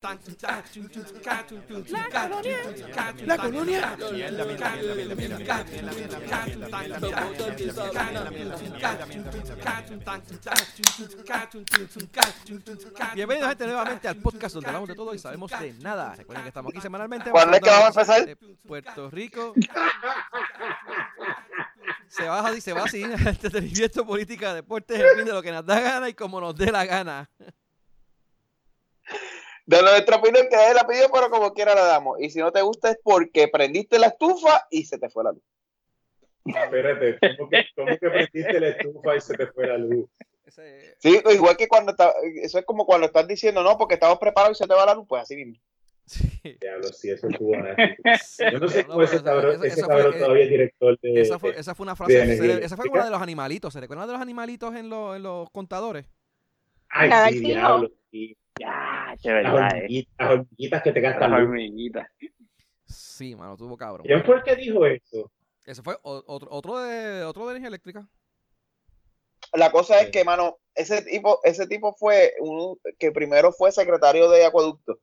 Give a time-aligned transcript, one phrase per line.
[0.00, 0.16] La
[3.36, 3.96] colonia.
[13.12, 16.14] Bienvenidos gente nuevamente al podcast donde hablamos de todo y sabemos de nada.
[16.14, 17.32] Recuerden que estamos aquí semanalmente.
[17.32, 18.24] ¿Cuándo es que vamos a empezar?
[18.24, 19.52] De Puerto Rico.
[22.06, 25.80] Se va, se va así, entretenimiento, política, deportes, en fin, de lo que nos da
[25.80, 27.28] gana y como nos dé la gana.
[29.68, 32.18] De nuestra opinión que es la pidió, pero como quiera la damos.
[32.20, 35.32] Y si no te gusta es porque prendiste la estufa y se te fue la
[35.32, 35.42] luz.
[36.46, 40.08] Espérate, ¿cómo que, cómo que prendiste la estufa y se te fue la luz?
[40.98, 44.58] Sí, igual que cuando está, eso es como cuando estás diciendo no, porque estamos preparados
[44.58, 45.62] y se te va la luz, pues así mismo.
[46.06, 46.56] sí.
[46.58, 47.52] Diablo, sí, eso estuvo.
[47.52, 50.98] Yo no sé No, cómo ese cabrón, esa- ese esa cabrón fue- todavía es director
[51.00, 51.20] de.
[51.20, 53.74] Esa fue, esa fue una frase, de energía se- esa fue una de los animalitos.
[53.74, 56.06] ¿Se recuerdan de los animalitos en, los- en los contadores?
[56.88, 57.90] Ay, sí, diablo.
[58.10, 58.34] sí.
[58.58, 59.76] Ya, Las verdad, eh.
[59.78, 61.40] hormiguitas, las hormiguitas que te Las gastan luz.
[61.40, 62.08] hormiguitas.
[62.86, 64.06] Sí, mano, tuvo cabrón.
[64.06, 65.30] ¿Quién fue el que dijo eso?
[65.66, 68.08] Ese fue otro, otro, de, otro de energía eléctrica.
[69.52, 74.28] La cosa es que, mano, ese tipo, ese tipo fue un que primero fue secretario
[74.30, 74.98] de acueducto.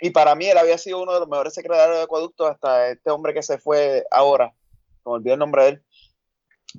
[0.00, 3.10] Y para mí él había sido uno de los mejores secretarios de acueducto hasta este
[3.10, 4.52] hombre que se fue ahora.
[5.04, 5.84] Me olvidé el nombre de él.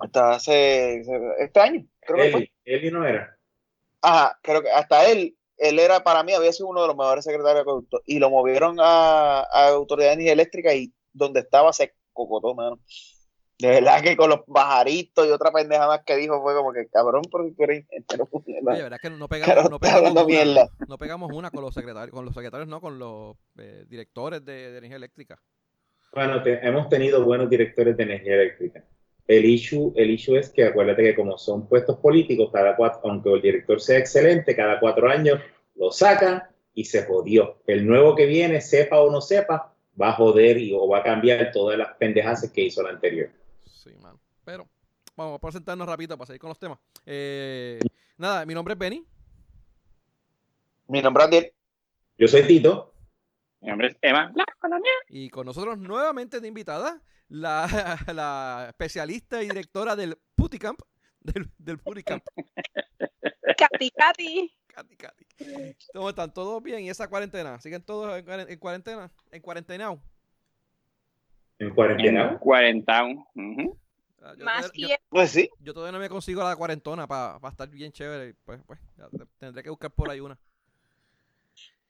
[0.02, 1.02] Hasta hace
[1.40, 2.40] este año, creo que fue.
[2.42, 3.38] Eli, Eli no era.
[4.02, 7.24] Ajá, creo que hasta él, él era para mí, había sido uno de los mejores
[7.24, 8.02] secretarios de acueducto.
[8.06, 12.80] Y lo movieron a, a Autoridad de Energía Eléctrica y donde estaba se cocotó, mano.
[13.60, 16.88] De verdad que con los pajaritos y otra pendeja más que dijo fue como que
[16.88, 18.28] cabrón, porque tú eres ingeniero,
[18.84, 20.70] verdad que no Claro, pegamos, no pegamos, una, mierda.
[20.88, 24.72] no pegamos una con los secretarios, con los secretarios, no, con los eh, directores de,
[24.72, 25.40] de energía eléctrica.
[26.14, 28.84] Bueno, te- hemos tenido buenos directores de energía eléctrica.
[29.28, 33.32] El issue, el issue es que acuérdate que como son puestos políticos, cada cuatro, aunque
[33.32, 35.40] el director sea excelente, cada cuatro años
[35.76, 36.44] lo sacan
[36.74, 37.62] y se jodió.
[37.66, 41.04] El nuevo que viene, sepa o no sepa, va a joder y, o va a
[41.04, 43.30] cambiar todas las pendejas que hizo el anterior.
[43.66, 44.20] Sí, mano.
[44.44, 44.68] Pero
[45.16, 46.80] vamos a presentarnos rapidito para seguir con los temas.
[47.06, 47.80] Eh,
[48.18, 49.06] nada, mi nombre es Benny.
[50.88, 51.54] Mi nombre es Adiel.
[52.18, 52.94] Yo soy Tito.
[53.62, 54.32] Mi nombre es Emma.
[54.36, 54.92] La colonia.
[55.08, 57.68] Y con nosotros nuevamente de invitada, la,
[58.14, 60.80] la especialista y directora del Puticamp,
[61.22, 62.24] del, del Puticamp,
[63.58, 64.54] Katy, Katy.
[64.68, 65.26] Katy, Katy.
[65.94, 66.34] ¿Cómo están?
[66.34, 66.80] ¿Todos bien?
[66.82, 67.60] ¿Y esa cuarentena?
[67.62, 69.12] ¿Siguen todos en, cuaren- en cuarentena?
[69.32, 69.92] ¿En cuarentena?
[71.60, 71.74] En En
[72.40, 72.40] cuarentena.
[73.36, 73.78] Ujú.
[74.22, 75.04] Ah, Yo, Más todavía- yo- tiempo.
[75.10, 78.30] Pues sí, yo todavía no me consigo la cuarentona para estar bien chévere.
[78.30, 79.08] y Pues, pues ya
[79.38, 80.40] tendré que buscar por ahí una.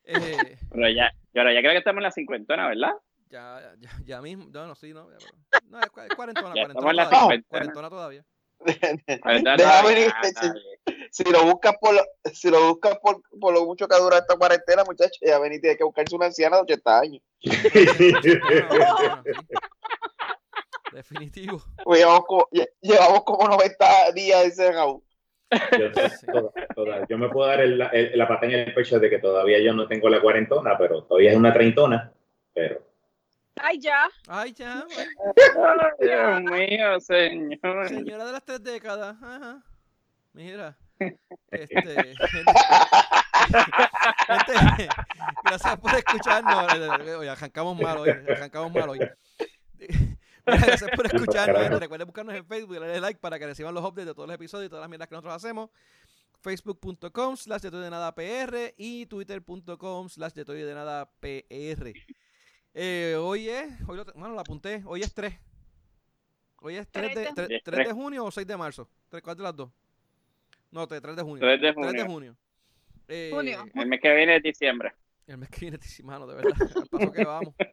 [0.05, 2.91] Eh, Pero ya, pero ya creo que estamos en la cincuentona, ¿verdad?
[3.33, 4.45] Ya, ya, ya mismo.
[4.51, 5.09] No, no, sí, no.
[5.09, 5.17] ya,
[5.69, 7.43] no, es cua- es cuarentona, Ya cuarentona todavía.
[7.49, 8.25] Cuarentona todavía.
[11.11, 12.01] Si lo buscas por lo,
[12.33, 15.59] si lo buscas por, por lo mucho que dura esta cuarentena, muchachos, ya ven y
[15.59, 17.21] tiene que buscarse una anciana de 80 años.
[20.91, 21.61] Definitivo.
[21.83, 25.01] Pues llevamos como, lle- llevamos como 90 días encerrados.
[25.77, 29.09] Yo, toda- toda- yo me puedo dar el- el- la pata en el pecho de
[29.09, 32.11] que todavía yo no tengo la cuarentona, pero todavía es una treintona.
[32.53, 32.81] Pero
[33.55, 34.09] Ay, ya.
[34.27, 34.85] Ay, ya.
[35.99, 37.87] Dios mío, señor.
[37.87, 39.15] Señora de las tres décadas.
[39.21, 39.63] Ajá.
[40.33, 40.77] Mira.
[41.51, 42.15] Este.
[44.25, 44.89] gente,
[45.43, 46.73] gracias por escucharnos.
[47.17, 48.09] Oye, arrancamos mal hoy.
[48.09, 48.99] Arrancamos mal hoy.
[50.45, 51.61] Gracias por escucharnos.
[51.61, 51.79] gente.
[51.79, 54.35] Recuerden buscarnos en Facebook y darle like para que reciban los updates de todos los
[54.35, 55.69] episodios y todas las mierdas que nosotros hacemos.
[56.41, 60.73] Facebook.com slash de todo y de nada PR y Twitter.com slash de todo y de
[60.73, 61.93] nada PR.
[62.73, 65.33] Eh, hoy es, hoy lo, bueno, lo apunté, hoy es 3.
[66.61, 68.89] Hoy es 3 de, Tres tre- de- 3 de junio o 6 de marzo.
[69.09, 69.69] ¿Tres- ¿Cuál de las dos?
[70.71, 71.39] No, 3 de junio.
[71.39, 72.05] 3 de 3 de junio.
[72.07, 72.37] junio.
[73.09, 73.65] Eh, Junio.
[73.75, 74.93] El mes que viene es diciembre.
[75.27, 76.53] El mes que viene, sí, mano, de verdad.
[76.75, 77.53] Al paso que vamos.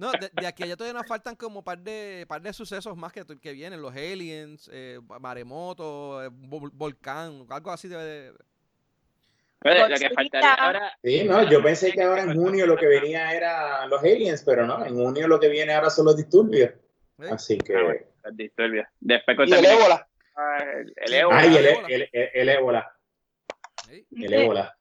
[0.00, 2.96] No, de, de aquí a allá todavía nos faltan como par de par de sucesos
[2.96, 3.82] más que, que vienen.
[3.82, 8.32] Los aliens, eh, maremoto, eh, vol- volcán, algo así debe de...
[9.60, 10.92] Lo que faltaría ahora.
[11.02, 14.66] sí, no, yo pensé que ahora en junio lo que venía era los aliens, pero
[14.66, 16.70] no, en junio lo que viene ahora son los disturbios.
[16.70, 17.28] ¿eh?
[17.30, 17.76] Así que.
[17.76, 18.86] Ah, bueno, los disturbios.
[19.00, 20.08] Después Y el ébola.
[20.96, 21.38] El, ébola.
[21.38, 21.86] Ay, el, ébola.
[21.88, 22.92] el, el, el ébola.
[23.88, 24.76] Sí, El ébola.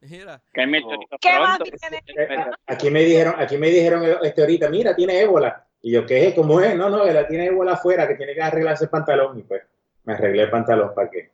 [0.00, 1.18] Mira, hay Oh.
[1.20, 2.02] ¿Qué más tiene?
[2.06, 5.66] Eh, Aquí me dijeron, aquí me dijeron este ahorita, mira, tiene ébola.
[5.82, 6.34] Y yo, ¿qué es?
[6.34, 6.74] ¿Cómo es?
[6.76, 9.38] No, no, que la tiene ébola afuera, que tiene que arreglarse el pantalón.
[9.38, 9.62] Y pues,
[10.04, 11.30] me arreglé el pantalón para que.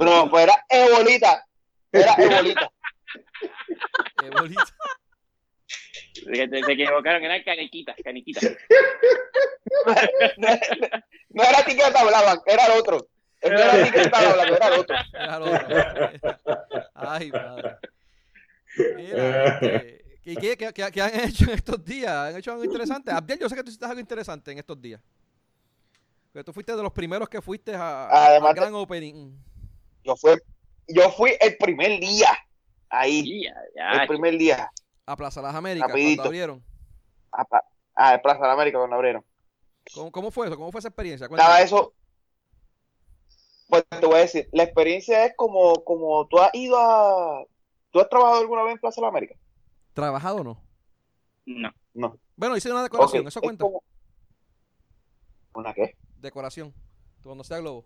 [0.00, 1.44] No, pues era ebolita.
[1.92, 2.14] Era
[4.24, 4.64] ebolita.
[6.32, 8.44] Que te- Se equivocaron, eran caniquitas, caniquitas.
[10.36, 10.48] No,
[11.30, 13.08] no era etiqueta hablaban, era el otro.
[13.42, 14.96] No era ni que hablando, era el otro.
[15.12, 15.68] Era lo otro.
[16.94, 17.76] Ay, madre.
[18.96, 22.12] Mira, este, ¿y qué, qué- qué- qué han hecho en estos días?
[22.12, 23.10] ¿Han hecho algo interesante?
[23.10, 25.00] Abdiel, yo sé que tú hiciste algo interesante en estos días.
[26.32, 29.32] Que tú fuiste de los primeros que fuiste a, Además de- gran opening.
[30.04, 30.32] Yo fui,
[30.88, 32.28] yo fui el primer día
[32.90, 34.70] ahí, el primer día
[35.06, 36.16] A Plaza Las Américas, Rapidito.
[36.22, 36.64] cuando abrieron.
[37.32, 39.24] a, a Plaza de América cuando abrieron.
[39.94, 40.56] ¿Cómo, cómo fue eso?
[40.56, 41.24] ¿Cómo fue esa experiencia?
[41.26, 41.64] Estaba Cuéntame.
[41.64, 41.92] eso.
[43.68, 47.44] Pues te voy a decir, la experiencia es como, como tú has ido a.
[47.90, 49.34] ¿Tú has trabajado alguna vez en Plaza de la América?
[49.94, 50.62] ¿Trabajado o no?
[51.46, 51.70] No.
[51.94, 52.18] No.
[52.36, 53.64] Bueno, hice una decoración, eso es cuenta.
[53.64, 53.82] como-
[55.54, 55.96] ¿Una qué?
[56.18, 56.74] Decoración.
[57.22, 57.84] Cuando sea globo.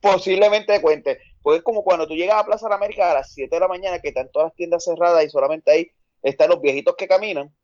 [0.00, 1.20] Posiblemente cuente.
[1.42, 3.60] Pues es como cuando tú llegas a Plaza de la América a las 7 de
[3.60, 5.90] la mañana, que están todas las tiendas cerradas y solamente ahí
[6.22, 7.54] están los viejitos que caminan.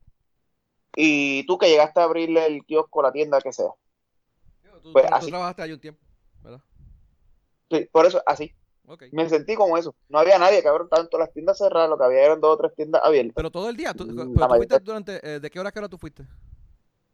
[0.95, 3.69] Y tú que llegaste a abrirle el kiosco, la tienda, que sea.
[4.83, 5.31] Tú, Pues tú- tú así.
[5.31, 6.01] trabajaste ahí un tiempo,
[6.43, 6.61] ¿verdad?
[7.71, 8.55] Sí, por eso, así.
[9.11, 9.97] Me sentí como eso.
[10.09, 10.87] No había nadie, cabrón.
[10.87, 13.33] Estaban todas las tiendas cerradas, lo que había eran dos o tres tiendas abiertas.
[13.35, 13.93] Pero todo el día.
[13.93, 15.21] Tú, pero tú fuiste durante.
[15.29, 16.23] eh, ¿De qué hora a qué hora tú fuiste?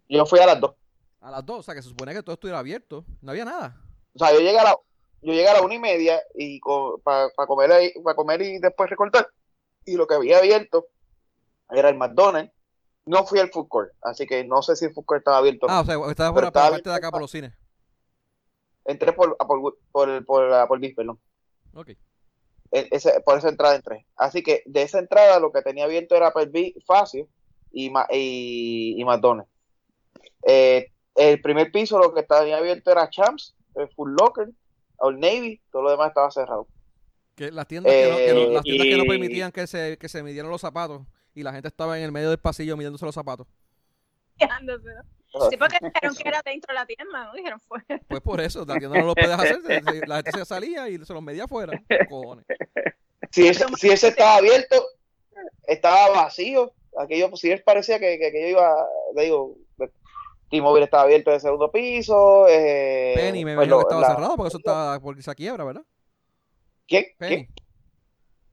[0.06, 0.74] Yo fui a las dos.
[1.20, 3.06] A las dos, o sea que se supone que todo estuviera abierto.
[3.22, 3.80] No había nada.
[4.14, 4.76] O sea, yo llegué a la,
[5.22, 6.60] yo llegué a la una y media y
[7.04, 9.28] para comer ahí, para comer y después recortar.
[9.84, 10.86] Y lo que había abierto
[11.70, 12.52] era el McDonald's.
[13.04, 15.66] No fui al food court, así que no sé si el food court estaba abierto.
[15.68, 17.52] Ah, o sea, estabas por la estaba parte de acá, por los cines.
[18.84, 21.18] Entré por, por, por, por, la- por Bis, perdón.
[21.74, 21.88] Ok.
[22.70, 24.06] E- ese- por esa entrada entré.
[24.16, 27.28] Así que de esa entrada lo que tenía abierto era Applebee's, Facio
[27.72, 29.50] y, Ma- y, y McDonald's.
[30.46, 34.48] Eh, el primer piso lo que tenía abierto era Champs, el Full Locker,
[35.02, 36.66] Old Navy, todo lo demás estaba cerrado.
[37.34, 39.66] Que las tiendas, que, no, que no- Eh, las tiendas que no y- permitían que
[39.66, 41.02] se, que se midieran los zapatos
[41.34, 43.46] y la gente estaba en el medio del pasillo midiéndose los zapatos.
[45.50, 47.32] Sí, porque dijeron que era dentro de la tienda, ¿no?
[47.34, 47.78] Dijeron fue.
[48.08, 49.58] Pues por eso, la tienda no lo puedes hacer.
[50.06, 51.72] La gente se salía y se los medía afuera.
[52.08, 52.44] Cojones.
[53.30, 54.84] Si ese, si ese estaba abierto,
[55.66, 56.72] estaba vacío.
[56.98, 59.56] Aquello, pues, si él parecía que, que, que yo iba, le digo,
[60.52, 62.46] T-Mobile estaba abierto en el segundo piso.
[62.46, 65.34] Eh, Penny me pues, imagino lo- que estaba la- cerrado porque eso estaba por esa
[65.34, 65.82] quiebra, ¿verdad?
[66.86, 67.06] ¿Quién?
[67.16, 67.36] Penny.
[67.36, 67.48] ¿Quién?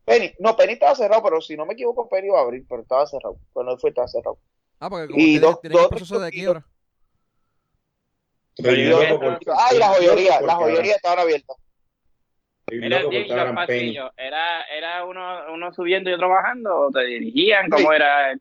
[0.05, 0.33] Penny.
[0.39, 3.05] No, Penny estaba cerrado, pero si no me equivoco, Penny iba a abrir, pero estaba
[3.05, 3.37] cerrado.
[3.51, 4.39] Cuando él fue, estaba cerrado.
[4.79, 6.65] Ah, porque como Y tiene, dos- tiene el dos proceso de quiebra.
[8.55, 11.53] Yo- por- Ah, y la joyería, la joyería estaba abierta.
[12.65, 13.01] estoy Mira,
[14.17, 16.79] ¿era, ¿era uno, uno subiendo y otro bajando?
[16.79, 17.69] ¿O te dirigían?
[17.69, 18.33] ¿Cómo era?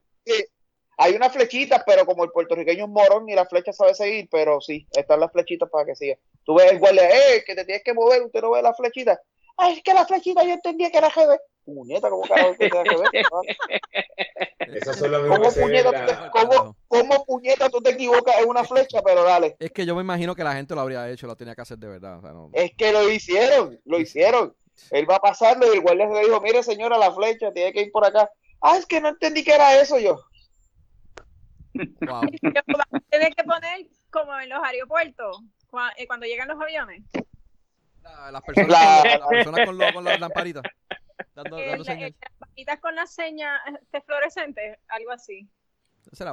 [1.01, 4.61] Hay unas flechitas, pero como el puertorriqueño es morón, ni la flecha sabe seguir, pero
[4.61, 6.17] sí, están las flechitas para que siga.
[6.45, 9.19] Tú ves el guardia, eh, que te tienes que mover, usted no ve las flechitas.
[9.57, 11.39] Ay, es que la flechita yo entendía que era GB.
[11.65, 13.09] Puñeta, ¿cómo carajo que era GB?
[14.75, 18.49] Esas son las mismas ¿Cómo puñeta, la- te, cómo, cómo puñeta tú te equivocas en
[18.49, 19.01] una flecha?
[19.03, 19.57] Pero dale.
[19.59, 21.79] Es que yo me imagino que la gente lo habría hecho, lo tenía que hacer
[21.79, 22.19] de verdad.
[22.19, 24.55] o sea, no- Es que lo hicieron, lo hicieron.
[24.91, 27.93] Él va pasando y el guardia le dijo, mire señora, la flecha, tiene que ir
[27.93, 28.31] por acá.
[28.61, 30.21] Ah, es que no entendí que era eso yo.
[31.75, 32.23] Wow.
[33.11, 35.43] Tienes que poner como en los aeropuertos,
[35.97, 37.03] eh, cuando llegan los aviones.
[38.03, 40.63] La- las personas, La- con, las personas con, lo- con las lamparitas.
[41.35, 42.11] Dando, Eh, dando la- señal.
[42.11, 45.49] eh, las vaquitas con las señas este, fluorescentes, algo así.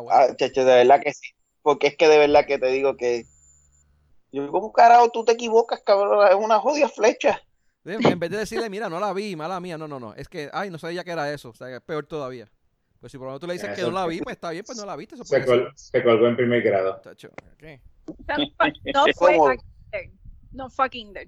[0.10, 1.28] Ah, chacho, de verdad que sí.
[1.62, 3.26] Porque es que de verdad que te digo que.
[4.32, 6.28] Yo, ¿cómo carajo tú te equivocas, cabrón?
[6.28, 7.42] Es una jodida flecha.
[7.84, 10.14] En en vez de decirle, mira, no la vi, mala mía, no, no, no.
[10.16, 11.50] Es que, ay, no sabía que era eso.
[11.50, 12.50] O sea, que es peor todavía.
[13.05, 14.63] Pues si por lo menos tú le dices que no la vi, pues está bien,
[14.65, 15.13] pues no la viste.
[15.13, 17.00] Eso Se, puede col- se colgó en primer grado.
[17.05, 17.13] no
[18.57, 19.59] fue- no a Kinder.
[20.53, 21.27] No fue a Kinder.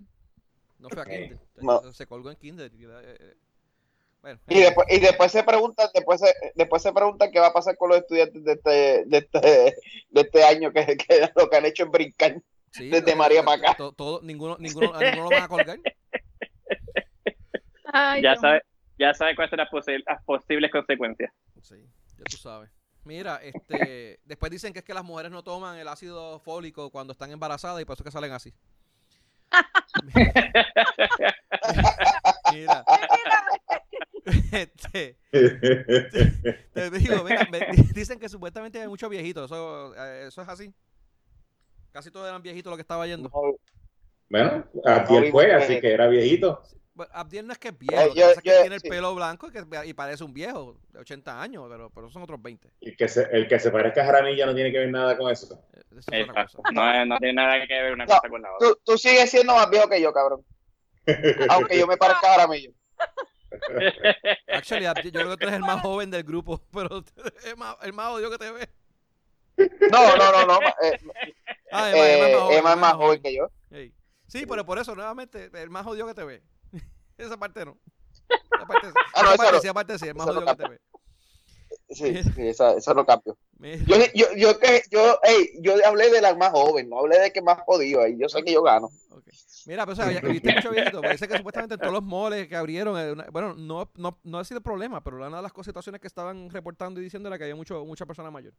[0.79, 1.05] No fue a.
[1.05, 1.37] Kinder.
[1.57, 1.93] No.
[1.93, 2.73] Se colgó en Kinder.
[2.73, 3.35] y, eh, eh,
[4.23, 7.53] Bueno, Y después, y después se preguntan, después se, después se preguntan qué va a
[7.53, 9.39] pasar con los estudiantes de este, de este,
[10.09, 12.41] de este año que, que lo que han hecho es brincar.
[12.71, 13.75] sí, desde eh, María eh, pa' acá.
[13.77, 15.77] to- todo- ninguno, ninguno, ninguno lo van a colgar.
[17.93, 18.63] Ay, Ya Dios sabes
[18.99, 21.31] ya sabe cuáles son las, posi- las posibles consecuencias.
[21.61, 21.75] Sí,
[22.17, 22.69] ya tú sabes.
[23.03, 27.13] Mira, este, después dicen que es que las mujeres no toman el ácido fólico cuando
[27.13, 28.53] están embarazadas y por eso que salen así.
[32.51, 32.83] Mira,
[34.51, 35.17] este,
[36.73, 37.47] te digo, mira,
[37.93, 40.73] dicen que supuestamente hay muchos viejitos, eso, eh, eso es así.
[41.91, 43.31] Casi todos eran viejitos lo que estaba yendo.
[44.29, 46.61] bueno, Abdiel fue, así que era viejito.
[46.97, 48.75] Bueno, Abdiel no es que es viejo, lo que yo- pasa es que yo- tiene
[48.77, 52.23] el pelo blanco y, que, y parece un viejo de 80 años, pero, pero son
[52.23, 52.71] otros 20.
[52.81, 55.31] El que se, el que se parezca a Jaramillo no tiene que ver nada con
[55.31, 55.61] eso.
[55.73, 56.57] Eh, Eso es Exacto.
[56.63, 56.71] cosa.
[56.71, 58.67] No, no tiene nada que ver una No, cosa con la otra.
[58.67, 60.43] Tú, tú sigues siendo más viejo que yo, cabrón.
[61.49, 62.73] Aunque yo me parezca ahora mismo.
[64.47, 67.03] Actually, Abdiel, yo creo que tú eres el más joven del grupo, pero
[67.45, 68.67] es más, el más odio que te ve.
[69.91, 70.59] No, no, no, no.
[70.81, 70.99] eh,
[71.71, 73.21] Ah, eh, Emma, es más joven, Emma es más joven joven.
[73.21, 73.47] que yo.
[74.27, 76.41] Sí, pero por eso, nuevamente, el más jodido que te ve.
[77.17, 77.77] Esa parte no.
[78.29, 79.61] Esa parte, Ah, no, esa parte no.
[79.61, 80.79] sí, aparte sí, el más no jodido que te ve.
[81.89, 83.37] Sí, sí, esa, esa lo cambio.
[83.59, 87.31] Yo, yo, yo, que, yo, ey, yo hablé de la más joven, no hablé de
[87.33, 88.15] que más jodido ahí.
[88.19, 88.87] Yo sé que yo gano.
[89.09, 89.23] ok.
[89.65, 92.47] Mira, pero o sea, viste mucho viejito, porque dice que supuestamente en todos los moles
[92.47, 95.99] que abrieron, eh, bueno, no, no, no ha sido problema, pero una de las situaciones
[95.99, 98.53] que estaban reportando y diciendo era que había mucho, mucha persona mayor.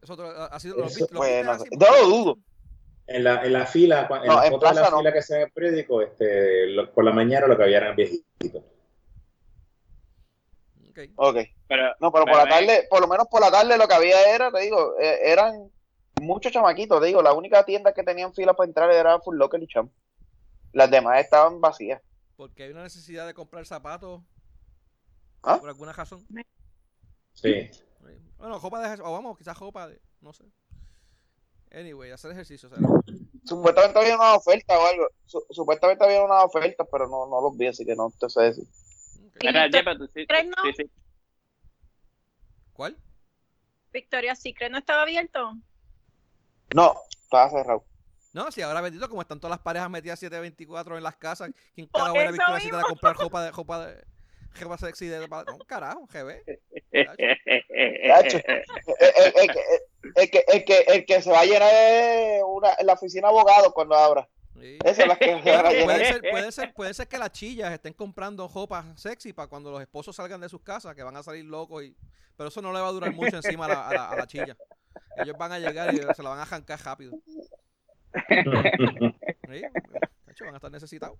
[0.00, 0.14] Eso
[0.50, 2.38] ha sido, ¿lo Eso- lo bueno, no lo dudo.
[3.12, 4.98] En la, en la fila, en No, la en foto de la plaza no.
[4.98, 7.78] fila que se ve en el periódico, este, lo- por la mañana lo que había
[7.78, 8.62] eran viejitos.
[10.90, 10.98] Ok.
[11.16, 11.36] Ok.
[11.66, 14.32] Pero, No, pero por la tarde, por lo menos por la tarde lo que había
[14.32, 15.70] era, te digo, eh, eran
[16.20, 19.60] muchos chamaquitos, te digo, la única tienda que tenían fila para entrar era Full Locker
[19.60, 19.90] y Champ.
[20.72, 22.00] Las demás estaban vacías.
[22.36, 24.22] Porque hay una necesidad de comprar zapatos
[25.42, 25.58] ¿Ah?
[25.58, 26.24] por alguna razón.
[27.34, 27.70] Sí.
[28.38, 30.44] Bueno, ropa de o vamos, quizás ropa de, no sé.
[31.72, 32.82] Anyway, hacer ejercicio, será.
[33.44, 35.08] Supuestamente había una oferta o algo.
[35.24, 38.42] Su- supuestamente había una oferta, pero no, no los vi, así que no te sé
[38.42, 38.64] decir.
[42.72, 42.96] ¿Cuál?
[43.92, 45.54] Victoria Secret no estaba abierto.
[46.74, 47.84] No, estaba cerrado.
[48.32, 51.88] No, si ahora bendito, como están todas las parejas metidas 724 en las casas, ¿quién
[51.92, 54.04] era eso Victoria Secret a comprar ropa de ropa de
[54.54, 56.42] ropa sexy de no, carajo, GB.
[56.90, 57.06] El,
[60.30, 60.78] que- el que,
[61.16, 64.28] el, se va a llenar es una, la oficina de abogados cuando abra.
[64.60, 64.78] Sí.
[64.84, 65.62] Esa es la que se a.
[65.62, 69.70] Puede ser, puede ser, puede ser que las chillas estén comprando ropa sexy para cuando
[69.70, 71.96] los esposos salgan de sus casas, que van a salir locos y
[72.36, 74.26] pero eso no le va a durar mucho encima a la, a la, a la
[74.26, 74.56] chilla.
[75.18, 77.12] Ellos van a llegar y se la van a arrancar rápido.
[79.50, 79.62] Sí,
[80.26, 81.18] chacho, van a estar necesitados.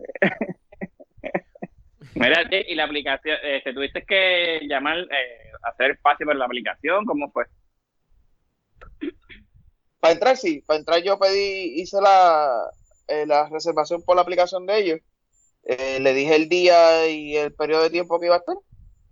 [2.15, 7.31] Mira, y la aplicación, este, tuviste que llamar, eh, hacer espacio para la aplicación, ¿cómo
[7.31, 7.45] fue?
[10.01, 10.63] Para entrar, sí.
[10.67, 12.71] Para entrar yo pedí, hice la,
[13.09, 15.01] eh, la reservación por la aplicación de ellos.
[15.65, 18.57] Eh, le dije el día y el periodo de tiempo que iba a estar.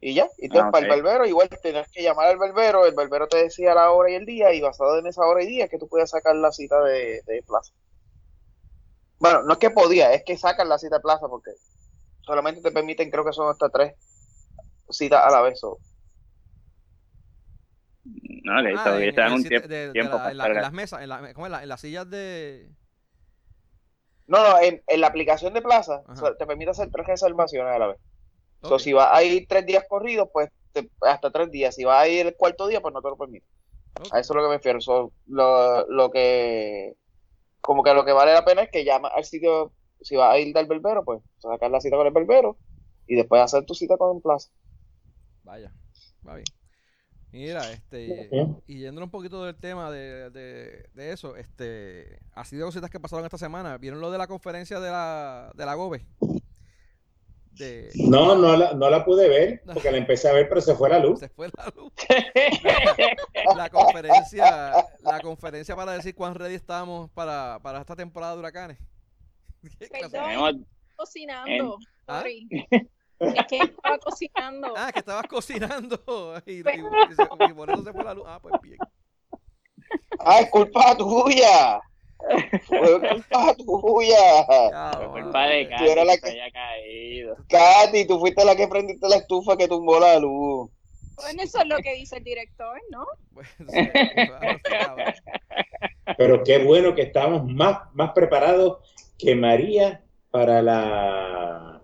[0.01, 0.29] Y ya.
[0.39, 2.87] Y entonces Ah, para el barbero, igual tenías que llamar al barbero.
[2.87, 4.53] El barbero te decía la hora y el día.
[4.55, 7.21] Y basado en esa hora y día es que tú podías sacar la cita de,
[7.27, 7.73] de plaza.
[9.19, 11.51] Bueno, no es que podía, es que sacan la cita de plaza porque
[12.29, 13.95] solamente te permiten, creo que son hasta tres
[14.89, 15.63] citas a la vez.
[15.65, 15.81] o-
[18.05, 20.45] No, que Ah, todavía en- te dan en un tiempo, de la- para en, la-
[20.45, 20.63] en cargar.
[20.63, 21.53] las mesas, en, la, ¿cómo es?
[21.53, 22.71] La- en las sillas de
[24.27, 27.79] No, no, en, en la aplicación de plaza so- te permite hacer tres reservaciones a
[27.79, 27.99] la vez.
[28.63, 28.81] So, Ok.
[28.81, 31.75] si vas a ir tres días corridos, pues te- hasta tres días.
[31.75, 33.47] Si vas a ir el cuarto día, pues no te lo permite.
[34.13, 34.81] A eso es lo que me refiero.
[34.81, 36.95] So, lo, lo que,
[37.61, 40.39] como que lo que vale la pena es que llamas al sitio, si vas a
[40.39, 42.57] ir del berbero, pues sacar la cita con el berbero
[43.07, 44.51] y después hacer tu cita con el plaza.
[45.45, 45.73] Vaya,
[46.27, 46.45] va bien.
[47.31, 48.31] Mira, este,
[48.67, 53.01] y yendo un poquito del tema de, de, de eso, este, así de cositas que
[53.01, 56.07] pasaron esta semana, ¿vieron lo de la conferencia de la, de la GOBE?
[57.51, 60.75] De, No, no la, no la pude ver porque la empecé a ver, pero se
[60.75, 61.19] fue la luz.
[61.21, 61.93] se fue la luz.
[63.57, 68.79] La conferencia, la conferencia para decir cuán ready estamos para, para esta temporada de huracanes.
[69.79, 70.11] ¿Qué clase- Perdón.
[70.11, 70.55] Tenemos,
[70.97, 71.79] Cocinando.
[72.07, 72.25] ¿Ah?
[73.21, 74.75] Es que estaba cocinando.
[74.77, 76.01] Ah, que estabas cocinando
[76.47, 78.25] y, y- y se- y por eso se fue la luz.
[78.29, 78.79] Ah, pues bien.
[80.21, 81.81] ¡Ah, es culpa tuya!
[82.67, 85.09] Fue culpa tuya.
[85.11, 87.37] Culpa de Tú Katy eras la que que- se haya caído.
[87.49, 90.71] Katy, tú fuiste la que prendiste la estufa que tumbó la luz.
[91.17, 93.05] Bueno, eso es lo que dice el director, ¿no?
[93.35, 95.15] Pues, sí, claro, cabrón.
[96.17, 98.79] Pero qué bueno que estamos más, más preparados
[99.19, 101.83] que María para la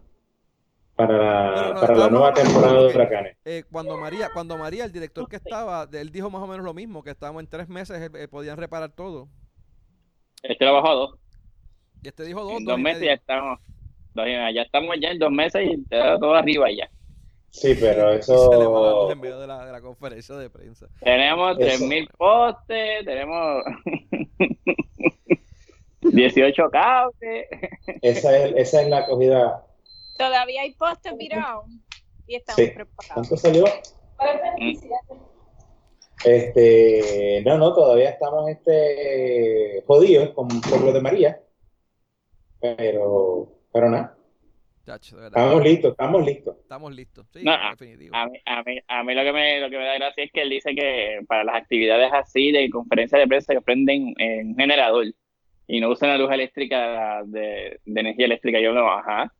[0.94, 3.36] para la, para la nueva temporada de huracanes.
[3.44, 6.72] Eh, cuando María, cuando María, el director que estaba, él dijo más o menos lo
[6.72, 9.28] mismo, que estábamos en tres meses, eh, eh, podían reparar todo.
[10.42, 11.18] Este lo bajó a dos.
[12.02, 13.58] Y este dijo dos, En dos meses ya estamos.
[14.14, 16.88] ya estamos ya en dos meses y está todo arriba ya.
[17.50, 19.80] Sí, pero Y se le va la luz eso en medio de la, de la
[19.80, 20.86] conferencia de prensa.
[21.00, 21.84] Tenemos Eso.
[21.84, 23.64] 3.000 postes, tenemos
[26.12, 27.46] 18 cables.
[28.02, 29.66] esa es, esa es la acogida.
[30.18, 31.66] Todavía hay postes virados
[32.26, 32.66] y estamos Sí.
[32.68, 33.14] preparados.
[33.14, 33.64] ¿Cuánto salió?
[36.24, 41.40] Este, no, no, todavía estamos este jodidos con, por lo de María.
[42.60, 44.16] Pero, pero nada,
[44.86, 45.42] Chacho, de verdad.
[45.44, 46.56] estamos listos, estamos listos.
[46.62, 47.26] Estamos listos.
[47.32, 48.16] Sí, No, definitivo.
[48.16, 50.32] A mí, a, mí, a mí lo que me lo que me da gracia es
[50.32, 54.48] que él dice que para las actividades así de conferencia de prensa que prenden en
[54.48, 55.04] un generador
[55.66, 58.60] y no usan la luz eléctrica de, de energía eléctrica.
[58.60, 59.32] Yo no, ajá.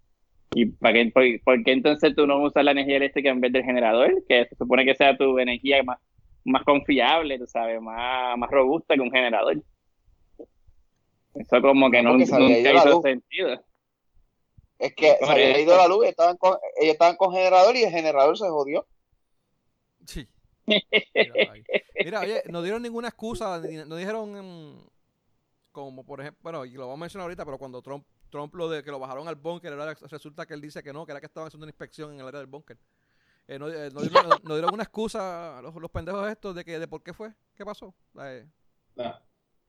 [0.54, 3.52] ¿Y para qué, por, por qué entonces tú no usas la energía eléctrica en vez
[3.52, 4.24] del generador?
[4.28, 5.98] Que se supone que sea tu energía más,
[6.44, 9.62] más confiable, tú sabes, más, más robusta que un generador.
[11.34, 13.02] Eso como que No, no, porque se había nunca ido la hizo luz.
[13.02, 13.64] sentido.
[14.78, 17.90] Es que se había ido la luz, estaban con, ellos estaban con generador y el
[17.90, 18.86] generador se jodió.
[20.06, 20.28] Sí.
[22.04, 24.88] Mira, oye, no dieron ninguna excusa, no dijeron mm,
[25.74, 28.68] como por ejemplo, bueno, y lo vamos a mencionar ahorita, pero cuando Trump, Trump lo
[28.70, 29.74] de que lo bajaron al búnker,
[30.08, 32.26] resulta que él dice que no, que era que estaban haciendo una inspección en el
[32.28, 32.78] área del búnker.
[33.48, 36.54] Eh, no, eh, no dieron, no- no dieron una excusa a los, los pendejos estos
[36.54, 37.92] de que de por qué fue, qué pasó.
[38.20, 38.46] Eh,
[38.94, 39.20] No,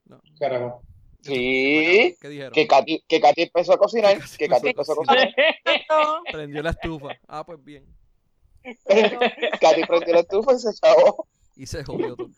[0.06, 0.22] no.
[0.40, 0.82] carajo.
[1.22, 2.52] Sí, ¿Qué dijeron?
[2.54, 6.24] que Katy, que Katy empezó a cocinar, Katy que Katy empezó empezó a cocinar.
[6.32, 7.10] Prendió la estufa.
[7.28, 7.84] Ah, pues bien.
[9.60, 11.26] Katy prendió la estufa y se echó.
[11.56, 12.30] Y se jodió todo.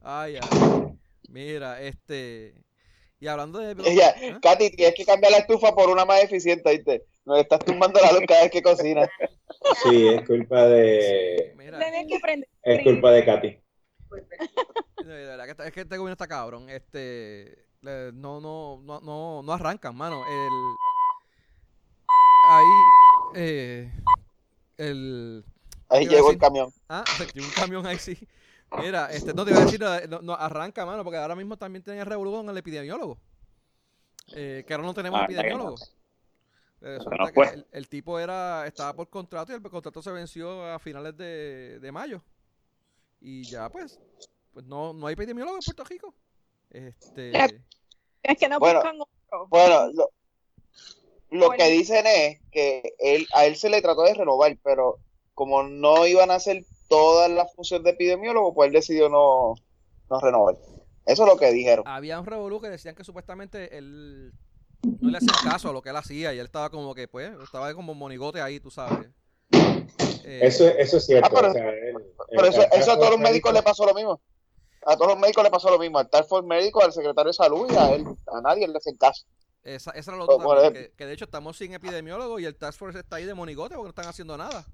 [0.00, 0.98] Ay, ay.
[1.28, 2.54] Mira, este.
[3.22, 3.76] Y hablando de.
[3.88, 4.38] Ella, ¿Ah?
[4.42, 7.04] Katy, tienes que cambiar la estufa por una más eficiente, ¿viste?
[7.24, 9.08] Nos estás tumbando la luz cada vez que cocinas.
[9.84, 11.54] Sí, es culpa de.
[11.56, 11.78] Mira.
[12.64, 13.58] Es culpa de Katy.
[15.04, 16.68] No, de verdad que está- es que este gobierno está cabrón.
[16.68, 20.24] Este, no, no, no, no, no arrancan, mano.
[20.26, 20.52] El,
[22.50, 22.66] ahí,
[23.36, 23.92] eh,
[24.78, 25.44] el,
[25.90, 26.72] Ahí llegó decir- el camión.
[26.88, 27.04] ah,
[27.36, 28.18] y un camión ahí sí.
[28.80, 31.82] Mira, este, no te iba a decir, no, no, arranca, mano, porque ahora mismo también
[31.82, 33.18] tienen el revolución con el epidemiólogo.
[34.34, 35.76] Eh, que ahora no tenemos Ah, epidemiólogo.
[36.80, 37.48] Eh, no que fue.
[37.50, 41.78] el, el tipo era, estaba por contrato y el contrato se venció a finales de,
[41.80, 42.22] de mayo.
[43.20, 44.00] Y ya pues,
[44.52, 46.14] pues no, no hay epidemiólogo en Puerto Rico.
[46.70, 47.30] Este,
[48.22, 49.46] Es que no Bueno, buscan otro.
[49.48, 50.10] Bueno, lo,
[51.30, 51.52] lo Bueno.
[51.64, 54.98] que dicen es que él, a él se le trató de renovar, pero
[55.34, 56.64] como no iban a hacer
[56.96, 59.54] todas las funciones de epidemiólogo, pues él decidió no,
[60.10, 60.56] no renovar.
[61.06, 61.84] Eso es lo que dijeron.
[61.88, 64.32] había un revolú que decían que supuestamente él
[65.00, 67.32] no le hacía caso a lo que él hacía y él estaba como que, pues,
[67.42, 69.08] estaba como monigote ahí, tú sabes.
[70.24, 71.28] Eh, Eso, eso es cierto.
[71.28, 71.94] Ah, pero- o sea, él-
[72.30, 74.20] Pero el- eso, el eso a todos los médico- médicos le pasó lo mismo.
[74.86, 75.98] A todos los médicos le pasó lo mismo.
[75.98, 78.04] Al Task Force médico, al secretario de salud y a él.
[78.32, 79.24] A nadie le hacen caso.
[79.64, 80.82] Esa, esa era por también, ejemplo.
[80.82, 83.74] que, que de hecho estamos sin epidemiólogo y el Task Force está ahí de monigote
[83.76, 84.64] porque no están haciendo nada.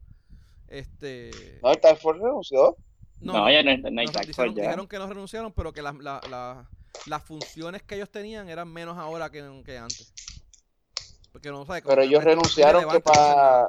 [0.68, 1.30] Este.
[1.62, 2.76] No, el Task Force renunció.
[3.20, 4.68] No, ya no, es- no hay no, tax dijeron, force ya.
[4.68, 6.68] dijeron que no renunciaron, pero que las la- la-
[7.06, 10.12] las funciones que ellos tenían eran menos ahora que, que antes.
[11.32, 13.68] Porque no sabe, Pero ellos renunciaron que para...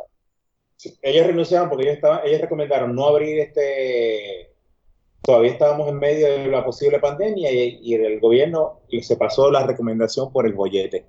[0.77, 4.53] Sí, ellos renunciaron porque ellos estaban, ellos recomendaron no abrir este.
[5.21, 9.65] Todavía estábamos en medio de la posible pandemia y, y el gobierno se pasó la
[9.67, 11.05] recomendación por el bollete.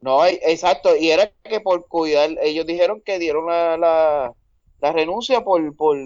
[0.00, 0.96] No, e- exacto.
[0.96, 4.34] Y era que por cuidar, ellos dijeron que dieron la, la,
[4.86, 5.96] la renuncia por, por,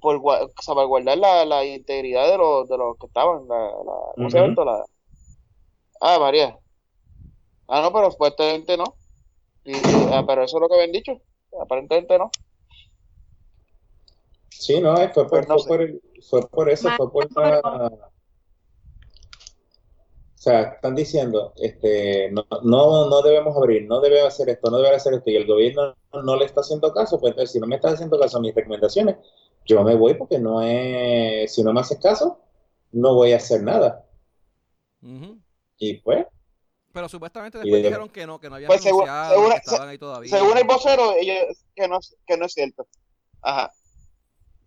[0.00, 3.46] por gua- salvaguardar la, la integridad de los, de los que estaban.
[3.48, 4.64] La, la- ¿Cómo se llama esto?
[4.64, 4.84] La,
[6.00, 6.58] ah, María.
[7.68, 8.84] Ah, no, pero supuestamente no.
[9.64, 11.12] Y, y- ah, pero eso es lo que habían dicho.
[11.60, 12.30] Aparentemente no.
[14.48, 17.10] Sí, no, eh, fue por, Pues no fue por, el- fue por eso, Más- fue
[17.10, 17.60] por la...
[20.46, 24.78] O sea, están diciendo, este, no, no, no debemos abrir, no debe hacer esto, no
[24.78, 27.66] debe hacer esto, y el gobierno no le está haciendo caso, pues entonces si no
[27.66, 29.16] me estás haciendo caso a mis recomendaciones,
[29.64, 32.38] yo me voy porque no es, si no me haces caso,
[32.92, 34.06] no voy a hacer nada.
[35.78, 36.26] Y pues,
[36.92, 39.56] Pero supuestamente después de- dijeron que no, que no habían Pues según- renunciado, según- que
[39.56, 40.30] estaban ahí todavía.
[40.30, 42.86] Según el vocero, ellos, que, no, es- que no es cierto.
[43.42, 43.72] Ajá.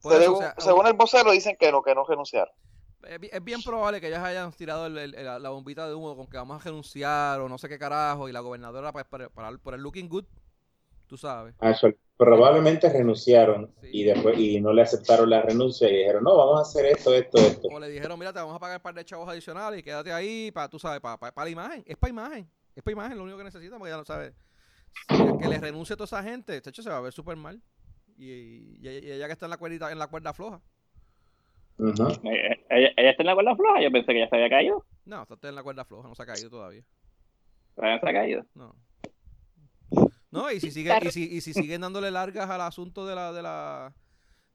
[0.03, 2.53] Eso, según, o sea, según el vocero dicen que no, que no renunciaron.
[3.07, 5.93] Es, bi- es bien probable que ellos hayan tirado el- el- la, la bombita de
[5.95, 9.05] humo con que vamos a renunciar o no sé qué carajo y la gobernadora pues,
[9.05, 10.25] para, para- por el looking good,
[11.07, 11.55] tú sabes.
[11.59, 13.89] a eso, probablemente renunciaron Sí.
[13.93, 17.13] y después y no le aceptaron la renuncia y dijeron, no, vamos a hacer esto,
[17.13, 17.67] esto, esto.
[17.71, 20.11] O le dijeron, mira, te vamos a pagar un par de chavos adicionales y quédate
[20.11, 21.83] ahí para, tú sabes, para, para, la imagen.
[21.87, 22.49] Es para imagen.
[22.75, 24.33] Es para imagen lo único que necesitan porque ya no sabes.
[25.07, 27.37] Que, que le renuncie a toda esa gente, de hecho se va a ver súper
[27.37, 27.61] mal.
[28.17, 30.59] Y, y, y ella que está en la cuerdita, en la cuerda floja.
[31.79, 33.81] Eh, ¿Ella, ella está en la cuerda floja?
[33.81, 34.85] Yo pensé que ya se había caído.
[35.05, 36.83] No, está en la cuerda floja, no se ha caído todavía.
[37.75, 38.45] Todavía no se ha caído.
[38.53, 38.75] No.
[40.31, 43.33] No, y si sigue, y si, y si siguen dándole largas al asunto de la,
[43.33, 43.95] de la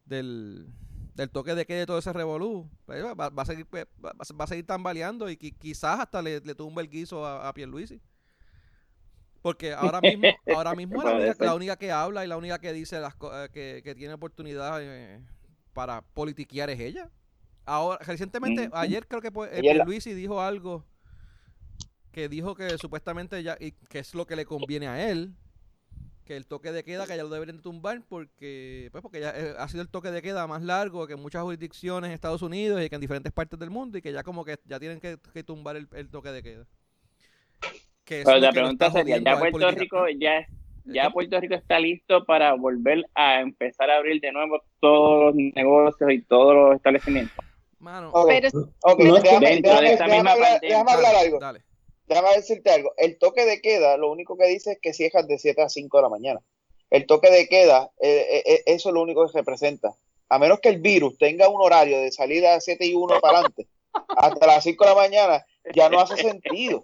[0.05, 0.69] del,
[1.15, 4.13] del toque de queda y todo ese revolú, pues, va, va a seguir, pues, va,
[4.13, 7.53] va a seguir tambaleando y qui- quizás hasta le, le tumba el guiso a, a
[7.53, 8.01] Pierluisi.
[9.43, 11.47] Porque ahora mismo, ahora mismo la única, ser.
[11.47, 14.79] la única que habla y la única que dice las eh, que, que tiene oportunidad
[14.81, 15.21] eh,
[15.73, 17.11] para politiquear es ella.
[17.67, 20.85] Ahora, recientemente, ayer creo que pues, eh, Ella es la- Pierluisi dijo algo
[22.13, 25.33] que dijo que supuestamente ya, y que es lo que le conviene a él,
[26.25, 29.31] que el toque de queda que ya lo deberían de tumbar porque pues porque ya
[29.37, 32.41] eh, ha sido el toque de queda más largo que en muchas jurisdicciones en Estados
[32.41, 35.01] Unidos y que en diferentes partes del mundo y que ya como que ya tienen
[35.01, 36.67] que, que tumbar el, el toque de queda.
[38.05, 40.25] Que Pero la que pregunta sería, ¿ya Puerto Rico política-
[40.87, 41.11] ya, ya.
[41.11, 46.11] Puerto Rico está listo para volver a empezar a abrir de nuevo todos los negocios
[46.13, 47.37] y todos los establecimientos?
[47.85, 48.49] Mano, Ok, Pero
[48.83, 51.39] ok, No déjame, Dentro de déjame- esta déjame misma hablar, déjame hablar algo.
[51.39, 51.63] dale.
[52.07, 52.95] déjame decirte algo.
[52.97, 55.99] El toque de queda, lo único que dice es que cierran de 7 a 5
[55.99, 56.41] de la mañana.
[56.89, 59.95] El toque de queda, eh, eh, eh, eso es lo único que representa.
[60.31, 63.39] A menos que el virus tenga un horario de salida a 7 y 1 para
[63.39, 63.67] adelante,
[64.17, 66.83] hasta las 5 de la mañana, ya no hace sentido.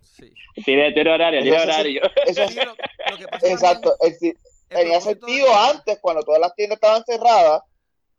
[0.00, 0.32] Sí.
[0.64, 2.02] Tiene, tiene horario, tiene horario.
[2.26, 3.94] Eso Sí, lo- lo que pasa Exacto.
[4.00, 4.38] El- también,
[4.70, 7.62] el tenía sentido de- antes, cuando todas las tiendas estaban cerradas,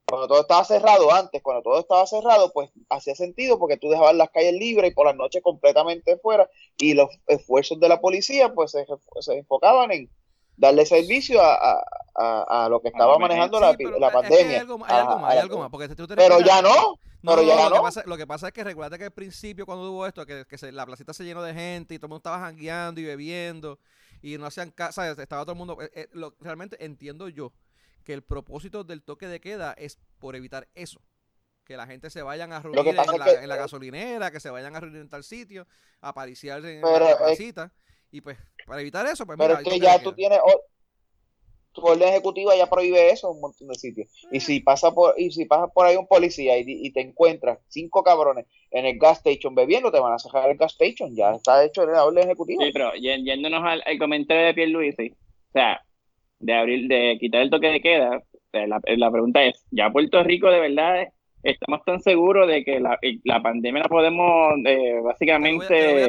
[0.07, 4.15] cuando todo estaba cerrado antes, cuando todo estaba cerrado, pues hacía sentido porque tú dejabas
[4.15, 8.53] las calles libres y por las noches completamente fuera y los esfuerzos de la policía
[8.53, 8.85] pues se,
[9.21, 10.09] se enfocaban en
[10.57, 11.83] darle servicio a, a-
[12.17, 14.45] a- a lo que estaba Sí, manejando la, pero que pandemia.
[14.47, 16.39] hay algo, más- hay algo A- más, a- hay algo más, porque tú te pero
[16.39, 17.81] ya no, No, pero ya lo, que no.
[17.81, 20.57] pasa, lo que pasa es que recuerda que al principio cuando hubo esto, que, que
[20.59, 23.79] se- la placita se llenó de gente y todo el mundo estaba jangueando y bebiendo
[24.21, 25.77] y no hacían casa, estaba todo el mundo...
[25.81, 27.51] eh, eh, lo- realmente entiendo yo
[28.05, 31.01] que el propósito del toque de queda es por evitar eso.
[31.65, 34.51] Que la gente se vayan a reunir en, la, que- en la gasolinera, que se
[34.51, 35.67] vayan a reunir en tal sitio,
[35.99, 37.73] a pariciar en la placita.
[38.11, 38.37] Y pues,
[38.67, 40.15] para evitar eso, pues Pero mira, es que ya tú queda.
[40.15, 40.61] tienes o-
[41.73, 44.07] tu orden ejecutiva ya prohíbe eso en un montón de sitios.
[44.31, 47.59] Y si pasa por y si pasa por ahí un policía y, y te encuentras
[47.67, 51.13] cinco cabrones en el gas station bebiendo, te van a sacar el gas station.
[51.15, 52.63] Ya está hecho la orden ejecutiva.
[52.63, 55.84] Sí, pero y- yéndonos al, al comentario de Pierluisi, o sea,
[56.45, 58.21] de abrir, de quitar el toque de queda,
[58.53, 61.07] eh, la, la pregunta es, ¿ya Puerto Rico de verdad
[61.43, 66.07] estamos tan seguros de que la, la pandemia la podemos eh, básicamente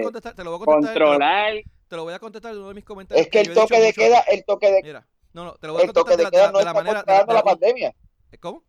[0.65, 1.55] controlar?
[1.89, 3.27] te lo voy a contestar en uno de mis comentarios.
[3.27, 5.73] Es que el toque de mucho queda, el toque de, Mira, no, no, te lo
[5.75, 6.99] voy a el toque contestar de la, queda no de la está manera.
[7.01, 7.95] controlando de la la- pandemia.
[8.41, 8.63] ¿Cómo?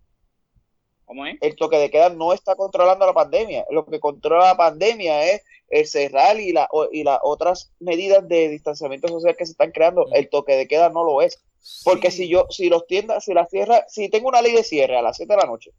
[1.06, 1.38] ¿Cómo es?
[1.42, 3.66] El toque de queda no está controlando la pandemia.
[3.72, 8.28] Lo que controla la pandemia es el cerrar y, la, o- y las otras medidas
[8.28, 10.06] de distanciamiento social que se están creando.
[10.08, 10.16] Mm.
[10.16, 11.42] El toque de queda no lo es.
[11.84, 12.18] Porque Sí.
[12.24, 15.02] si yo, si los tiendas, si las cierra, si tengo una ley de cierre a
[15.02, 15.72] las 7 de la noche,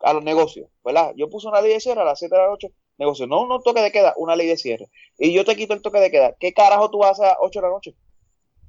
[0.00, 1.12] a los negocios, ¿verdad?
[1.16, 3.62] Yo puse una ley de cierre a las 7 de la noche, negocio, no un
[3.62, 4.86] toque de queda, una ley de cierre.
[5.18, 6.34] Y yo te quito el toque de queda.
[6.38, 7.94] ¿Qué carajo tú vas a hacer a las 8 de la noche?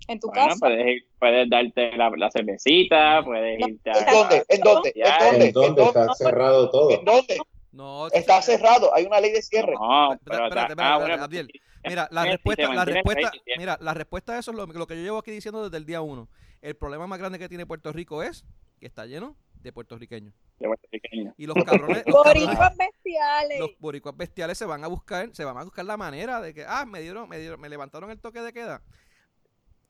[0.07, 0.59] En tu Bueno, casa.
[0.59, 4.11] puedes, ir- puedes darte la, la cervecita, puedes No, irte ¿En a...
[4.11, 4.43] dónde?
[4.49, 4.93] ¿En dónde?
[4.95, 5.45] ¿En dónde?
[5.47, 6.91] ¿En dónde ¿En está cerrado todo?
[6.91, 7.37] ¿En dónde?
[7.71, 9.73] No, Está cerrado, hay una ley de cierre.
[9.73, 10.43] No, Espérate, pero...
[10.47, 11.49] espérate, ah, espérate, Abdiel.
[11.87, 15.01] Mira, la respuesta, la respuesta, mira, la respuesta a eso es lo, lo que yo
[15.03, 16.29] llevo aquí diciendo desde el día uno.
[16.65, 18.43] El problema más grande que tiene Puerto Rico es
[18.79, 20.33] que está lleno de puertorriqueños.
[20.57, 21.35] de puertorriqueño.
[21.37, 23.59] Y los cabrones, los cabrones, Boricuas bestiales.
[23.59, 26.65] los boricuas bestiales se van a buscar, se van a buscar la manera de que,
[26.67, 28.81] ah, me dieron, me dieron, me levantaron el toque de queda.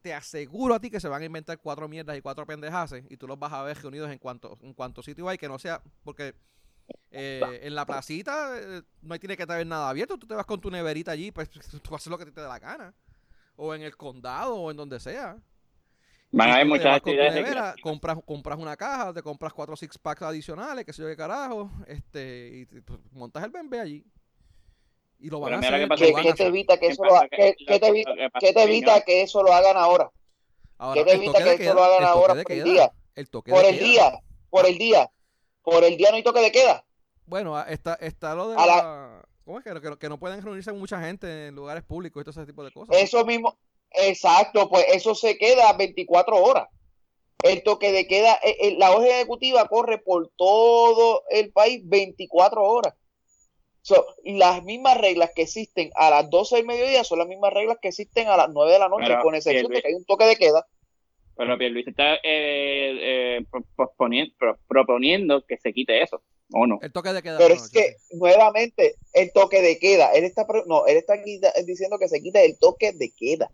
[0.02, 3.16] Te aseguro a ti que se van a inventar cuatro mierdas y cuatro pendejaces y
[3.16, 5.82] tú los vas a ver reunidos en cuanto, en cuanto sitio hay que no sea,
[6.04, 6.36] porque
[7.10, 10.46] eh, en la placita eh, no hay tiene que tener nada abierto, tú te vas
[10.46, 11.50] con tu neverita allí, pues
[11.82, 12.94] tú haces lo que te dé la gana.
[13.56, 15.42] O en el condado o en donde sea.
[16.38, 19.54] Van a haber muchas vas con tu actividades nevera, compras, compras una caja, te compras
[19.54, 23.52] cuatro six packs adicionales, qué sé yo qué carajo, este, y te- pues, montas el
[23.52, 24.06] bembé allí.
[25.20, 25.88] Y lo van a hacer.
[25.90, 27.04] ¿Qué, te evita que ¿Qué eso
[29.44, 30.12] lo, hagan ahora?
[30.78, 32.92] Ahora, ¿Qué te el evita toque que de eso lo hagan ahora por el día?
[33.16, 34.20] el toque Por el día,
[34.50, 35.10] por el día,
[35.64, 36.86] por el día no hay toque de queda.
[37.26, 39.26] Bueno, está, está lo de A la- la...
[39.46, 42.24] ¿Cómo es que, que, no- que no pueden reunirse mucha gente en lugares públicos y
[42.26, 42.96] todo ese tipo de cosas?
[43.00, 43.58] Eso mismo,
[43.92, 46.68] exacto, pues eso se queda 24 horas.
[47.44, 52.64] El toque de queda, eh, eh, la orden ejecutiva corre por todo el país 24
[52.64, 52.94] horas.
[53.82, 57.78] So, las mismas reglas que existen a las 12 del mediodía son las mismas reglas
[57.80, 60.06] que existen a las 9 de la noche, Pero, con excepción de que hay un
[60.06, 60.66] toque de queda.
[61.38, 66.80] Pero Pierluisi está eh, eh, pro- posponiendo- pro- proponiendo que se quite eso, ¿o no?
[66.82, 67.38] El toque de queda.
[67.38, 72.00] Pero es que, nuevamente, el toque de queda, él está, no, él está quita- diciendo
[72.00, 73.52] que se quite el toque de queda.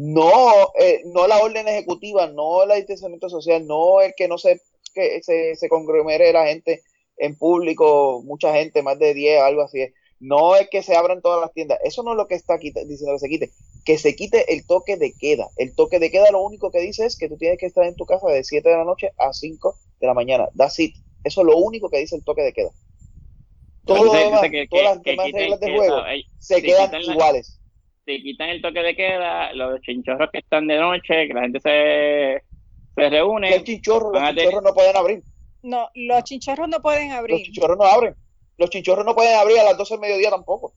[0.00, 4.60] No, eh, no la orden ejecutiva, no el distanciamiento social, no el que no se,
[4.94, 6.82] que se, se conglomere la gente
[7.16, 9.84] en público, mucha gente, más de 10, algo así.
[10.20, 11.80] No es que se abran todas las tiendas.
[11.82, 13.52] Eso no es lo que está quita- diciendo que se quite.
[13.84, 15.50] Que se quite el toque de queda.
[15.56, 17.96] El toque de queda lo único que dice es que tú tienes que estar en
[17.96, 20.48] tu casa de 7 de la noche a 5 de la mañana.
[20.56, 20.94] That's it.
[21.24, 22.70] Eso es lo único que dice el toque de queda.
[23.84, 26.90] Todo demás, dice que- todas que- las demás reglas de juego eh, se se quedan
[27.02, 27.57] iguales.
[28.08, 31.60] Si quitan el toque de queda, los chinchorros que están de noche, que la gente
[31.60, 32.42] se,
[32.94, 35.22] se reúne, Los chinchorros, los chinchorros no pueden abrir.
[35.62, 37.42] No, los chinchorros no pueden Los abrir.
[37.42, 38.14] chinchorros no abren.
[38.56, 40.72] Los chinchorros no pueden abrir a las 12 del mediodía tampoco.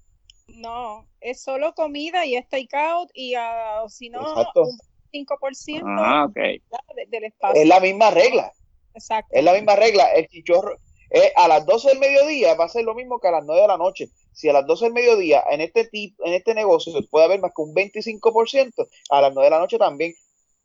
[0.50, 4.64] No, es solo comida y es takeout y ah, si no, Exacto.
[4.64, 4.78] un
[5.14, 6.36] 5% ah, ok.
[6.36, 6.62] de-
[7.08, 7.62] del espacio.
[7.62, 8.52] Es la misma regla.
[8.94, 9.30] Exacto.
[9.32, 10.12] Es la misma regla.
[10.14, 10.76] El chinchorro
[11.12, 13.62] eh, a las 12 del mediodía va a ser lo mismo que a las 9
[13.62, 14.10] de la noche.
[14.34, 17.52] Si a las 12 del mediodía en este tipo, en este negocio puede haber más
[17.56, 20.14] que un 25%, a las 9 de la noche también.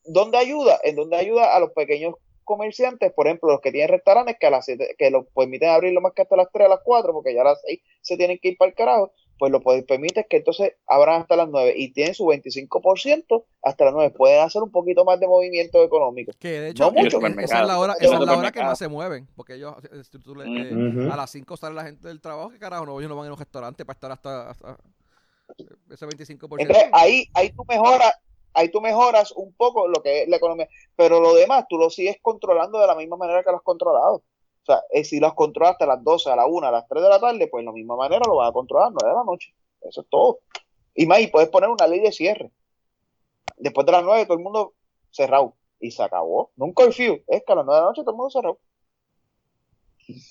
[0.05, 0.79] ¿Dónde ayuda?
[0.85, 4.51] En donde ayuda a los pequeños comerciantes, por ejemplo, los que tienen restaurantes que a
[4.51, 7.35] las que lo permiten abrir lo más que hasta las 3 a las 4, porque
[7.35, 10.27] ya a las 6 se tienen que ir para el carajo, pues lo puede- permites
[10.29, 14.11] que entonces abran hasta las 9 y tienen su 25% hasta las 9.
[14.17, 16.33] Pueden hacer un poquito más de movimiento económico.
[16.39, 17.19] Que de hecho, No mucho.
[17.19, 19.29] esa es la hora, esa es la hora que más se mueven.
[19.37, 22.59] Porque ellos, eh, tú le- eh, a las 5 sale la gente del trabajo, que
[22.59, 24.77] carajo, no, ellos no van a ir a un restaurante para estar hasta, hasta
[25.91, 26.63] ese 25%.
[26.63, 28.13] Entonces ahí, ahí tú mejoras,
[28.55, 31.91] ahí tú mejoras un poco lo que es la economía, pero lo demás tú lo
[31.91, 34.23] sigues controlando de la misma manera que lo has controlado.
[34.67, 36.89] O sea, eh, si lo has controlado hasta las 12, a la 1, a las
[36.89, 39.15] 3 de la tarde, pues de la misma manera lo vas a controlar, 9 de
[39.15, 39.55] la noche.
[39.81, 40.41] Eso es todo.
[40.93, 42.51] Y más, y puedes poner una ley de cierre.
[43.59, 44.75] Después de las 9, todo el mundo
[45.13, 45.55] cerrado.
[45.79, 46.51] Y se acabó.
[46.57, 48.59] No un curfew, es que a las 9 de la noche todo el mundo cerrado.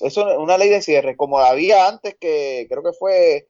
[0.02, 3.48] Eso es una ley de cierre, como había antes que creo que fue,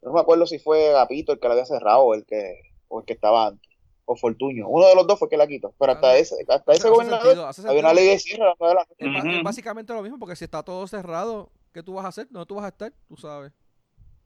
[0.00, 2.58] no me acuerdo si fue Gapito el que la había cerrado o el que,
[2.88, 3.69] o el que estaba antes,
[4.12, 4.66] o Fortuño.
[4.68, 5.72] Uno de los dos fue que la quitó.
[5.78, 7.22] Pero hasta Ah, ese, hasta ese gobernador
[7.54, 9.18] sentido, había una ley de cierre a las 9 de la.
[9.18, 12.08] Es, ba- es básicamente lo mismo, porque si está todo cerrado, ¿qué tú vas a
[12.08, 12.26] hacer?
[12.30, 12.92] ¿Dónde tú vas a estar?
[13.08, 13.52] Tú sabes.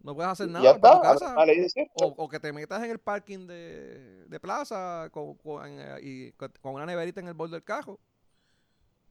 [0.03, 1.33] No puedes hacer nada ya está, tu casa.
[1.33, 1.91] una ley de cierre.
[1.95, 6.33] O, o que te metas en el parking de, de plaza con, con, eh, y
[6.33, 7.99] con una neverita en el bol del carro.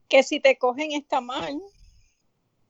[0.08, 1.60] Que si te cogen está mal.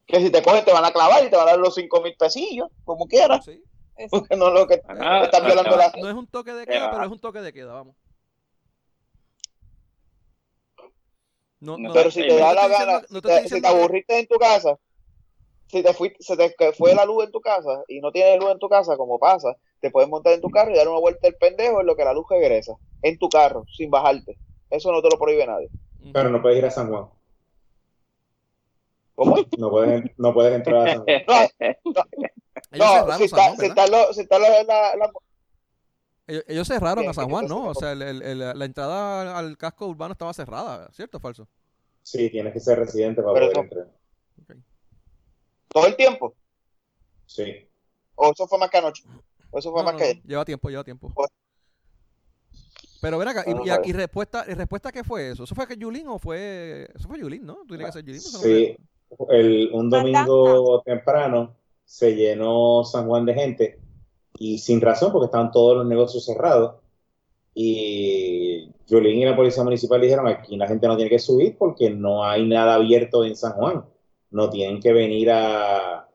[0.06, 2.02] Que si te cogen te van a clavar y te van a dar los 5
[2.02, 3.46] mil pesillos, como quieras.
[3.46, 3.62] ¿sí?
[3.96, 4.10] Eso.
[4.28, 5.78] Porque no es lo que Ah, están violando.
[6.02, 7.96] No es un toque de queda, Eh, pero es un toque de queda, vamos.
[11.60, 13.50] No, No, no, Pero si Sí, te da la gana, diciendo- no te te- estoy
[13.58, 14.78] si te aburriste en tu casa,
[15.68, 18.38] si te fuiste, se te que fue la luz en tu casa y no tienes
[18.40, 21.00] luz en tu casa, como pasa, te puedes montar en tu carro y dar una
[21.00, 24.38] vuelta el pendejo en lo que la luz regresa, en tu carro, sin bajarte.
[24.70, 25.70] Eso no te lo prohíbe nadie.
[26.12, 27.08] Pero no puedes ir a San Juan.
[29.16, 29.38] ¿Cómo?
[29.58, 31.48] No puedes, no puedes entrar a San Juan.
[32.74, 33.86] Ellos No, cerraron si San está, Juan, si ¿verdad?
[33.86, 35.12] está lo- está la- la-
[36.26, 37.68] Ellos, ellos cerraron Bien, a San Juan, ¿no?
[37.68, 41.48] O sea, el- el- el- la entrada al casco urbano estaba cerrada, ¿cierto o falso?
[42.02, 44.58] Sí, tienes que ser residente para Pero poder eso- entrar.
[45.70, 46.34] todo el tiempo,
[47.26, 47.68] Sí.
[48.16, 49.04] o eso fue más que anoche,
[49.52, 51.12] o eso fue No, más no, que no, lleva tiempo, lleva tiempo.
[51.14, 51.30] Pues-
[53.02, 55.44] Pero ven acá, y, y- respuesta, y respuesta qué fue eso?
[55.44, 56.88] ¿Eso fue que Yulín o fue...?
[56.96, 57.66] Eso fue Yulín, ¿no?
[57.68, 58.22] Tiene que ser Yulín.
[58.32, 58.78] no Sí.
[59.18, 63.80] fue- El, un domingo temprano se llenó San Juan de gente
[64.38, 66.76] y sin razón porque estaban todos los negocios cerrados.
[67.56, 71.90] Y Jolín y la policía municipal dijeron aquí la gente no tiene que subir porque
[71.90, 73.86] no hay nada abierto en San Juan.
[74.32, 76.10] No tienen que venir a,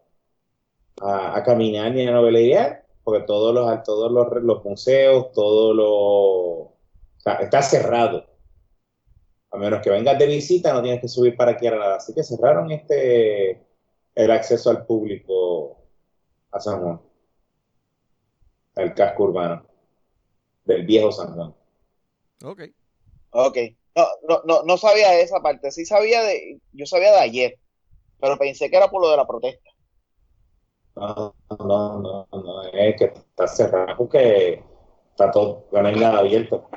[1.00, 5.86] a, caminar ni a novelear porque todos los, todos los, los museos, todos los...
[5.86, 6.74] o
[7.18, 8.26] sea, está cerrado.
[9.50, 11.96] A menos que vengas de visita, no tienes que subir para aquí a nada.
[11.96, 13.67] Así que cerraron este
[14.18, 15.78] el acceso al público
[16.50, 17.00] a San Juan.
[18.74, 19.64] Al casco urbano.
[20.64, 21.54] Del viejo San Juan.
[22.44, 22.62] Ok.
[23.30, 23.56] Ok.
[23.94, 25.70] No, no, no, no sabía esa parte.
[25.70, 27.58] Sí sabía de, yo sabía de ayer,
[28.20, 29.70] pero pensé que era por lo de la protesta.
[30.96, 34.60] No, no, no, no, es que está cerrado porque
[35.10, 36.68] está todo, no hay nada abierto.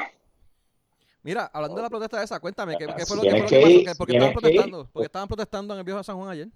[1.24, 3.50] Mira, hablando de la protesta esa, cuéntame, ¿qué, qué fue lo, que que pasó?
[3.50, 4.88] ¿Qué- ¿Por qué estaban que protestando?
[4.92, 6.48] ¿Por qué estaban protestando en el viejo San Juan ayer?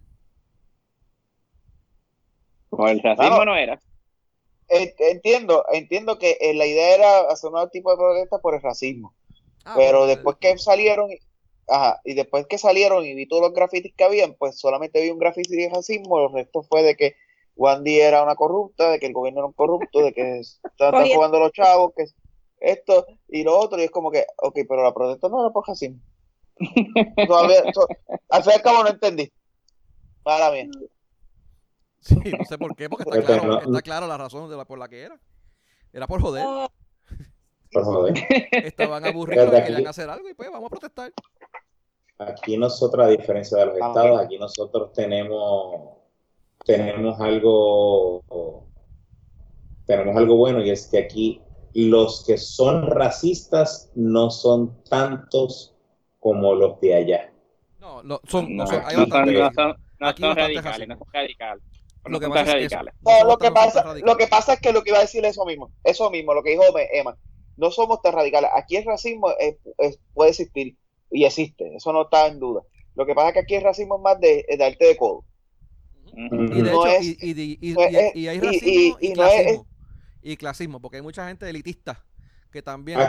[2.75, 3.45] Con el racismo Claro.
[3.45, 3.79] no era.
[4.67, 9.15] Entiendo, entiendo que eh, la idea era hacer un tipo de protesta por el racismo.
[9.63, 11.09] Ah, pero después que salieron,
[11.67, 15.09] ajá, y después que salieron y vi todos los grafitis que habían, pues solamente vi
[15.11, 17.15] un grafiti de racismo, el resto fue de que
[17.55, 21.13] Wandy era una corrupta, de que el gobierno era un corrupto, de que estaban Oye.
[21.15, 22.05] jugando los chavos, que
[22.59, 25.67] esto y lo otro, y es como que, ok, pero la protesta no era por
[25.67, 25.99] racismo.
[27.27, 27.87] Todavía, to-
[28.29, 29.31] al fin y al cabo no entendí.
[30.23, 30.69] Para mí.
[32.05, 34.77] Sí, no sé por qué, porque está claro, está claro la razón de la, por
[34.79, 35.19] la que era.
[35.91, 36.43] Era por joder.
[36.45, 36.69] Ah,
[37.71, 38.13] Por joder.
[38.63, 41.11] Estaban aburridos y querían hacer algo y pues vamos a protestar.
[42.19, 45.97] Aquí nosotros, a diferencia de los Ah, estados, aquí nosotros tenemos,
[46.65, 48.23] tenemos algo,
[49.85, 51.41] tenemos algo bueno y es que aquí
[51.73, 55.73] los que son racistas no son tantos
[56.19, 57.31] como los de allá.
[57.79, 59.63] No, lo- son, no No, son, hay no son, bastante no racismo.
[59.63, 61.63] son, no Aquí son bastante radicales, no son radicales.
[62.05, 62.75] Lo No que pasa es eso-
[63.23, 65.31] no lo que pasa, lo que pasa es que lo que iba a decir es
[65.31, 66.63] eso mismo, eso mismo, lo que dijo
[66.93, 67.17] Emma,
[67.57, 70.75] no somos tan radicales, aquí el racismo es- es- puede existir
[71.11, 72.61] y existe, eso no está en duda.
[72.95, 75.25] Lo que pasa es que aquí el racismo es más de, de arte de codo.
[78.15, 79.67] Y hay racismo y- y, y no es- clasismo.
[80.21, 82.03] Y clasismo, porque hay mucha gente elitista
[82.55, 82.99] que también.
[82.99, 83.07] Eh,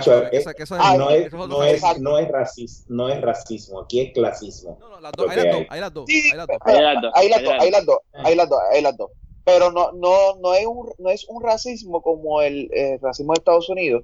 [0.79, 1.47] ah, no es, racismo.
[1.47, 4.77] no es racismo, no es racismo, aquí es clasismo.
[4.81, 5.81] No, no, las dos, hay las dos, hay.
[5.81, 6.59] las dos, hay las dos.
[6.65, 8.83] pero Hay las dos, hay las dos, las hay las dos, hay las dos, hay
[8.83, 9.11] las dos.
[9.45, 13.39] Pero no, no, no es un, no es un racismo como el eh, racismo de
[13.39, 14.03] Estados Unidos,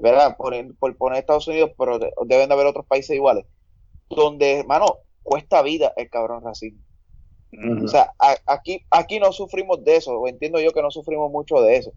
[0.00, 0.36] ¿verdad?
[0.36, 3.44] Por, por poner Estados Unidos, pero de- deben de haber otros países iguales.
[4.08, 4.86] donde, hermano,
[5.24, 6.80] cuesta vida el cabrón racismo.
[7.84, 11.30] O sea, a- aquí, aquí no sufrimos de eso, o entiendo yo que no sufrimos
[11.32, 11.92] mucho de eso.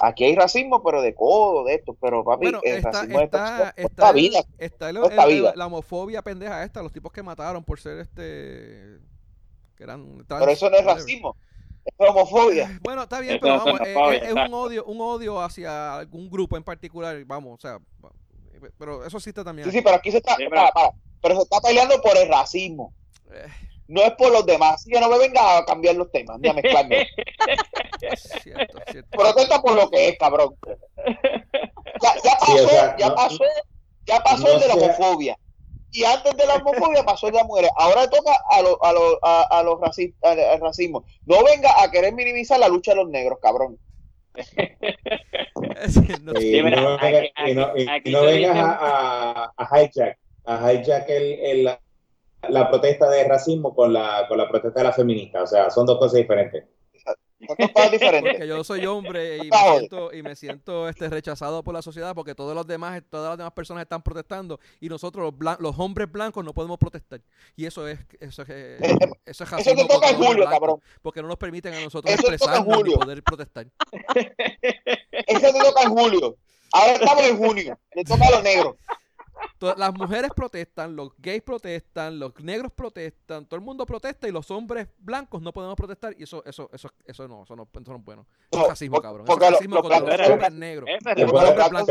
[0.00, 3.24] Aquí hay racismo, pero de codo, de esto, pero papi, Bueno, el está, racismo es
[3.26, 4.40] está, tóxico, está, el- vida.
[4.58, 5.52] está el- Cuesta el- vida.
[5.54, 8.98] la homofobia pendeja esta, los tipos que mataron por ser este.
[9.76, 11.36] que eran trans, Pero eso no es racismo,
[11.84, 12.80] es homofobia.
[12.82, 15.96] Bueno, está bien, pero es vamos, eh, homofobia, es, es un odio, un odio hacia
[15.96, 17.78] algún grupo en particular, vamos, o sea,
[18.78, 19.70] pero eso existe también.
[19.70, 22.92] Sí, sí, pero aquí se está, para, para, pero se está peleando por el racismo,
[23.30, 23.46] Eh,
[23.88, 24.74] no es por los demás.
[24.74, 26.98] Así que no me venga a cambiar los temas, ni a mezclarnos.
[28.00, 29.10] es cierto, es cierto.
[29.18, 30.56] Protesta por lo que es, cabrón.
[32.02, 33.44] Ya, ya pasó, Sí, o sea, ya no- pasó,
[34.06, 35.38] ya pasó no el de la homofobia.
[35.94, 37.70] Y antes de la homofobia pasó el de las mujeres.
[37.76, 41.04] Ahora toca a los a los a, a los raci- al- al racismo.
[41.26, 43.78] No venga a querer minimizar la lucha de los negros, cabrón.
[46.40, 46.62] Y,
[47.52, 51.78] no, vengas a, a hijack, a hijack el, el-
[52.48, 55.42] la, protesta de racismo con la, con la protesta de la feminista.
[55.42, 56.64] O sea, son dos cosas diferentes.
[57.04, 58.32] Son dos cosas diferentes.
[58.34, 62.14] porque yo soy hombre y me siento y me siento este rechazado por la sociedad
[62.14, 65.76] porque todos los demás todas las demás personas están protestando y nosotros los blan- los
[65.78, 67.20] hombres blancos no podemos protestar
[67.56, 70.52] y eso es eso es eh, Eh, eso es Eso te toca en julio, blancos,
[70.52, 70.80] cabrón.
[71.02, 72.94] porque no nos permiten a nosotros Eso expresarnos julio.
[72.98, 73.66] poder protestar
[75.10, 76.36] Ese te toca en julio.
[76.72, 77.78] Ahora estamos en junio.
[77.94, 78.76] Le toca a los negros.
[79.76, 84.50] Las mujeres protestan, los gays protestan, los negros protestan, todo el mundo protesta y los
[84.50, 87.98] hombres blancos no podemos protestar y eso eso eso eso no eso no, eso no
[87.98, 88.26] es bueno.
[88.50, 89.26] Eso No, es racismo, por- cabrón.
[89.28, 90.88] Eso es racismo contra los hombres negros.
[91.04, 91.26] Te,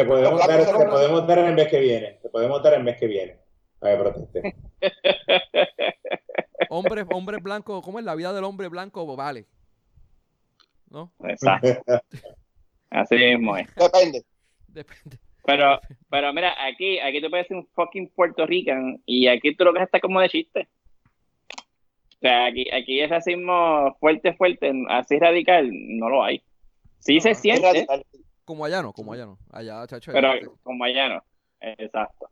[0.06, 2.20] podemos dar el mes que viene.
[2.22, 3.40] Te podemos dar el mes que viene.
[3.80, 4.56] Para que proteste.
[6.70, 9.16] Hombres hombres blancos, ¿cómo es la vida del hombre blanco?
[9.16, 9.46] Vale.
[10.90, 11.12] ¿No?
[11.24, 11.82] Exacto.
[12.90, 13.68] Así mismo es.
[13.76, 14.26] Depende.
[14.68, 15.20] Depende.
[15.46, 19.64] Pero, pero mira, aquí, aquí tú puedes ser un fucking Puerto Rican y aquí tú
[19.64, 20.68] lo que está como de chiste.
[21.58, 26.44] O sea, aquí, aquí es racismo fuerte, fuerte, así radical, no lo hay.
[27.00, 28.06] Sí se No, siente, radical.
[28.46, 29.40] Como allá no, como allá no.
[29.52, 30.12] Allá, chacho.
[30.12, 31.24] pero como allá no.
[31.60, 32.30] Exacto.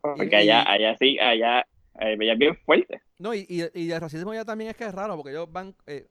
[0.00, 1.60] Porque Y- allá, y- allá sí, allá,
[2.00, 3.00] eh, allá es bien fuerte.
[3.18, 5.74] No, y, y, y el racismo ya también es que es raro, porque ellos van,
[5.86, 6.06] eh,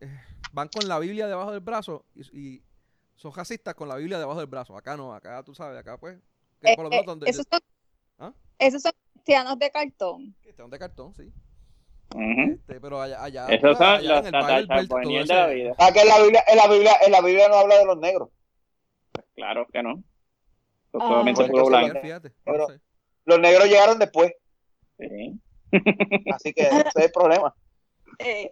[0.00, 0.08] eh,
[0.52, 2.22] van con la Biblia debajo del brazo y,
[2.56, 2.62] y
[3.18, 4.76] son racistas con la Biblia debajo del brazo.
[4.76, 6.18] Acá no, acá tú sabes, acá pues.
[6.62, 7.28] Que Eh, por lo eh, menos donde.
[7.30, 7.60] esos, son,
[8.18, 8.32] ¿Ah?
[8.58, 10.34] esos son cristianos de cartón.
[10.46, 11.30] están de cartón, sí.
[12.16, 14.32] Este, pero allá, allá, los en el
[15.28, 15.74] de la vida.
[15.78, 17.98] Ah, que en la Biblia, en la Biblia, en la Biblia no habla de los
[17.98, 18.30] negros.
[19.34, 20.02] Claro que no.
[20.90, 21.08] Pues Ah.
[21.08, 21.92] solamente Pues blanco.
[21.94, 22.80] los- Fíjate, Pero- no sé.
[23.26, 24.32] Los negros llegaron después,
[24.98, 25.38] Sí.
[26.32, 27.54] así que ese es el problema.
[28.20, 28.50] Eh,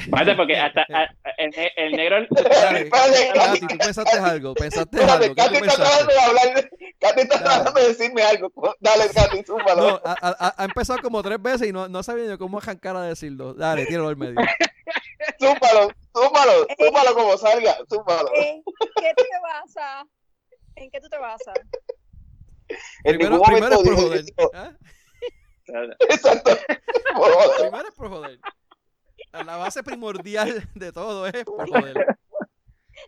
[0.00, 2.26] Fíjate, porque hasta a- el, el negro.
[2.30, 6.70] Dale, Espérate, Katy, tú pensaste algo, pensaste Espérate, algo, ¿qué Katy está tratando de hablar,
[7.00, 8.52] Katy está tratando de decirme algo.
[8.80, 9.76] Dale, Katy, súmalo.
[9.90, 12.96] No, ha, ha- ha empezado como tres veces y no, no sabía yo cómo arrancar
[12.96, 13.54] a decirlo.
[13.54, 14.34] Dale, tíralo al medio.
[15.38, 18.30] Súmalo, súmalo, súmalo como salga, súmalo.
[18.34, 18.62] ¿En
[18.96, 20.04] qué tú te basas?
[20.76, 21.54] ¿En qué tú te basas?
[23.04, 24.24] En Primero, ningún primero es por joder.
[24.54, 24.72] ¿ah?
[26.10, 26.50] Exacto.
[27.14, 27.60] Por joder.
[27.60, 28.40] Primero es por joder.
[29.32, 32.06] La base primordial de todo es por joder.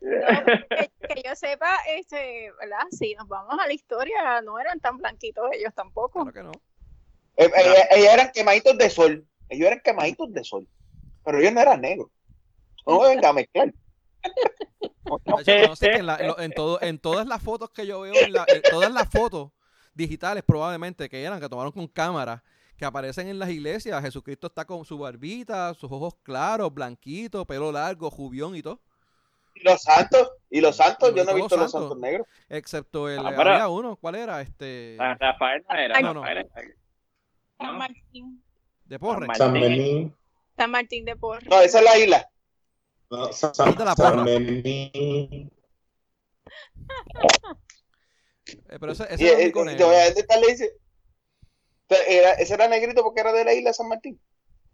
[0.03, 2.83] No, que, que yo sepa, este, ¿verdad?
[2.91, 6.25] Si nos vamos a la historia, no eran tan blanquitos ellos tampoco.
[6.27, 6.53] Claro que no.
[7.39, 9.27] Eh, eh, Ellos eran quemaditos de sol.
[9.49, 10.69] Ellos eran quemaditos de sol.
[11.25, 12.11] Pero ellos no eran negros.
[12.87, 13.73] No me venga a mezclar.
[15.45, 18.01] De hecho, no sé que en, la- en todo, en todas las fotos que yo
[18.03, 19.53] veo, en la- en todas las fotos
[19.99, 22.43] digitales probablemente que eran, que tomaron con cámara,
[22.77, 27.73] que aparecen en las iglesias, Jesucristo está con su barbita, sus ojos claros, blanquito, pelo
[27.73, 28.81] largo, jubión y todo.
[29.55, 31.89] Y los santos, y los santos, yo no he visto los santos.
[31.91, 32.27] santos negros.
[32.49, 34.41] Excepto el, Ah, pero- había uno, ¿cuál era?
[34.41, 36.01] Este, San Rafael no era.
[36.01, 36.21] No, no.
[36.21, 36.49] Rafael era-
[37.59, 37.77] San.
[37.77, 38.45] Martín.
[38.85, 39.27] de Porre.
[39.35, 39.69] San Martín.
[39.69, 40.17] Benín.
[40.57, 41.49] San Martín de Porres.
[41.51, 42.31] No, esa es la isla.
[43.11, 43.75] No, San, San.
[48.49, 49.53] Eh, pero ese, ese Y, era el
[50.17, 50.73] eh, le dice.
[51.89, 54.21] Era, ese era negrito porque era de la isla de San Martín.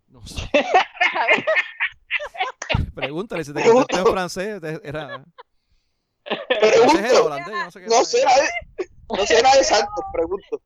[0.09, 0.43] No sé.
[2.95, 4.61] Pregúntale si te contestó en francés.
[4.83, 5.25] Era,
[6.25, 7.29] holandés, yo
[7.65, 7.87] no sé qué.
[7.87, 8.05] No de,
[9.17, 10.63] no sé nada de santos, pregunto.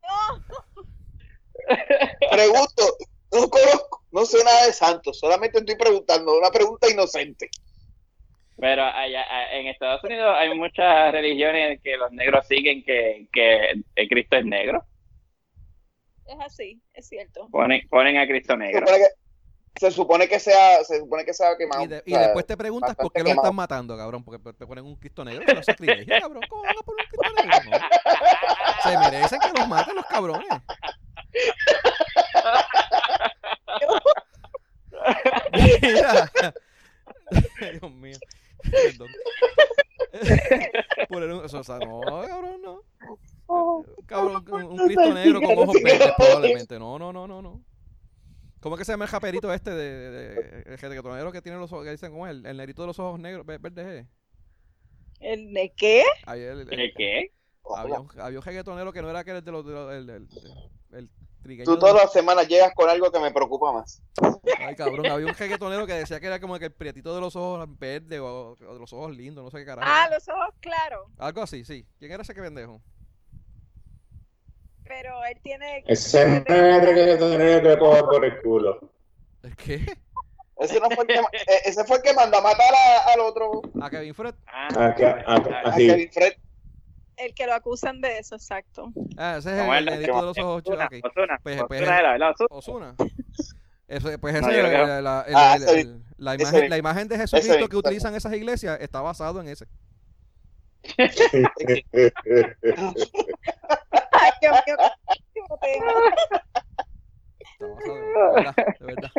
[2.31, 2.97] Pregunto.
[3.31, 5.19] No conozco, no sé nada de santos.
[5.19, 7.51] Solamente estoy preguntando una pregunta inocente.
[8.61, 14.09] Pero allá, en Estados Unidos hay muchas religiones que los negros siguen que, que el
[14.09, 14.85] Cristo es negro.
[16.27, 17.47] Es así, es cierto.
[17.51, 18.85] Ponen, ponen a Cristo negro.
[19.79, 21.85] Se supone que, sea, se supone que sea quemado.
[21.85, 24.85] Y, de, y después te preguntas por qué lo están matando, cabrón, porque te ponen
[24.85, 27.79] un Cristo negro, que no se cabrón, ¿cómo van a poner un Cristo negro?
[28.83, 30.49] Se merecen que los maten los cabrones.
[37.81, 38.17] Dios mío.
[38.71, 39.09] Perdón.
[41.09, 42.83] Poner un, eso, o sea, no, cabrón, no.
[44.07, 46.79] Cabrón, un, un Cristo negro con ojos verdes, probablemente.
[46.79, 47.63] No, no, no, no, no.
[48.61, 51.85] ¿Cómo es que se llama el japerito este de, de, de- que tiene los ojos,
[51.85, 52.33] que dicen cómo es?
[52.33, 54.07] El, el negrito de los ojos negros, ve- verdes, eh?
[55.21, 56.03] ¿El de qué?
[56.27, 57.33] Ahí el- el- ¿El qué?
[57.77, 59.93] había, un, había un reggaetonero que no era aquel de los, de los-
[60.93, 61.09] el,
[61.65, 64.03] Tú todas las semanas llegas con algo que me preocupa más.
[64.59, 67.35] Ay, cabrón, había un reggaetonero que decía que era como que el prietito de los
[67.37, 69.89] ojos verdes o, o de los ojos lindos, no sé qué carajo.
[69.91, 71.07] Ah, los ojos claros.
[71.19, 71.87] Algo así, sí.
[71.99, 72.81] ¿Quién era ese que pendejo?
[74.85, 75.85] Pero él tiene.
[75.87, 78.81] Ese es el reggaetonero que le coja por el culo.
[79.43, 79.85] ¿El qué?
[80.57, 83.21] Ese, no fue el que, eh, ese fue el que mandó a matar a- al
[83.21, 84.35] otro, ¿A Kevin Fred?
[84.47, 85.87] Ah, Acá, acá, a así.
[85.87, 86.33] Kevin Fred.
[87.19, 88.93] El que lo acusan de eso, exacto.
[89.17, 90.95] Ah, ese es ¿Cómo el, es la- negrito de los ojos Ozuna, ok.
[91.05, 92.31] Ozuna, Pues- pues- ¿verdad?
[92.31, 92.49] Ozuna.
[92.51, 92.95] Osuna.
[93.89, 96.03] Eso, pues No, la, el- Ah, el- el-
[96.41, 99.67] imagen, la imagen de Jesucristo que utilizan esas iglesias está basado en ese.
[104.13, 104.77] Ay, Dios mío,
[105.33, 105.93] qué último tema.
[107.41, 109.11] Está basado en, de verdad, de verdad.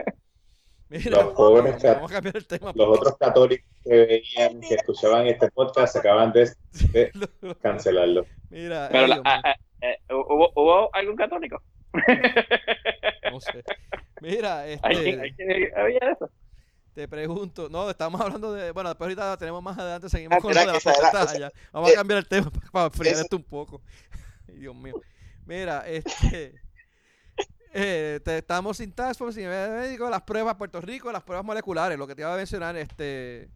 [0.89, 2.71] Mira, Los jóvenes vamos, a cambiar el tema.
[2.75, 6.51] Los otros católicos que veían, que escuchaban este podcast, acaban de,
[6.91, 8.25] de cancelarlo.
[8.49, 11.61] Mira, Pero la- ah, ah, eh, ¿hubo, ¿hubo algún católico?
[13.31, 13.63] no sé.
[14.21, 16.29] Mira, ¿Alguien, este, alguien había eso?
[16.95, 20.53] te pregunto, no, estamos hablando de, bueno, después ahorita tenemos más adelante, seguimos Ah, con
[20.53, 21.51] lo de protestas allá.
[21.71, 23.81] Vamos a eh, cambiar el tema para enfriar eso- esto un poco.
[24.47, 24.99] Dios mío.
[25.45, 26.53] Mira, este,
[27.73, 31.97] eh, te- estamos sin task force, sin médico, las pruebas Puerto Rico, las pruebas moleculares,
[31.97, 33.49] lo que te iba a mencionar, este,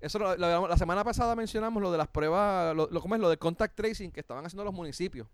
[0.00, 3.20] eso la semana pasada mencionamos lo de las pruebas, lo, lo, ¿cómo es?
[3.20, 5.28] Lo del contact tracing que estaban haciendo los municipios.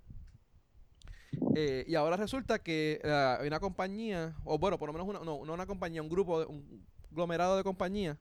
[1.54, 5.18] Eh, y ahora resulta que eh, hay una compañía, o bueno, por lo menos una,
[5.20, 8.18] no, no una compañía, un grupo, de, un aglomerado de compañías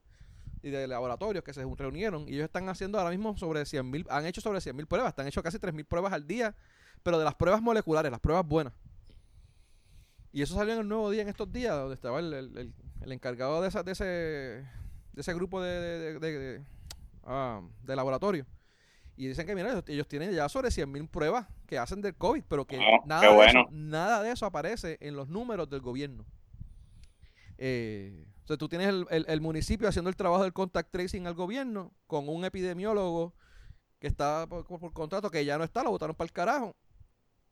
[0.62, 4.26] y de laboratorios que se reunieron y ellos están haciendo ahora mismo sobre 100.000, han
[4.26, 6.56] hecho sobre 100.000 pruebas, están hecho casi 3.000 pruebas al día,
[7.04, 8.74] pero de las pruebas moleculares, las pruebas buenas.
[10.36, 12.74] Y eso salió en el nuevo día en estos días, donde estaba el, el- el-
[13.02, 16.66] el encargado de, esa- de ese de ese grupo de, de,
[17.24, 18.46] ah, de laboratorio.
[19.16, 22.44] Y dicen que, mira, ellos, ellos tienen ya sobre 100.000 pruebas que hacen del COVID,
[22.50, 26.26] pero que Oh, nada, de eso, nada de eso aparece en los números del gobierno.
[27.58, 31.26] Eh, o sea, tú tienes el, el- el municipio haciendo el trabajo del contact tracing
[31.28, 33.34] al gobierno con un epidemiólogo
[34.00, 36.76] que está por, por- por contrato, que ya no está, lo votaron para el carajo.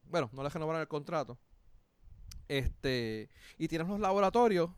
[0.04, 1.40] Bueno, no le renovaron el contrato.
[2.48, 4.70] Este, y tienes los laboratorios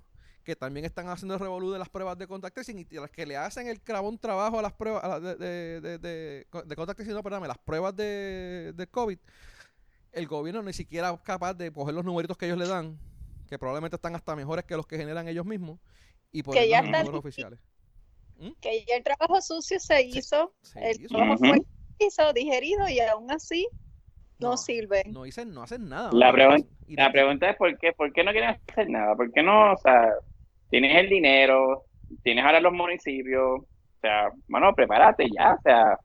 [0.44, 3.26] que también están haciendo el revolú de las pruebas de contact tracing y las que
[3.26, 6.76] le hacen el cravón trabajo a las pruebas a la- de, de, de, de- de
[6.76, 9.18] contact tracing, no, perdóname, las pruebas de, de COVID,
[10.12, 12.98] el gobierno ni siquiera es capaz de coger los numeritos que ellos le dan,
[13.50, 15.80] que probablemente están hasta mejores que los que generan ellos mismos,
[16.32, 17.60] y en está números oficiales.
[18.62, 21.62] Que ya el trabajo sucio se hizo, Sí, el trabajo fue
[22.00, 23.68] hizo, digerido y aún así
[24.40, 25.04] no, No, sirve.
[25.12, 26.10] no dicen, no hacen nada.
[26.14, 26.56] La, mano.
[26.56, 27.94] pregun- Y la pregunta es ¿por qué?
[27.94, 29.16] ¿Por qué no quieren hacer nada?
[29.16, 29.74] ¿Por qué no?
[29.74, 30.10] O sea,
[30.70, 31.84] tienes el dinero,
[32.24, 33.68] tienes ahora los municipios, o
[34.02, 35.98] sea, bueno, prepárate ya, o sea,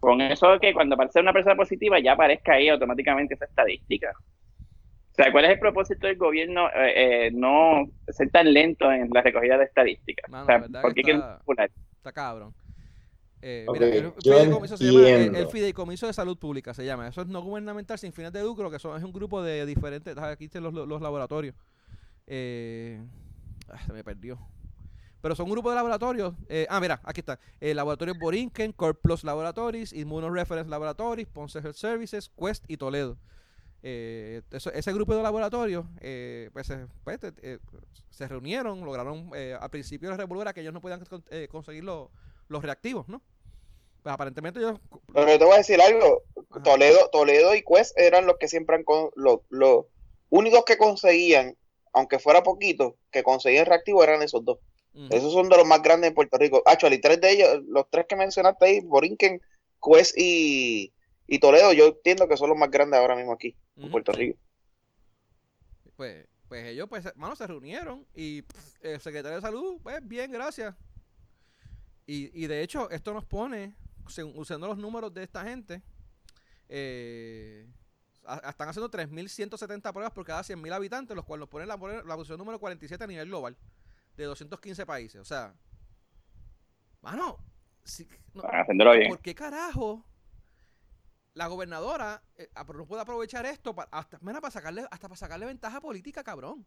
[0.00, 4.12] con eso que cuando aparece una persona positiva ya aparezca ahí automáticamente esa estadística.
[4.12, 9.10] O sea, ¿cuál es el propósito del gobierno eh, eh, no ser tan lento en
[9.12, 10.30] la recogida de estadísticas?
[10.30, 11.22] Mano, o sea, ¿por qué quieren?
[11.96, 12.54] Está cabrón.
[13.42, 15.50] Eh, mira, el fideicomiso se llama el- el, entiendo.
[15.50, 17.08] Fideicomiso de Salud Pública, se llama.
[17.08, 20.16] Eso es no gubernamental sin fines de lucro, que son, es un grupo de diferentes.
[20.18, 21.54] ah, Aquí están los, laboratorios.
[22.26, 23.00] Eh,
[23.68, 24.38] ah, se me perdió.
[25.22, 26.34] Pero son un grupo de laboratorios.
[26.48, 27.38] eh, ah, mira, aquí está.
[27.60, 33.16] El laboratorio Borinquen, Core Plus Laboratories, Immunoreference Laboratories, Ponce Health Services, Quest y Toledo.
[33.82, 37.58] Eh, eso- ese grupo de laboratorios eh, pues, se- pues, eh,
[38.10, 41.48] se reunieron, lograron eh, al principio de la revolver que ellos no podían con- eh,
[41.50, 42.08] conseguir los,
[42.50, 43.22] los reactivos, ¿no?
[44.02, 44.78] Pues aparentemente ellos...
[45.12, 46.22] Pero yo te voy a decir algo.
[46.50, 46.62] Ajá.
[46.62, 49.86] Toledo, Toledo y Quest eran los que siempre han con, los, los
[50.30, 51.56] únicos que conseguían,
[51.92, 54.58] aunque fuera poquito, que conseguían reactivo eran esos dos.
[55.10, 56.62] Esos son de los más grandes en Puerto Rico.
[56.66, 59.40] Actually, tres de ellos, los tres que mencionaste ahí, Borinquen,
[59.80, 60.92] Quest y,
[61.28, 63.90] y Toledo, yo entiendo que son los más grandes ahora mismo aquí en.
[63.90, 64.36] Puerto Rico.
[65.94, 70.32] Pues, pues ellos, pues, hermano, se reunieron y pff, el secretario de salud, pues, bien,
[70.32, 70.74] gracias.
[72.10, 73.72] Y, y de hecho, esto nos pone,
[74.34, 75.80] usando los números de esta gente,
[76.68, 77.68] eh,
[78.24, 82.16] a- están haciendo 3.170 pruebas por cada 100.000 habitantes, los cuales nos ponen la, la
[82.16, 83.56] posición número 47 a nivel global,
[84.16, 85.20] de 215 países.
[85.20, 85.54] O sea,
[87.00, 87.36] mano,
[87.84, 88.42] si- no-
[88.98, 89.08] bien.
[89.10, 90.04] ¿Por qué carajo
[91.34, 95.46] la gobernadora eh, no puede aprovechar esto para, hasta, mira, para sacarle, hasta para sacarle
[95.46, 96.66] ventaja política, cabrón?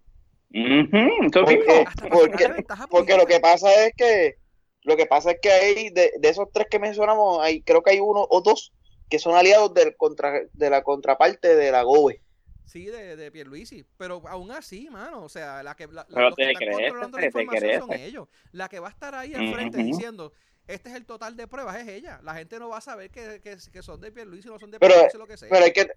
[1.25, 2.45] Eso Porque- porque-
[2.87, 4.37] Porque lo que pasa es que
[4.83, 7.91] lo que pasa es que hay de, de esos tres que mencionamos, hay creo que
[7.91, 8.73] hay uno o dos
[9.09, 12.21] que son aliados del contra, de la contraparte de la GOBE.
[12.65, 13.85] Sí, de, de Pierluisi.
[13.97, 17.25] Pero aún así, mano, o sea, la que, la, los que están crees, controlando la
[17.25, 18.27] información son ellos.
[18.51, 19.85] La que va a estar ahí al frente Ujú.
[19.87, 20.33] diciendo,
[20.65, 22.19] este es el total de pruebas, es ella.
[22.23, 24.71] La gente no va a saber que, que, que son de Pierluisi o no son
[24.71, 25.49] de Pero- Pierluisi lo que sea.
[25.49, 25.87] Pero hay que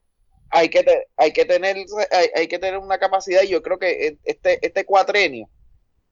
[0.51, 0.84] hay que
[1.16, 4.84] hay que tener hay, hay que tener una capacidad y yo creo que este este
[4.84, 5.49] cuatrenio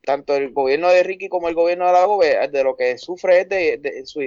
[0.04, 3.40] tanto el gobierno de Ricky como el gobierno de la GOBE de lo que sufre
[3.40, 4.20] es de, de su-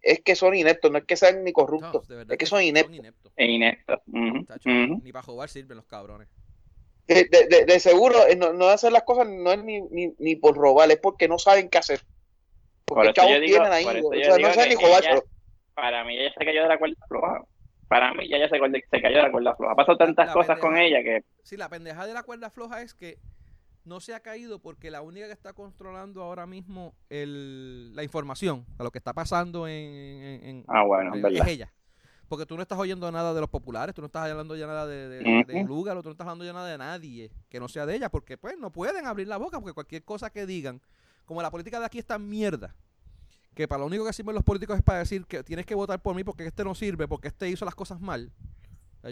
[0.00, 2.46] es que son ineptos, no es que sean ni No, corruptos, de verdad es que
[2.46, 2.94] son ineptos.
[2.96, 3.32] ineptos.
[3.36, 4.02] E inepto.
[4.06, 5.00] Ujú, Tacho, ujú.
[5.02, 6.28] Ni para jugar sirven los cabrones.
[7.06, 7.24] De,
[7.66, 10.90] de- seguro eh, no, no hacer las cosas no es ni, ni, ni por robar,
[10.90, 12.00] es porque no saben qué hacer.
[12.86, 15.22] Por Porque yo chavos digo- tienen ahí, por o sea, no saben ni ella-
[15.74, 17.42] Para mí, ella se cayó de la cuerda floja.
[17.88, 19.72] Para mí, ya, ya se, cayó de la cuerda floja.
[19.72, 21.22] Ha pasado tantas la cosas con ella que.
[21.42, 23.18] Sí, la pendeja de la cuerda floja es que
[23.84, 28.64] no se ha caído porque la única que está controlando ahora mismo el, la información
[28.78, 31.72] a lo que está pasando en, en- en- Ah, bueno, es ella.
[32.28, 34.86] Porque tú no estás oyendo nada de los populares, tú no estás hablando ya nada
[34.86, 35.52] de, de, Ujú.
[35.52, 38.08] de Lugaro, tú no estás hablando ya nada de nadie que no sea de ella,
[38.10, 40.80] porque pues no pueden abrir la boca, porque cualquier cosa que digan,
[41.26, 42.74] como la política de aquí está mierda,
[43.54, 46.00] que para lo único que sirven los políticos es para decir que tienes que votar
[46.00, 48.32] por mí porque este no sirve, porque este hizo las cosas mal.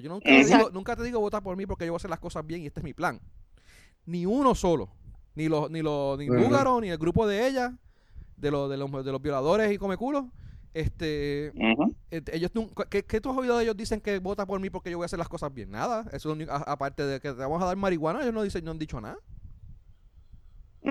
[0.03, 2.11] Yo nunca te, digo, nunca te digo votar por mí porque yo voy a hacer
[2.11, 3.21] las cosas bien y este es mi plan.
[4.07, 4.91] Ni uno solo.
[5.35, 6.39] Ni los, ni los, ni Ujú.
[6.41, 7.77] Lugaro, ni el grupo de ella,
[8.37, 10.25] de los, de los, de los violadores y comeculos.
[10.75, 11.95] Este, Ujú.
[12.11, 14.71] eh, ellos nunca- ¿qué, qué tú has oído de ellos dicen que vota por mí
[14.71, 15.71] porque yo voy a hacer las cosas bien?
[15.71, 16.03] Nada.
[16.09, 18.43] Eso es lo único- a- aparte de que te vamos a dar marihuana, ellos no
[18.43, 19.19] dicen, no han dicho nada.
[20.83, 20.91] Sí,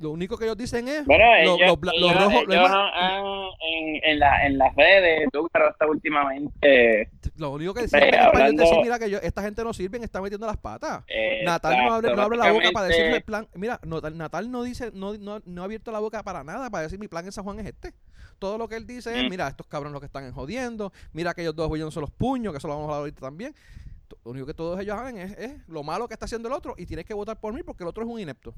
[0.00, 3.48] Lo único que ellos dicen es Bueno, lo- ellos, los los ellos- rojos, ellos han-
[3.60, 7.10] en, en, la, en las redes, tú, pero hasta últimamente.
[7.36, 10.20] lo único que siempre es hablando- decir, mira que yo, esta gente no sirve, está
[10.20, 11.04] metiendo las patas.
[11.08, 13.46] eh, Natal no abre, no abre la boca para decirme el plan.
[13.54, 16.82] Mira, Natal, Natal no dice, no, no, no ha abierto la boca para nada para
[16.84, 17.92] decir mi plan en San Juan es este.
[18.38, 19.30] Todo lo que él dice es, Mm.
[19.30, 22.58] mira, estos cabrones lo que están jodiendo, mira que ellos dos son los puños, que
[22.58, 23.54] eso lo vamos a hablar ahorita también.
[24.24, 26.74] Lo único que todos ellos hagan es, es lo malo que está haciendo el otro
[26.78, 28.54] y tienes que votar por mí porque el otro es un inepto.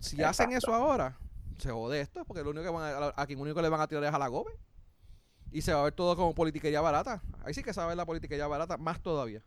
[0.00, 1.18] Si hacen eso ahora,
[1.58, 3.88] se jode esto, porque lo único que van a, a quien único le van a
[3.88, 4.52] tirar es a la gobe.
[5.52, 7.22] Y se va a ver todo como politiquería barata.
[7.44, 9.42] Ahí sí que se va a ver la politiquería barata más todavía.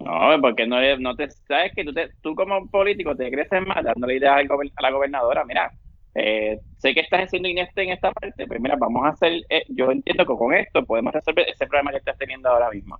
[0.00, 3.62] No, porque no, es- no te sabes que tú, te- tú como político te creces
[3.66, 5.44] más dándole ideas al gober- a la gobernadora.
[5.44, 5.72] Mira,
[6.14, 9.32] eh, sé que estás siendo ineste en esta parte, pues mira, vamos a hacer.
[9.48, 12.98] eh, yo entiendo que con esto podemos resolver ese problema que estás teniendo ahora mismo.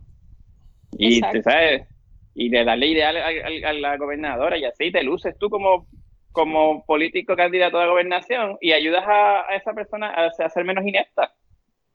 [0.92, 1.30] Y Exacto.
[1.30, 1.88] te sabes,
[2.35, 5.87] y de darle ideas al- al- a la gobernadora y así te luces tú como
[6.32, 10.64] como político candidato a la gobernación y ayudas a, a esa persona a, a ser
[10.64, 11.32] menos inepta.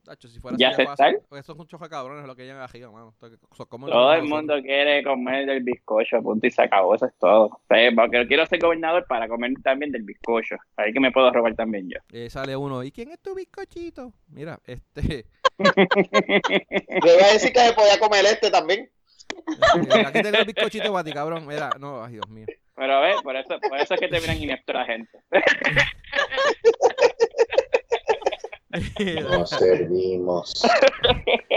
[0.05, 1.25] Tacho, si fuera ¿Ya así, se fácil, está?
[1.27, 3.13] porque Esos son chofas cabrones lo que llegan mano.
[3.19, 7.05] Que- so- como Todo el mundo quiere comer del bizcocho, punto y se acabó, eso
[7.05, 7.47] es todo.
[7.47, 10.55] O sea, porque quiero ser gobernador para comer también del bizcocho.
[10.77, 11.99] Ahí que me puedo robar también yo.
[12.13, 14.13] Eh, sale uno, ¿y quién es tu bizcochito?
[14.29, 15.25] Mira, este,
[15.59, 18.89] Le iba a decir que se podía comer este también.
[20.07, 21.45] Aquí tengo el bizcochito para ti, cabrón.
[21.47, 22.45] Mira, no, ay, Dios mío.
[22.75, 25.19] Pero a ver, por eso, por eso es que terminan ineptos la gente.
[29.31, 30.61] Nos servimos.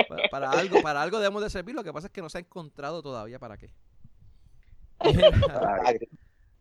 [0.09, 2.39] para, para algo, para algo debemos de servir, lo que pasa es que no se
[2.39, 3.71] ha encontrado todavía para qué.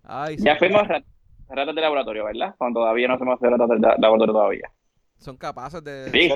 [0.04, 1.06] Ay, Ya sí, fuimos rat-
[1.48, 2.54] ratas de laboratorio, ¿verdad?
[2.58, 4.72] Cuando todavía no somos ratas de la- laboratorio todavía.
[5.20, 6.30] son capaces de, Sí.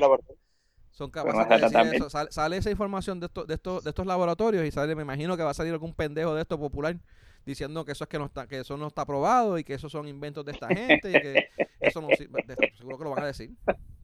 [0.96, 2.02] Son capaces más de rata decir también.
[2.02, 2.10] eso.
[2.10, 5.36] Sale, sale esa información de, estos de, estos, de estos laboratorios y sale, me imagino
[5.36, 6.96] que va a salir algún pendejo de esto popular
[7.44, 9.92] diciendo que eso es que no está, que eso no está aprobado y que esos
[9.92, 11.48] son inventos de esta gente y que
[11.80, 12.44] eso no sirve.
[12.78, 13.50] Seguro que lo van a decir.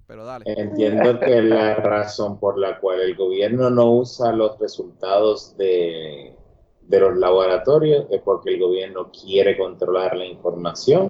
[0.07, 0.45] Pero dale.
[0.47, 6.37] Entiendo que la razón por la cual el gobierno no usa los resultados de,
[6.83, 11.09] de los laboratorios es porque el gobierno quiere controlar la información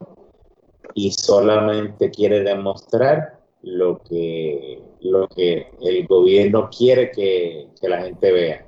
[0.95, 8.33] y solamente quiere demostrar lo que, lo que el gobierno quiere que, que la gente
[8.33, 8.67] vea.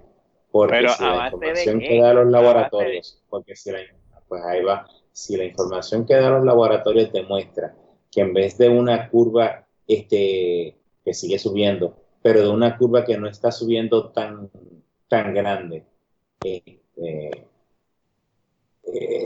[0.51, 3.73] Porque Pero, si ¿a la información que da los ¿A base de- laboratorios, porque si
[3.73, 3.79] la,
[4.29, 7.75] pues ahí va, si la información que da los laboratorios demuestra
[8.11, 13.19] que en vez de una curva este, que sigue subiendo, pero de una curva que
[13.19, 14.49] no está subiendo tan,
[15.09, 15.85] tan grande,
[16.45, 17.47] eh, eh,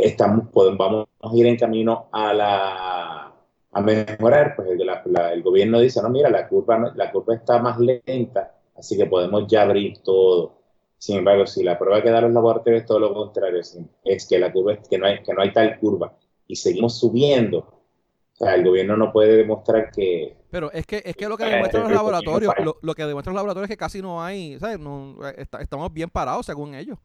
[0.03, 3.35] estamos, podemos, vamos a ir en camino a la
[3.73, 7.35] a mejorar, pues el, la- la- el gobierno dice, no, mira, la curva, la curva
[7.35, 10.55] está más lenta, así que podemos ya abrir todo.
[10.99, 14.39] Sin embargo, si la prueba que dan los laboratorios es todo lo contrario, es- que
[14.39, 16.17] la curva es que no hay, que no hay tal curva
[16.47, 21.15] y seguimos subiendo, o sea, el gobierno no puede demostrar que, Pero es que, es
[21.15, 23.69] que lo que Eh, demuestran los eh, laboratorios, eh, lo, lo que demuestran los laboratorios
[23.71, 24.79] es que casi no hay, ¿sabes?
[24.79, 26.99] No, está- estamos bien parados según ellos.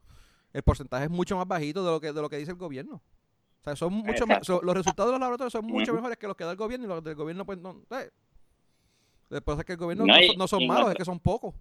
[0.53, 3.01] el porcentaje es mucho más bajito de lo que, de lo que dice el gobierno.
[3.63, 6.27] O sea, son mucho más, son- los resultados de los laboratorios son mucho mejores que
[6.27, 7.81] los que da el gobierno y los del gobierno pues no...
[7.91, 8.09] eh.
[9.29, 11.55] Después es que el gobierno No, no, y- son- no malos, es que son pocos.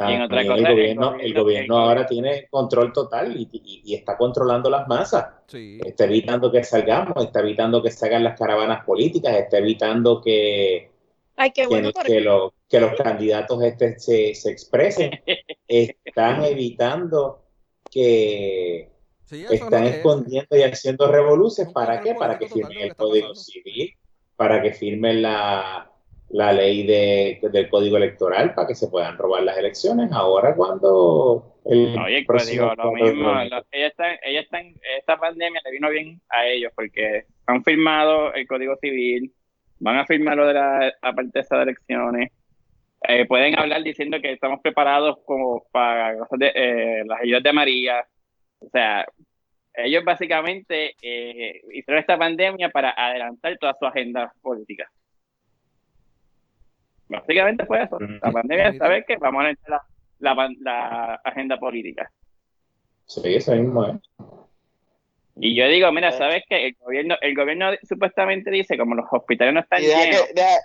[0.00, 3.94] Y en otra También cosa, el gobierno, el ahora tiene control total y, y- y
[3.94, 5.26] está controlando las masas.
[5.46, 5.80] Sí.
[5.84, 10.90] Está evitando que salgamos, está evitando que se hagan las caravanas políticas, está evitando que,
[11.36, 15.10] Ay, qué que, bueno, que los, que los candidatos este se, se expresen.
[15.68, 17.44] Están evitando
[17.90, 18.90] que
[19.24, 19.96] Sí, es están es.
[19.96, 21.72] escondiendo y haciendo revoluciones.
[21.72, 22.14] ¿Para qué?
[22.14, 23.34] Para que firmen el está Código.
[23.34, 23.94] Civil,
[24.36, 25.90] para que firmen la,
[26.30, 30.10] la ley de, del Código Electoral, para que se puedan robar las elecciones.
[30.12, 33.32] Ahora cuando el Oye, código, lo 4 de mismo.
[33.32, 38.34] lo- ellos están, ellos están, esta pandemia le vino bien a ellos porque han firmado
[38.34, 39.32] el código civil,
[39.78, 42.30] van a firmar lo de la, la parte de elecciones.
[43.08, 47.52] Eh, pueden hablar diciendo que estamos preparados como para cosas de, eh, las ayudas de
[47.52, 48.06] María.
[48.66, 49.06] O sea,
[49.74, 54.90] ellos básicamente eh, hicieron esta pandemia para adelantar toda su agenda política.
[57.08, 57.98] Básicamente fue eso.
[57.98, 59.80] La pandemia es saber que vamos a adelantar
[60.20, 62.10] la, la, agenda política.
[63.06, 63.96] Sí, eso mismo es.
[65.36, 66.68] Y yo digo, mira, ¿sabes qué?
[66.68, 70.34] El gobierno, el gobierno supuestamente dice, como los hospitales no están Y deja llenos, que,
[70.34, 70.56] deja,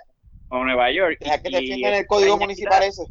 [0.48, 3.02] como Nueva York, deja que firmen el código municipal ese.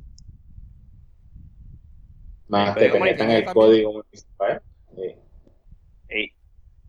[2.47, 3.45] Más te municipal el.
[3.45, 4.61] Código Municipal.
[6.09, 6.33] Sí.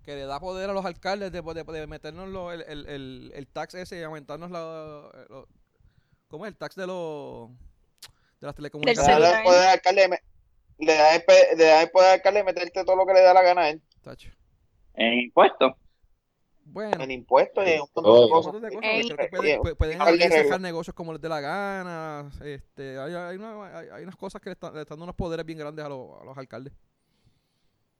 [0.02, 3.32] Que le da poder a los alcaldes de, de, de meternos lo- el, el, el,
[3.34, 5.10] el tax ese y aumentarnos la...
[5.28, 5.48] lo-
[6.28, 7.50] ¿Cómo es el tax de los...
[8.40, 9.20] de las Le telecomunicaciones?
[9.20, 10.20] da el poder al alcalde,
[10.78, 11.24] le da el,
[11.58, 13.62] le da el poder al alcalde de meterte todo lo que le da la gana
[13.62, 13.82] a él.
[14.02, 14.30] Tacho.
[14.94, 15.72] en impuestos.
[16.64, 17.02] Bueno.
[17.02, 18.54] En impuestos y en un montón de cosas.
[18.80, 20.60] Eh, pueden, pu- pueden un par de abrir y cerrar reglas.
[20.60, 22.30] negocios como les dé la gana.
[22.44, 25.16] Este, hay, hay, una- hay- hay unas cosas que le están, le están dando unos
[25.16, 26.72] poderes bien grandes a, los- a los alcaldes.
[26.72, 27.99] Eh, la pan- eh,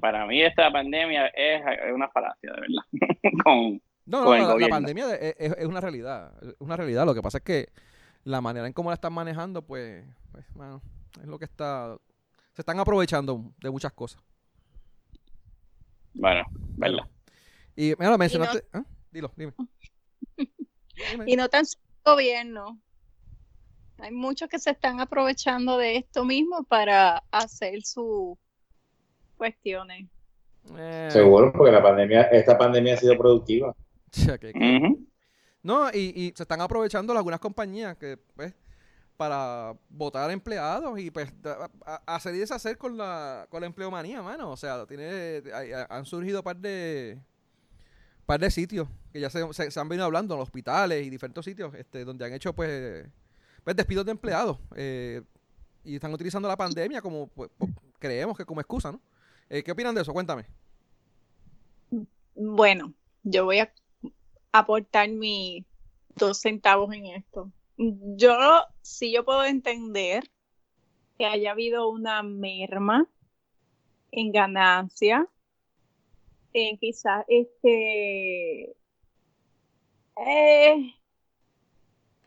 [0.00, 2.84] para mí esta pandemia es, es una falacia, de verdad.
[3.44, 6.32] Con, No, no, Con el la- pandemia de- es, es una realidad.
[6.42, 7.04] Es una realidad.
[7.06, 7.68] Lo que pasa es que
[8.24, 10.80] la manera en cómo la están manejando, pues, pues mano,
[11.20, 11.96] es lo que está.
[12.52, 14.22] Se están aprovechando de muchas cosas.
[16.14, 16.44] bueno,
[16.76, 17.04] ¿verdad?
[17.76, 18.64] Y mira, lo mencionaste.
[18.72, 18.84] ¿ah?
[19.10, 19.52] Dilo, dime.
[20.36, 21.24] Dime.
[21.26, 22.78] Y no tan solo el gobierno.
[23.98, 28.36] Hay muchos que se están aprovechando de esto mismo para hacer sus
[29.34, 30.08] cuestiones.
[30.76, 33.74] Eh, Seguro, porque la pandemia, esta pandemia ha sido productiva.
[34.40, 35.06] que- que- Ujú.
[35.62, 38.54] No, y, y se están aprovechando algunas compañías que, pues,
[39.16, 44.20] para votar empleados y pues da- a- hacer y deshacer con la, con la empleomanía,
[44.22, 44.50] mano.
[44.50, 47.18] O sea, tiene, hay- han surgido par de
[48.26, 51.10] par de sitios que ya se, se- se han venido hablando en los hospitales y
[51.10, 53.06] diferentes sitios este, donde han hecho pues,
[53.62, 55.20] pues despidos de empleados eh,
[55.84, 57.50] y están utilizando la pandemia como pues,
[57.98, 59.00] creemos que como excusa, ¿no?
[59.48, 60.12] Eh, ¿Qué opinan de eso?
[60.12, 60.46] Cuéntame.
[62.34, 62.92] Bueno,
[63.22, 63.72] yo voy a
[64.52, 65.64] aportar mis
[66.16, 67.52] dos centavos en esto.
[67.76, 68.36] Yo
[68.82, 70.24] sí yo puedo entender
[71.18, 73.06] que haya habido una merma
[74.10, 75.28] en ganancia,
[76.52, 78.76] en quizás este
[80.16, 80.94] eh,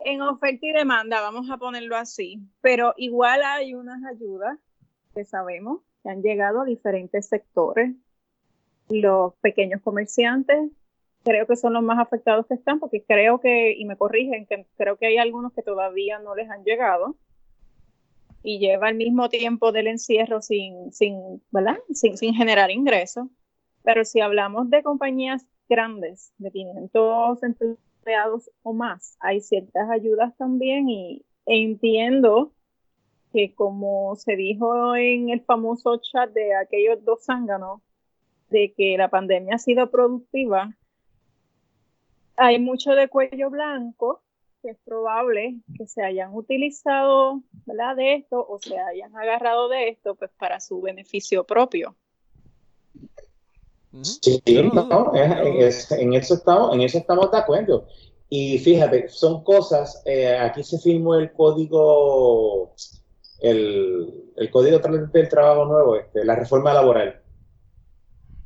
[0.00, 4.58] en oferta y demanda, vamos a ponerlo así, pero igual hay unas ayudas
[5.14, 7.94] que sabemos han llegado a diferentes sectores
[8.88, 10.70] los pequeños comerciantes
[11.24, 14.66] creo que son los más afectados que están, porque creo que, y me corrigen, que
[14.76, 17.16] creo que hay algunos que todavía no les han llegado
[18.42, 21.76] y lleva el mismo tiempo del encierro sin, sin, ¿verdad?
[21.92, 23.28] Sin, sin generar ingresos.
[23.82, 30.88] Pero si hablamos de compañías grandes, de 500 empleados o más, hay ciertas ayudas también
[30.88, 32.52] y entiendo
[33.32, 37.80] que como se dijo en el famoso chat de aquellos dos zánganos,
[38.50, 40.74] de que la pandemia ha sido productiva,
[42.36, 44.22] hay mucho de cuello blanco
[44.62, 47.94] que es probable que se hayan utilizado ¿verdad?
[47.96, 51.94] de esto o se hayan agarrado de esto pues para su beneficio propio.
[54.02, 54.40] Sí,
[54.72, 57.86] no es- es- en eso estamos, en eso estamos de acuerdo.
[58.28, 62.74] Y fíjate, son cosas, eh, aquí se firmó el código,
[63.40, 67.22] el, el código del trabajo nuevo, este, la reforma laboral.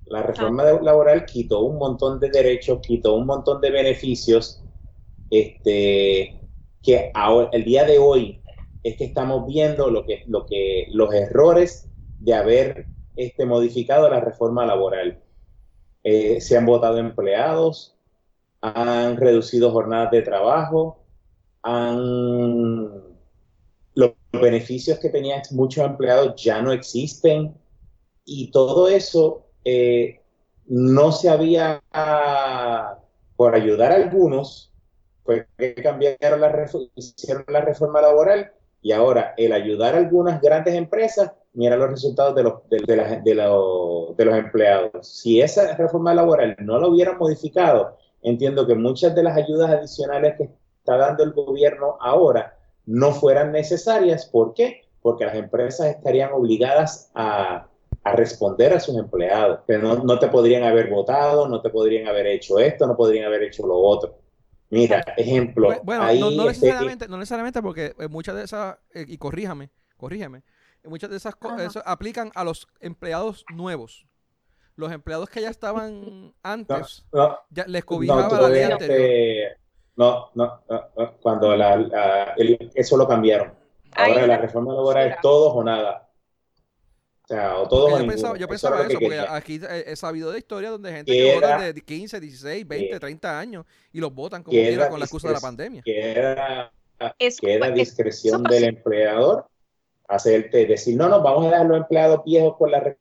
[0.06, 4.62] La reforma de- laboral quitó un montón de derechos, quitó un montón de beneficios,
[5.30, 6.40] este,
[6.82, 8.42] que ahora, el día de hoy
[8.82, 11.88] es que estamos viendo lo que, lo que, los errores
[12.18, 15.22] de haber este, modificado la reforma laboral.
[16.04, 17.96] Eh, se han votado empleados,
[18.60, 21.04] han reducido jornadas de trabajo,
[21.62, 23.11] han,
[24.32, 27.54] los beneficios que tenían muchos empleados ya no existen
[28.24, 30.20] y todo eso eh,
[30.66, 31.82] no se había,
[33.36, 34.72] por ayudar a algunos,
[35.56, 36.68] que cambiaron la,
[37.48, 42.42] la reforma laboral y ahora el ayudar a algunas grandes empresas, mira los resultados de
[42.42, 42.78] los, de,
[43.22, 45.06] de, los empleados.
[45.06, 50.34] Si esa reforma laboral no lo hubieran modificado, entiendo que muchas de las ayudas adicionales
[50.36, 52.56] que está dando el gobierno ahora
[52.86, 54.26] no fueran necesarias.
[54.26, 54.82] ¿Por qué?
[55.00, 57.68] Porque las empresas estarían obligadas a,
[58.04, 62.58] responder a sus empleados, que no, te podrían haber votado, no te podrían haber hecho
[62.58, 64.18] esto, no podrían haber hecho lo otro.
[64.70, 65.70] Mira, ejemplo.
[65.84, 70.42] Bueno, no, necesariamente, no necesariamente porque eh, muchas de esas, eh, y corríjame, corríjame,
[70.84, 74.06] muchas de esas cosas aplican a los empleados nuevos.
[74.74, 77.04] Los empleados que ya estaban antes,
[77.50, 79.61] ya les cobijaba la ley anterior.
[79.96, 80.62] No, no,
[81.20, 82.34] cuando la,
[82.74, 83.52] eso lo cambiaron.
[83.92, 86.08] Ahora la reforma laboral es todos o nada.
[87.24, 90.38] O sea, o todos o yo pensaba, yo pensaba eso, porque aquí he, sabido de
[90.38, 94.52] historias donde gente que, vota de 15, 16, 20, 30 años y los votan como
[94.52, 95.82] quiera con la excusa de la pandemia.
[95.82, 96.72] Queda,
[97.40, 99.46] queda discreción del empleador
[100.08, 102.96] hacerte decir, no, no, vamos a dejar los empleados viejos con la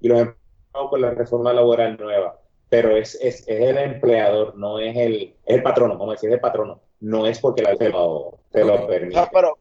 [0.00, 2.38] y los empleados con la reforma laboral nueva
[2.68, 6.80] pero es, es, es, el empleador, no es el, el patrono, como decir, el patrono,
[7.00, 9.20] no es porque la te lo, te lo permite.
[9.32, 9.58] pero,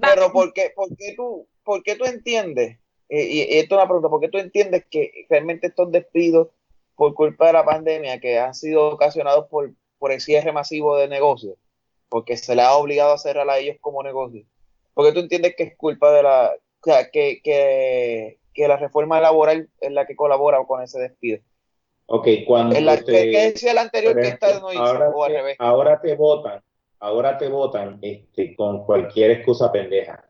[0.00, 2.78] pero ¿por qué, por qué tú, por qué tú entiendes,
[3.08, 6.48] eh, y, esto es una pregunta, ¿por qué tú entiendes que realmente estos despidos
[6.96, 11.08] por culpa de la pandemia que han sido ocasionados por, por el cierre masivo de
[11.08, 11.56] negocios,
[12.08, 14.44] porque se le ha obligado a cerrar a ellos como negocio,
[14.92, 18.76] ¿por qué tú entiendes que es culpa de la, o sea, que, que, que la
[18.76, 21.40] reforma laboral es la que colabora con ese despido?
[22.06, 25.38] Ok, cuando te, ¿qué, decía el anterior que está no hizo, ahora, o al te,
[25.38, 25.56] revés?
[25.58, 26.62] ahora te votan,
[27.00, 30.24] ahora te votan este, con cualquier excusa pendeja.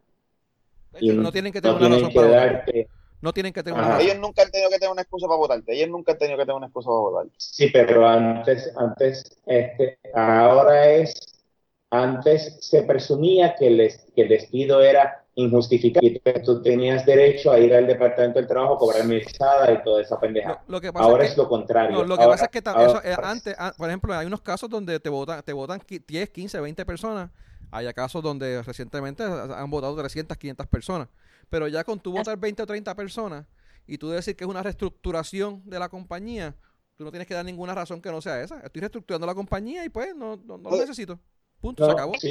[1.01, 2.89] Y no tienen que tener no una razón para darte,
[3.21, 5.75] No tienen que tener una Ellos nunca han tenido que tener una excusa para votarte.
[5.75, 7.35] Ellos nunca han tenido que tener una excusa para votarte.
[7.39, 11.43] Sí, pero antes, antes, este, ahora es,
[11.91, 17.59] antes se presumía que el, que el despido era injustificado y tú tenías derecho a
[17.59, 20.63] ir al departamento del trabajo, cobrar mesada y toda esa pendeja.
[20.95, 22.05] ahora es, lo contrario.
[22.05, 25.09] lo que pasa es que eh, antes, ah, por ejemplo, hay unos casos donde te
[25.09, 27.31] votan, te votan 10, 15, 20 personas.
[27.71, 31.09] Hay casos donde recientemente han votado 300, 500 personas.
[31.51, 33.47] Pero ya con tú votar 20 o 30 personas
[33.87, 36.55] y tú decir que es una reestructuración de la compañía,
[36.97, 38.61] tú no tienes que dar ninguna razón que no sea esa.
[38.61, 41.19] Estoy reestructurando la compañía y pues no, no, no lo necesito.
[41.65, 42.13] Punto, se acabó.
[42.13, 42.25] lo, que,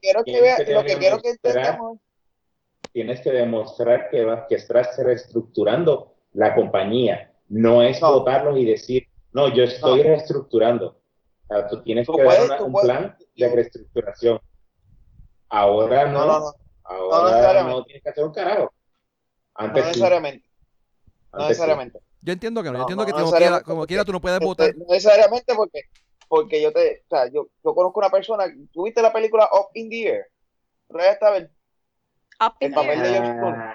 [0.00, 2.00] quiero, que vea, lo que quiero que entendamos.
[2.90, 7.32] Tienes que demostrar que, vas, que estás reestructurando la compañía.
[7.48, 11.00] No es votarlos y decir, no, yo estoy reestructurando.
[11.70, 14.40] tú tienes que dar un plan de reestructuración.
[15.48, 16.52] Ahora no, no,
[16.84, 18.72] ahora no, tienes que hacer un carajo.
[19.54, 20.48] Antes no necesariamente.
[21.32, 22.00] no necesariamente.
[22.22, 24.76] Yo entiendo que no, yo entiendo que como, quiera, como quiera tú no puedes votar.
[24.76, 25.82] No necesariamente porque
[26.28, 29.90] porque yo te, o sea, yo, yo conozco una persona, ¿tuviste la película Up in
[29.90, 30.26] the Air?
[30.90, 31.50] ¿No está ver?
[32.40, 33.74] Up in el papel de George Clooney.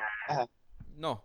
[0.96, 1.24] No.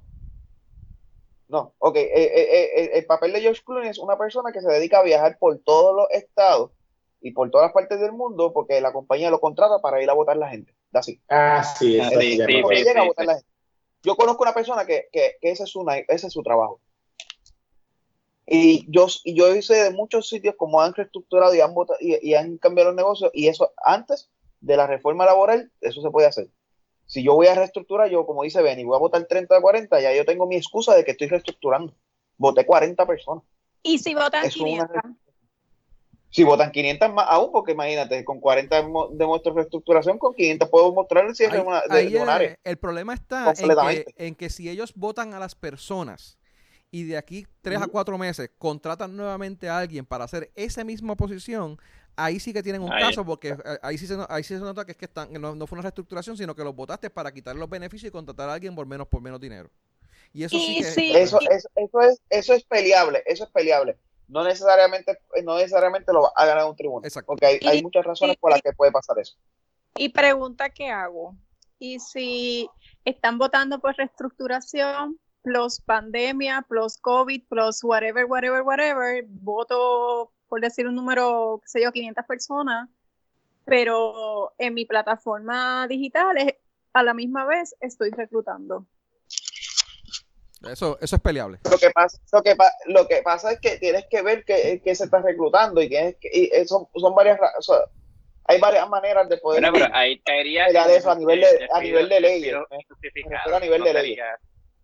[1.48, 4.68] No, ok, eh, eh, eh, el papel de George Clooney es una persona que se
[4.68, 6.72] dedica a viajar por todos los estados
[7.20, 10.14] y por todas las partes del mundo porque la compañía lo contrata para ir a
[10.14, 10.74] votar la gente.
[10.92, 11.22] Así.
[11.28, 13.48] Ah, sí, sí, sí, llega a votar la gente.
[14.02, 16.80] Yo conozco una persona que, que, que ese, es una, ese es su trabajo.
[18.50, 22.56] Y yo, y yo hice de muchos sitios como han reestructurado y han, y, han
[22.56, 24.30] cambiado los negocios y eso antes
[24.60, 26.48] de la reforma laboral, eso se puede hacer.
[27.04, 30.00] Si yo voy a reestructurar, yo como dice Benny, voy a votar 30 de 40,
[30.00, 31.94] ya yo tengo mi excusa de que estoy reestructurando.
[32.38, 33.44] Voté 40 personas.
[33.82, 34.96] ¿Y si votan 500?
[36.30, 41.26] Si votan 500 más aún, porque imagínate, con 40 demuestro reestructuración, con 500 puedo mostrar
[41.26, 42.58] el cierre de, un área.
[42.64, 46.37] El problema está en que, en que si ellos votan a las personas
[46.90, 51.16] y de aquí tres a cuatro meses contratan nuevamente a alguien para hacer esa misma
[51.16, 51.78] posición,
[52.16, 54.84] ahí sí que tienen un caso porque eh, ahí sí, se, ahí sí se nota
[54.84, 57.54] que es que están, no, no, fue una reestructuración, sino que los votaste para quitar
[57.56, 59.70] los beneficios y contratar a alguien por menos por menos dinero.
[60.32, 61.38] Y eso sí, que eso,
[61.76, 63.96] eso, es eso es peleable, eso es peleable.
[64.26, 68.50] No necesariamente no necesariamente lo ha ganado un tribunal, porque hay, hay muchas razones por
[68.50, 69.36] las que puede pasar eso.
[69.96, 71.34] Y pregunta que hago.
[71.78, 72.68] Y si
[73.04, 75.18] están votando por reestructuración,
[75.48, 81.82] plus pandemia, plus COVID, plus whatever, whatever, whatever, voto, por decir un número, qué sé
[81.82, 82.88] yo, 500 personas,
[83.64, 86.36] pero en mi plataforma digital
[86.92, 88.84] a la misma vez estoy reclutando.
[90.70, 91.58] Eso, eso es peleable.
[91.70, 95.04] Lo que pasa, lo que, lo que pasa es que tienes que ver que, se
[95.04, 97.38] está reclutando y, que, y son, son varias
[98.50, 100.20] hay varias maneras de poder Bueno, pero ahí
[100.96, 102.20] eso a el- nivel de- a nivel de
[102.80, 103.34] injustificado.
[103.36, 104.38] refiero a nivel de sería-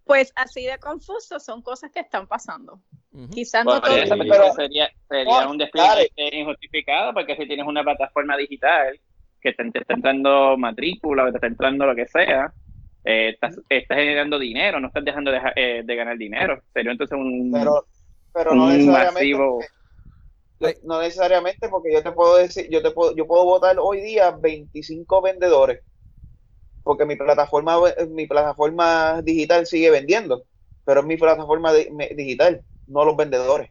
[0.05, 2.81] Pues así de confuso son cosas que están pasando.
[3.13, 3.31] Ujú.
[3.31, 3.97] Quizás Bueno, no todo.
[3.97, 9.01] eso, pero sería, sería No, un eh, injustificado porque si tienes una plataforma digital
[9.41, 12.53] que te, te está entrando matrícula o te está entrando lo que sea,
[13.05, 16.63] eh, estás, estás generando dinero, no estás dejando de, ja- eh, de ganar dinero.
[16.73, 17.87] Sería entonces un, pero
[18.33, 19.59] pero no un necesariamente masivo...
[20.59, 24.01] porque- no necesariamente porque yo te puedo decir yo te puedo yo puedo votar hoy
[24.01, 25.83] día 25 vendedores
[26.85, 27.79] porque mi plataforma
[28.11, 30.45] mi plataforma digital sigue vendiendo
[30.85, 33.71] pero es mi plataforma de- me- digital no los vendedores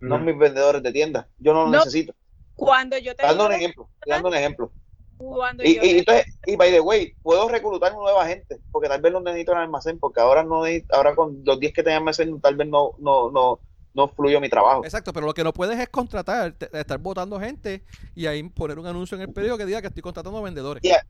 [0.00, 1.78] no mis vendedores de tienda yo no lo No.
[1.78, 2.14] necesito
[2.54, 4.72] Cuando yo te dando un ejemplo dando un ejemplo
[5.18, 9.00] cuando y, yo y entonces y by the way puedo reclutar nueva gente porque tal
[9.00, 11.82] vez no necesito en el almacén porque ahora no necesito- ahora con los 10 que
[11.82, 13.60] tenía en almacén tal vez no no no
[13.94, 17.38] no fluyo mi trabajo Exacto, pero lo que no puedes es contratar, te- estar votando
[17.38, 17.84] gente
[18.14, 20.82] y ahí poner un anuncio en el periódico que diga que estoy contratando vendedores.
[20.82, 21.02] Yeah.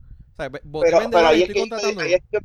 [0.81, 1.61] O sea, pero, ahí, es que,
[2.03, 2.39] ahí, es que yo,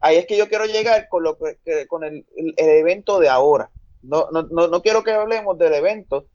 [0.00, 3.18] ahí es que yo quiero llegar con lo que, que- con el, el- el evento
[3.18, 3.70] de ahora.
[4.02, 6.26] No, no, no, no quiero que hablemos del evento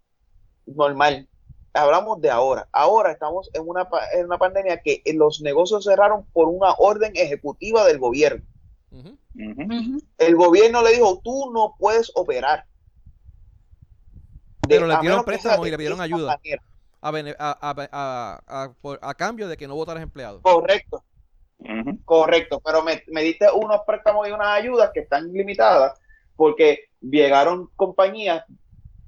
[0.65, 1.27] normal.
[1.73, 2.69] Hablamos de ahora.
[2.71, 7.85] Ahora estamos en una, en una pandemia que los negocios cerraron por una orden ejecutiva
[7.85, 8.45] del gobierno.
[10.17, 12.65] El gobierno le dijo, tú no puedes operar.
[14.61, 16.37] De- Pero le dieron préstamos y le pidieron ayuda.
[16.37, 16.63] manera.
[17.05, 20.41] A, bene- a, a- a- a- por- a cambio de que no votaras empleados.
[20.41, 21.03] Correcto.
[22.03, 25.93] Correcto, pero me, me diste unos préstamos y unas ayudas que están limitadas
[26.35, 28.43] porque llegaron compañías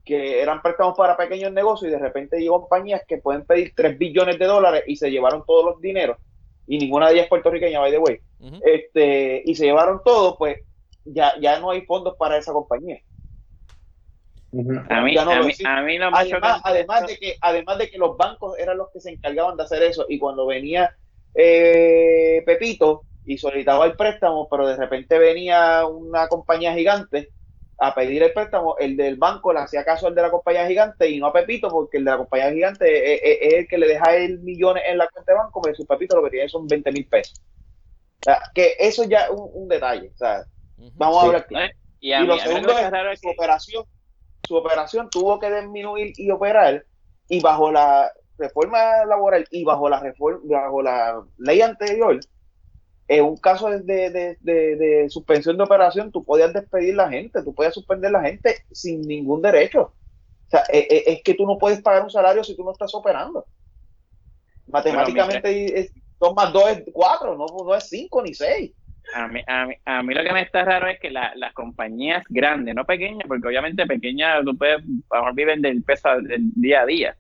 [0.06, 3.98] que eran préstamos para pequeños negocios y de repente llegó compañías que pueden pedir 3
[3.98, 6.18] billones de dólares y se llevaron todos los dineros
[6.66, 8.20] y ninguna de ellas es puertorriqueña, by the way,
[8.64, 10.58] este, y se llevaron todo, pues
[11.04, 13.00] ya, ya no hay fondos para esa compañía.
[14.90, 18.78] A mí, no a a Además, además de que, además de que los bancos eran
[18.78, 20.94] los que se encargaban de hacer eso, y cuando venía
[21.34, 27.32] eh, Pepito y solicitaba el préstamo, pero de repente venía una compañía gigante
[27.80, 31.10] a pedir el préstamo, el del banco le hacía caso al de la compañía gigante
[31.10, 33.78] y no a Pepito, porque el de la compañía gigante es, es- es el que
[33.78, 36.50] le deja el millones en la cuenta de banco, pero su Pepito lo que tiene
[36.50, 37.42] son 20 mil pesos.
[38.20, 40.12] O sea, que eso ya es un, un detalle.
[40.14, 40.46] O sea,
[40.78, 40.92] Ujú.
[40.96, 41.74] vamos a hablar claro.
[42.00, 43.28] Y a Y mí, lo a mí lo que segundo es hace raro es su
[43.28, 43.86] que operación,
[44.48, 46.86] su operación tuvo que disminuir y operar
[47.28, 52.18] y bajo la reforma laboral y bajo la reforma, bajo la ley anterior,
[53.10, 57.54] en un caso de, de, de- suspensión de operación, tú podías despedir la gente, tú
[57.54, 59.82] podías suspender la gente sin ningún derecho.
[59.82, 62.72] O sea, e- e- es, que tú no puedes pagar un salario si tú no
[62.72, 63.46] estás operando.
[64.68, 68.72] Matemáticamente, es- dos más dos es cuatro, no, no es cinco ni seis.
[69.14, 71.54] A mí, a mí, a mí lo que me está raro es que la- las
[71.54, 76.10] compañías grandes, no pequeñas, porque obviamente pequeñas, tú puedes, a lo mejor viven del peso
[76.22, 77.16] del día a día,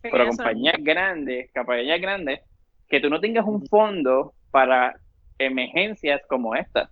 [0.00, 0.28] pero Eso.
[0.36, 2.40] compañías grandes, compañías grandes,
[2.88, 4.94] que tú no tengas un fondo para
[5.38, 6.90] emergencias como esta,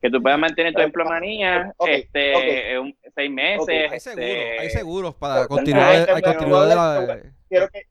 [0.00, 3.68] que tú puedas mantener tu empleomanía ok, este, un- seis meses.
[3.68, 7.20] Hay este, seguros, hay seguros para continuar, hay de la...
[7.48, 7.82] quiero que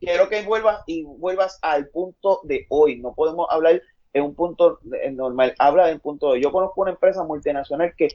[0.00, 3.00] quiero que vuelvas y vuelvas al punto de hoy.
[3.00, 3.82] No podemos hablar
[4.12, 5.54] en un punto de- normal.
[5.58, 6.40] Habla del punto de.
[6.40, 8.08] Yo conozco una empresa multinacional que,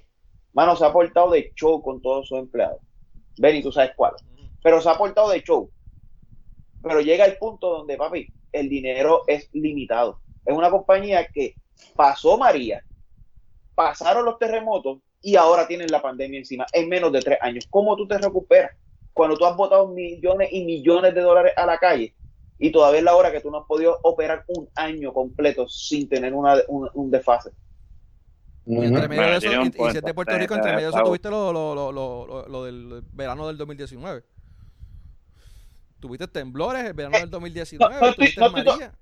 [0.54, 2.80] mano, se ha portado de show con todos sus empleados.
[3.38, 4.14] Ven y tú sabes cuál.
[4.62, 5.70] Pero se ha portado de show.
[6.82, 10.20] Pero llega el punto donde, papi, el dinero es limitado.
[10.46, 11.56] Es una compañía que
[11.96, 12.84] pasó María,
[13.76, 17.66] pasaron los terremotos y ahora tienen la pandemia encima en menos de tres años.
[17.70, 18.72] ¿Cómo tú te recuperas?
[19.14, 22.16] cuando tú has botado millones y millones de dólares a la calle
[22.66, 26.08] y todavía es la hora que tú no has podido operar un año completo sin
[26.08, 27.52] tener una, un, un desfase.
[28.66, 29.10] Y entre Ujú.
[29.10, 30.14] medio Bueno, de eso, tiene un y- y si es de.
[30.14, 33.04] Puerto Rico, entre está- medio de eso tuviste lo, lo, lo, lo, lo- lo del
[33.12, 34.24] verano del 2019.
[36.00, 38.94] Tuviste temblores el verano del 2019, no, no estoy- tuviste no estoy- María.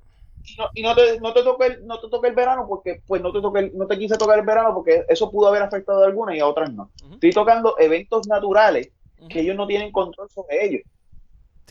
[0.74, 3.32] Y no, te, no te toque el, no te toque el verano porque pues no
[3.32, 6.08] te toque el- no te quise tocar el verano porque eso pudo haber afectado a
[6.08, 6.90] algunas y a otras no.
[7.04, 7.14] Ujú.
[7.14, 8.90] Estoy tocando eventos naturales
[9.30, 10.82] que ellos no tienen control sobre ellos.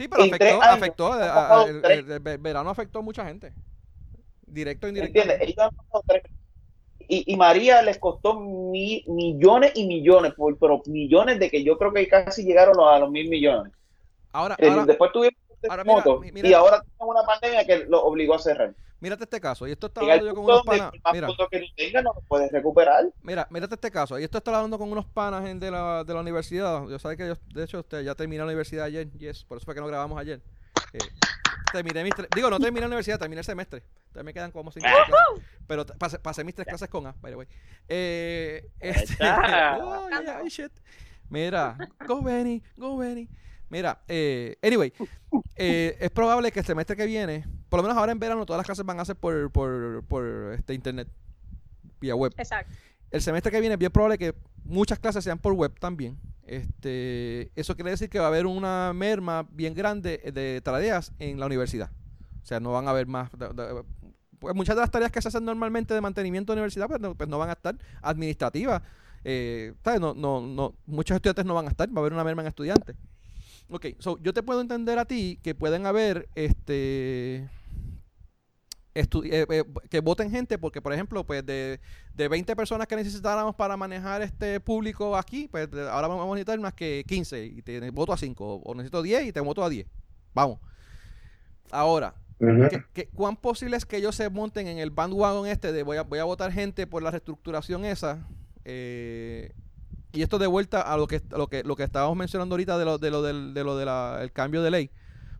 [0.01, 1.99] Sí, pero en afectó, años afectó, han a- a- pasado el, tres.
[2.09, 3.53] el- el verano afectó a mucha gente.
[4.47, 4.93] Directo e
[6.07, 6.23] tres.
[7.07, 11.77] Y, y María les costó mi- millones y millones, por, pero millones de que yo
[11.77, 13.75] creo que casi llegaron a los mil millones.
[14.33, 15.35] Ahora, Eh, ahora, Después tuvimos
[15.69, 15.85] ahora
[16.33, 16.49] mira.
[16.49, 18.75] y ahora tenemos una pandemia que lo obligó a cerrar.
[19.01, 19.67] Mírate este caso.
[19.67, 20.93] Y esto está hablando yo con unos panas.
[21.13, 23.05] Mira, que tú tengas no lo puedes recuperar.
[23.23, 24.19] mira, mírate este caso.
[24.19, 26.87] Y esto está hablando con unos panas en- de la, de la universidad.
[26.89, 29.11] Yo sabes que yo, de hecho, usted ya terminé la universidad ayer.
[29.13, 30.41] Yes, por eso fue que no grabamos ayer.
[30.93, 30.99] Eh,
[31.73, 33.83] terminé mis digo, no terminé la universidad, terminé el semestre.
[34.09, 35.45] Todavía me quedan como cinco clases.
[35.67, 37.47] Pero pasé, pasé mis tres clases con A, by the way.
[37.89, 39.17] Eh, este,
[39.81, 40.73] oh, yeah, shit.
[41.29, 41.77] Mira,
[42.07, 43.29] go Benny, go Benny.
[43.71, 44.93] Mira, eh, anyway,
[45.57, 48.59] eh, es probable que el semestre que viene, por lo menos ahora en verano, todas
[48.59, 51.09] las clases van a ser por, por, por este internet,
[52.01, 52.35] vía web.
[52.37, 52.75] Exacto.
[53.11, 56.19] El semestre que viene es bien probable que muchas clases sean por web también.
[56.45, 61.39] Este, eso quiere decir que va a haber una merma bien grande de tareas en
[61.39, 61.91] la universidad.
[62.43, 63.31] O sea, no van a haber más.
[63.39, 63.85] de- de-
[64.41, 67.15] pues muchas de las tareas que se hacen normalmente de mantenimiento de universidad, pues no,
[67.15, 68.83] pues no van a estar administrativas.
[69.23, 70.01] Eh, ¿sabes?
[70.01, 72.49] No, no, no, muchos estudiantes no van a estar, va a haber una merma en
[72.49, 72.97] estudiantes.
[73.71, 77.49] Ok, so, yo te puedo entender a ti que pueden haber este
[78.95, 81.79] eh, eh, que voten gente porque por ejemplo pues de,
[82.15, 86.29] de 20 personas que necesitáramos para manejar este público aquí pues de- ahora vamos a
[86.35, 89.39] necesitar más que 15 y te voto a 5 o, o necesito 10 y te
[89.39, 89.87] voto a 10
[90.35, 90.59] vamos
[91.71, 92.69] ahora Ujú.
[92.69, 95.97] ¿qué- qué- ¿cuán posible es que ellos se monten en el bandwagon este de voy
[95.99, 98.27] a, voy a votar gente por la reestructuración esa
[98.65, 99.53] eh,
[100.13, 102.79] y esto de vuelta a lo que a lo que lo que estábamos mencionando ahorita
[102.79, 104.91] de lo de lo del de lo de la- el cambio de ley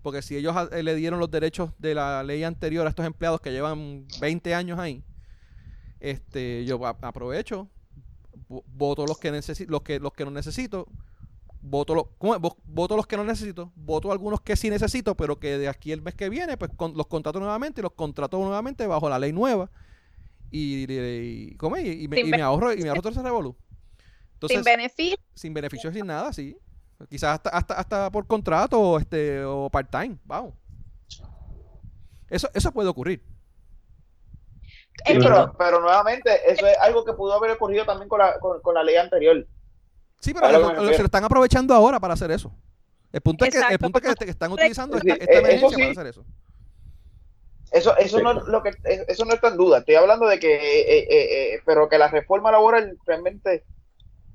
[0.03, 3.41] porque si ellos eh, le dieron los derechos de la ley anterior a estos empleados
[3.41, 5.03] que llevan 20 años ahí
[6.01, 7.69] este yo a- aprovecho
[8.49, 10.87] vo- voto los que necesito los que los que no necesito
[11.63, 12.07] voto los
[12.65, 16.01] voto los que no necesito voto algunos que sí necesito pero que de aquí el
[16.01, 19.33] mes que viene pues con- los contrato nuevamente y los contrato nuevamente bajo la ley
[19.33, 19.71] nueva
[20.51, 21.57] y, y, y,
[22.05, 23.55] y me, Sin y me ahorro y me ahorro todo ese revolú
[24.41, 25.17] entonces Sin beneficio.
[25.35, 26.57] sin beneficios sin nada, sí.
[27.09, 30.55] Quizás hasta, hasta, hasta por contrato o este o part-time, vamos.
[32.29, 33.23] Eso, eso puede ocurrir.
[35.07, 38.61] Sí, pero, pero nuevamente, eso es algo que pudo haber ocurrido también con la, con,
[38.61, 39.47] con la ley anterior.
[40.21, 42.53] Sí, pero lo lo- se lo están aprovechando ahora para hacer eso.
[43.13, 45.39] El punto es que, el punto es que, que están utilizando Sí, esta, eh, esta
[45.39, 45.75] emergencia sí.
[45.77, 46.25] para hacer eso.
[47.73, 48.23] Eso, eso Sí.
[48.25, 48.71] no es lo que
[49.09, 49.79] eso no está en duda.
[49.79, 51.07] Estoy hablando de que, eh, eh,
[51.55, 53.65] eh, pero que la reforma laboral realmente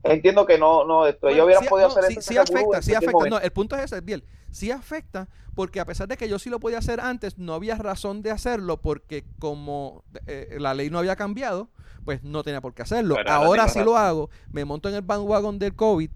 [0.06, 1.22] entiendo que no, no esto.
[1.28, 3.12] Bueno, Ellos hubieran sí- podido no, hacer sí, ese sí afecta, sí afecta.
[3.12, 3.36] momento.
[3.38, 4.24] No, el punto es ese, bien.
[4.52, 7.76] Sí afecta porque a pesar de que yo sí lo podía hacer antes, no había
[7.76, 11.70] razón de hacerlo porque como eh, la ley no había cambiado,
[12.06, 13.16] pues no tenía por qué hacerlo.
[13.16, 16.10] Pero ahora sí lo hago, me monto en el bandwagon del COVID,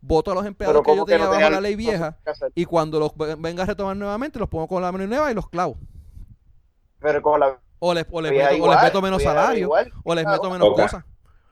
[0.00, 2.16] voto a los empleados que yo que tenía no bajo tenía la ley vieja
[2.54, 5.34] y cuando los ve- venga a retomar nuevamente los pongo con la ley nueva y
[5.34, 5.76] los clavo.
[7.00, 9.92] Pero con la O les, o les, meto, o les meto menos salario, igual.
[10.04, 11.04] o les meto menos cosas.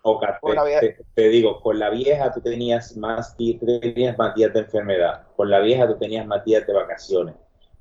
[0.06, 3.80] Oca, Con la te, vieja- te- te digo, con la vieja tú tenías más tú
[3.80, 5.22] tenías más días de enfermedad.
[5.34, 7.34] Con la vieja tú tenías más días de vacaciones.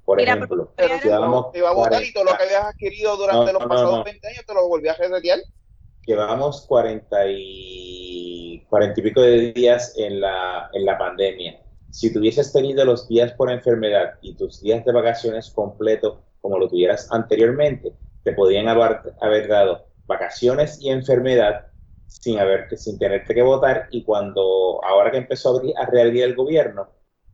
[0.05, 2.63] Por Mira, ejemplo, Pero llevamos te iba a votar 40 y todo lo que habías
[2.63, 4.03] adquirido durante No, los no, pasados no.
[4.05, 5.39] 20 años te lo volví a resetear.
[6.05, 11.61] llevamos 40 y, 40 y pico de días en la, en la pandemia.
[11.89, 16.67] Si tuvieses tenido los días por enfermedad y tus días de vacaciones completos como lo
[16.67, 17.93] tuvieras anteriormente,
[18.23, 21.67] te podían haber, haber dado vacaciones y enfermedad
[22.07, 26.23] sin, haber, sin tenerte que votar y cuando ahora que empezó a, abrir- a reabrir
[26.23, 26.89] el gobierno,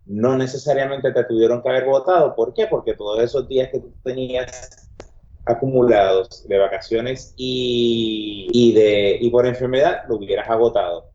[0.06, 2.36] no necesariamente te tuvieron que haber votado.
[2.36, 2.68] ¿Por qué?
[2.68, 4.90] Porque todos esos días que tú tenías
[5.46, 11.12] acumulados de vacaciones y, y de y por enfermedad lo hubieras agotado.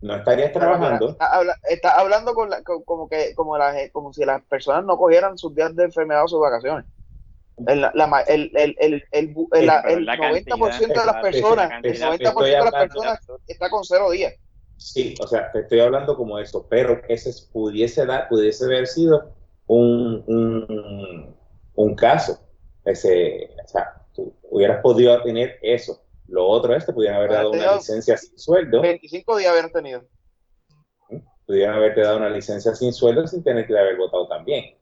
[0.00, 1.10] No estarías trabajando.
[1.10, 4.84] Está, habla- está hablando con la- con- como que como, la, como si las personas
[4.84, 6.84] no cogieran sus días de enfermedad o sus vacaciones.
[7.66, 10.58] El, la el, el, el, el, el- la- el la 90%
[11.00, 14.34] de las cantidad, personas, la el cantidad, 90% de las personas está con cero días.
[14.76, 18.86] Sí, o sea, te estoy hablando como eso, pero ese es- pudiese dar, pudiese haber
[18.86, 19.34] sido
[19.66, 21.36] un, un,
[21.74, 22.38] un caso.
[22.84, 26.02] Ese, o sea, tú hubieras podido tener eso.
[26.28, 30.04] Lo otro es que pudieran haber dado una licencia sin sueldo, 25 días habían tenido.
[31.46, 34.75] pudieran haberte dado una licencia sin sueldo sin tener que haber votado también.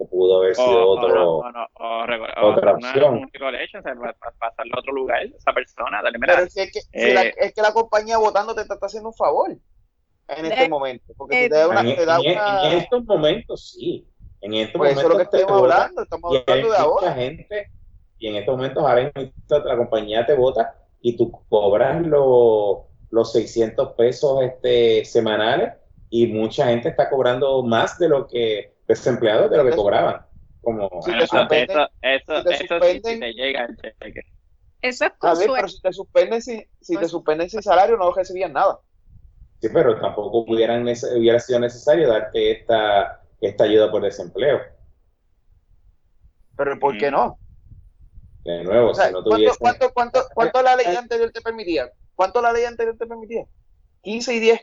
[0.00, 1.36] Que pudo haber sido O, otro.
[1.40, 3.14] o, no, o, reco- o otra una- opción.
[3.18, 6.54] un recollection, o sea, pa- pa- pasarlo a otro lugar, esa persona, dale, Pero es
[6.54, 9.10] que, es que, si Eh, la, es que la compañía votando te está, está haciendo
[9.10, 11.12] un favor en este Eh, momento.
[11.18, 14.06] Porque eh, te da una, en, te da en- una- en estos momentos sí.
[14.40, 17.12] En estos pues eso es lo que momentos estamos hablando, estamos hablando de mucha ahora.
[17.12, 17.70] gente
[18.18, 19.12] y en estos momentos ahora
[19.48, 25.74] la compañía te vota y tú cobras lo- los 600 pesos este, semanales
[26.08, 30.26] y mucha gente está cobrando más de lo que desempleados de lo que cobraban.
[30.60, 32.66] Como, Si bueno, te eso, suspenden- eso, eso, si te eso sí,
[33.00, 34.20] suspenden- te llega el cheque.
[34.82, 35.52] Eso es bien, suerte.
[35.56, 38.80] pero si te suspenden, si, si te Pues- suspenden sin salario, no recibían nada.
[39.60, 44.60] sí, pero tampoco pudieran nece- hubiera sido necesario darte esta, esta ayuda por desempleo.
[46.56, 47.14] Pero ¿por qué Mm.
[47.14, 47.38] no?
[48.44, 49.56] De nuevo, O sea, si no ¿cuánto, tuviesen...
[49.60, 51.90] cuánto, cuánto, cuánto la ley anterior te permitía?
[52.14, 53.44] ¿Cuánto la ley anterior te permitía?
[54.02, 54.60] 15 y 10.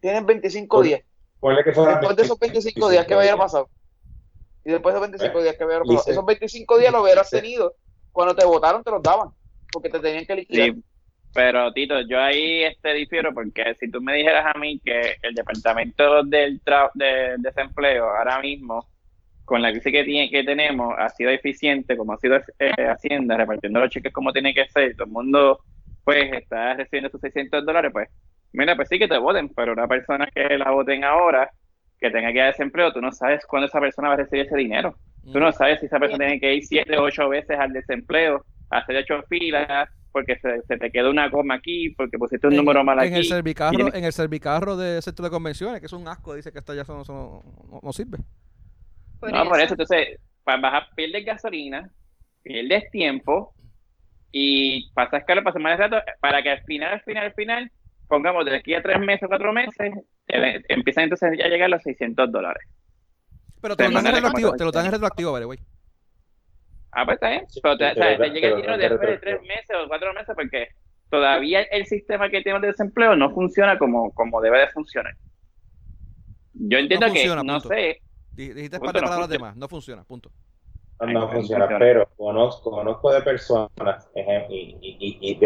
[0.00, 1.00] Tienen 25 Pues, días.
[1.44, 3.68] Ponle que fueran Después de esos 25 días que hubiera pasado.
[4.64, 6.10] Y después de esos 25 días que hubiera pasado.
[6.10, 7.74] Esos 25 días lo hubieras tenido.
[8.12, 9.28] Cuando te votaron, te los daban.
[9.70, 10.68] Porque te tenían que liquidar.
[10.68, 10.82] Sí,
[11.34, 15.34] pero Tito, yo ahí este difiero porque si tú me dijeras a mí que el
[15.34, 18.88] departamento del tra- de desempleo ahora mismo
[19.44, 23.36] con la crisis que, tiene, que tenemos ha sido eficiente, como ha sido eh, Hacienda,
[23.36, 25.60] repartiendo los cheques como tiene que ser, todo el mundo
[26.04, 28.08] pues está recibiendo sus 600 dólares, pues
[28.54, 31.50] mira, pues sí que te voten, pero una persona que la voten ahora,
[31.98, 34.56] que tenga que dar desempleo, tú no sabes cuándo esa persona va a recibir ese
[34.56, 34.94] dinero.
[35.32, 38.44] Tú no sabes si esa persona tiene que ir siete o ocho veces al desempleo,
[38.70, 42.98] hacer ocho filas, porque se, te quedó una coma aquí, porque pusiste un número mal
[42.98, 43.08] aquí.
[43.08, 46.52] En el servicarro, en el servicarro de centro de convenciones, que es un asco, dice
[46.52, 47.42] que esto ya no,
[47.82, 48.18] no, sirve.
[49.22, 51.90] no, por eso, entonces, para bajar, pierdes gasolina,
[52.42, 53.54] pierdes tiempo,
[54.30, 57.72] y pasas caro, pasas más rato, para que al final, al final, al final,
[58.08, 59.92] pongamos de aquí a tres meses, cuatro meses,
[60.26, 62.62] empiezan entonces ya a llegar los 600 dólares.
[63.60, 65.58] Pero te lo dan en retroactivo, te lo dan en retroactivo, vale, güey.
[66.92, 67.44] Ah, pues está bien.
[67.62, 67.94] Pero te,
[68.30, 70.68] llega el dinero después de tres meses o cuatro meses porque
[71.10, 75.14] todavía el sistema que tenemos de desempleo no funciona como, como debe de funcionar.
[76.52, 78.00] Yo entiendo que, no sé.
[78.32, 80.30] Dijiste para no palabras demás, no funciona, punto.
[81.00, 84.08] No, funciona, pero conozco, conozco de personas,
[84.48, 85.38] y, y, y,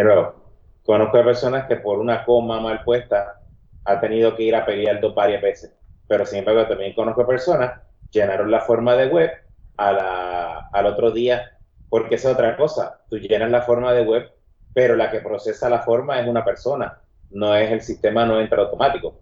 [0.89, 3.43] conozco de personas que por una coma mal puesta
[3.85, 5.77] ha tenido que ir a pelear dos varias veces.
[6.07, 9.31] Pero sin embargo, también conozco personas llenaron la forma de web
[9.77, 11.59] a la, al otro día,
[11.91, 13.03] porque es otra cosa.
[13.11, 14.33] Tú llenas la forma de web,
[14.73, 16.99] pero la que procesa la forma es una persona,
[17.33, 19.21] no es el sistema, no entra automático.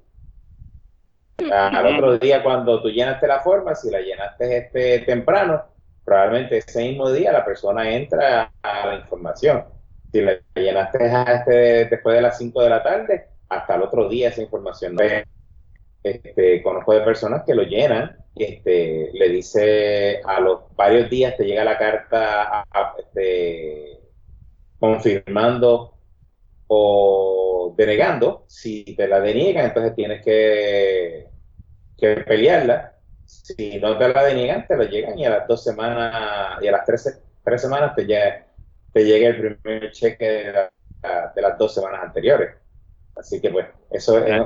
[1.52, 5.64] Al otro día, cuando tú llenaste la forma, si la llenaste este temprano,
[6.04, 9.64] probablemente ese mismo día la persona entra a la información.
[10.12, 14.28] Si la llenaste este, después de las 5 de la tarde, hasta el otro día
[14.28, 14.96] esa información.
[16.02, 21.44] Este, conozco de personas que lo llenan este, le dice a los varios días te
[21.44, 22.64] llega la carta
[22.98, 23.98] este,
[24.78, 25.94] confirmando
[26.66, 28.44] o denegando.
[28.46, 31.28] Si te la deniegan, entonces tienes que,
[31.98, 32.92] pelearla.
[33.24, 36.72] Si no te la deniegan, te la llegan y a las dos semanas y a
[36.72, 38.45] las tres, tres semanas te llega,
[38.96, 42.56] te llega el primer cheque de, las dos semanas anteriores.
[43.14, 44.42] Así que, pues, eso es,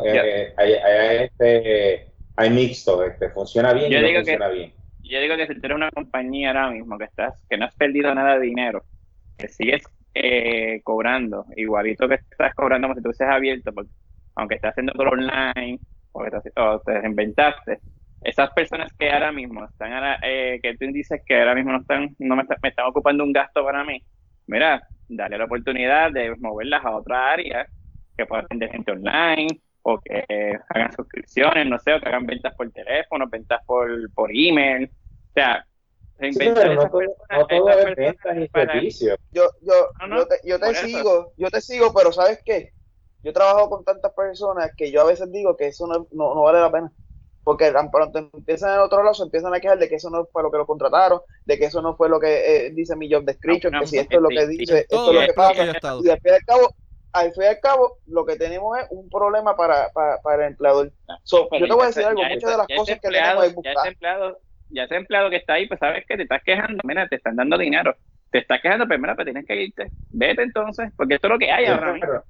[1.38, 4.72] este hay mixto, este, funciona bien yo y no funciona bien.
[5.04, 7.76] Yo digo que si tú eres una compañía ahora mismo que estás, que no has
[7.76, 8.82] perdido nada de dinero,
[9.38, 9.84] que sigues
[10.14, 13.90] eh, cobrando, igualito que estás cobrando como si tú seas abierto, porque
[14.34, 15.78] aunque estás haciendo todo online,
[16.10, 16.30] o, que
[16.84, 17.78] te reinventaste,
[18.22, 22.16] esas personas que ahora mismo están, eh, que tú dices que ahora mismo no están,
[22.18, 24.02] no me, me están ocupando un gasto para mí,
[24.50, 27.66] mira, dale la oportunidad de moverlas a otra área,
[28.16, 32.54] que pueda atender gente online, o que hagan suscripciones, no sé, o que hagan ventas
[32.54, 34.84] por teléfono, ventas por, por email.
[34.84, 35.64] O sea,
[36.18, 39.18] sí, pero no, todo, es ventas y servicios.
[39.30, 42.72] Yo, yo, yo te, yo te sigo, yo te sigo, pero ¿sabes qué?
[43.22, 46.60] Yo trabajo con tantas personas que yo a veces digo que eso no, no, vale
[46.60, 46.92] la pena.
[47.42, 50.26] Porque tan pronto empiezan en otro lado, se empiezan a quejar de que eso no
[50.26, 53.10] fue lo que lo contrataron, de que eso no fue lo que eh, dice mi
[53.10, 55.64] job description, que si esto es lo que dice, esto es lo que pasa.
[56.02, 56.74] Y al fin y al cabo,
[57.12, 60.52] al fin y al cabo, lo que tenemos es un problema para, para, para el
[60.52, 60.92] empleador.
[61.24, 63.74] yo te voy a decir algo, muchas de las cosas que tenemos es buscar.
[63.74, 64.38] Ya ese, empleado,
[64.68, 67.36] ya ese empleado que está ahí, pues sabes que te estás quejando, mira, te están
[67.36, 67.96] dando dinero.
[68.30, 69.90] Te estás quejando, pero mira, pues tienes que irte.
[70.10, 72.22] Vete entonces, porque esto es lo que hay ahora mismo.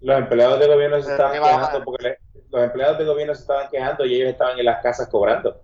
[0.00, 2.16] Los empleados de gobierno se estaban quejando porque
[2.50, 5.60] los empleados de gobierno se estaban quejando y ellos estaban en las casas cobrando.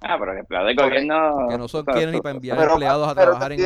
[0.00, 1.46] Ah, pero los empleados de gobierno...
[1.48, 3.60] Que no son quieren ni para enviar empleados a trabajar en,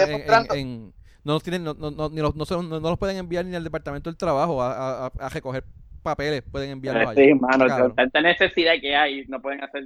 [0.52, 0.94] en
[1.24, 4.60] no tienen, no, no, no, no, no, los pueden enviar ni al departamento del trabajo
[4.62, 5.64] a, a, a recoger
[6.02, 7.22] papeles, pueden enviarlos allá.
[7.22, 9.84] Sí, mano, tanta necesidad que hay, no pueden hacer.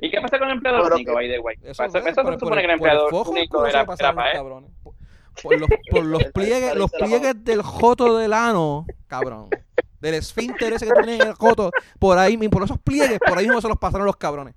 [0.00, 1.56] ¿Y qué pasa con el empleador único, by the way?
[1.62, 4.42] Eso, eso, eso se supone que el empleador único era, era para él.
[5.42, 9.48] Por los, por los pliegues, los pliegues del joto del ano, cabrón.
[10.00, 13.46] Del esfínter ese que tienen en el joto, por ahí, por esos pliegues, por ahí
[13.46, 14.54] mismo se los pasaron los cabrones.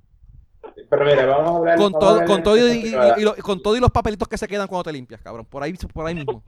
[0.90, 2.94] Pero mira, vamos a hablar con todo, con todo y,
[3.42, 5.46] con todo y los papelitos que se quedan cuando te limpias, cabrón.
[5.46, 6.44] Por ahí, por ahí mismo.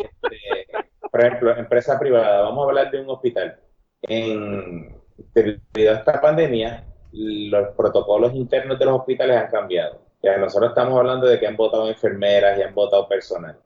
[1.11, 2.41] por ejemplo, empresa privada.
[2.41, 3.59] Vamos a hablar de un hospital.
[4.03, 5.01] En
[5.33, 10.01] debido a esta pandemia, los protocolos internos de los hospitales han cambiado.
[10.23, 13.57] Ya nosotros estamos hablando de que han votado enfermeras y han votado personal.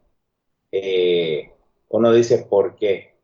[0.77, 1.53] Eh,
[1.87, 3.15] uno dice, ¿por qué?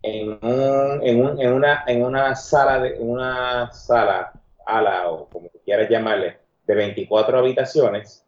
[0.00, 4.32] En, un, una, sala de una sala
[4.64, 8.26] ala o como quieras llamarle, de 24 habitaciones,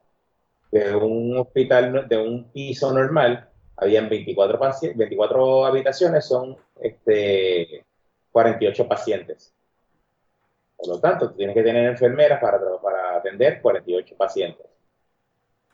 [0.70, 4.60] de un hospital, de un piso normal, habían 24,
[4.96, 7.86] 24 habitaciones, son este,
[8.32, 9.54] 48 pacientes.
[10.76, 14.66] Por lo tanto, tienes que tener enfermeras para, para atender 48 pacientes.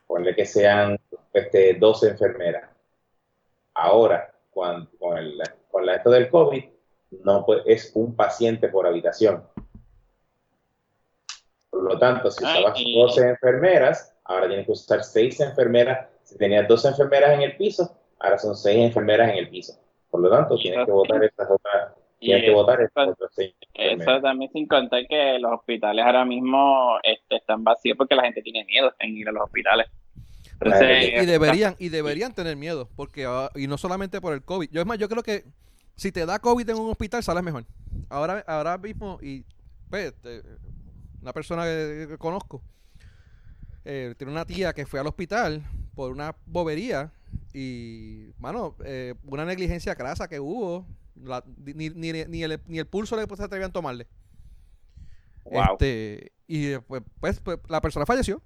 [0.07, 0.97] Ponle que sean
[1.33, 2.69] este, 12 enfermeras.
[3.75, 5.41] Ahora, con, el,
[5.71, 6.65] con esto del COVID,
[7.25, 9.43] no es un paciente por habitación
[11.71, 16.09] Por lo tanto, si usabas y- 12 enfermeras, ahora tienes que usar 6 enfermeras.
[16.23, 19.75] Si tenías 12 enfermeras en el piso, ahora son 6 enfermeras en el piso.
[20.11, 23.55] Por lo tanto, tienes que votar esas otras, tienes que eso- votar esas otras 6
[23.75, 28.43] Eso también sin contar que los hospitales ahora mismo este, están vacíos porque la gente
[28.43, 29.87] tiene miedo en ir a los hospitales.
[30.61, 34.71] Entonces, Y deberían, y deberían tener miedo, porque ah, y no solamente por el COVID.
[34.71, 35.45] Yo es más, yo creo que
[35.97, 37.65] si te da COVID en un hospital sales mejor.
[38.09, 39.45] Ahora, ahora mismo, y
[39.89, 40.43] pues, este,
[41.23, 42.63] una persona que, que conozco,
[43.85, 45.63] eh, tiene una tía que fue al hospital
[45.95, 47.13] por una bobería
[47.53, 50.87] y, mano, eh, una negligencia crasa que hubo,
[51.23, 54.07] la- ni, ni, ni el, ni el pulso le se atrevían a tomarle.
[55.45, 55.73] wow.
[55.73, 58.43] Este, y pues, pues, pues, la persona falleció.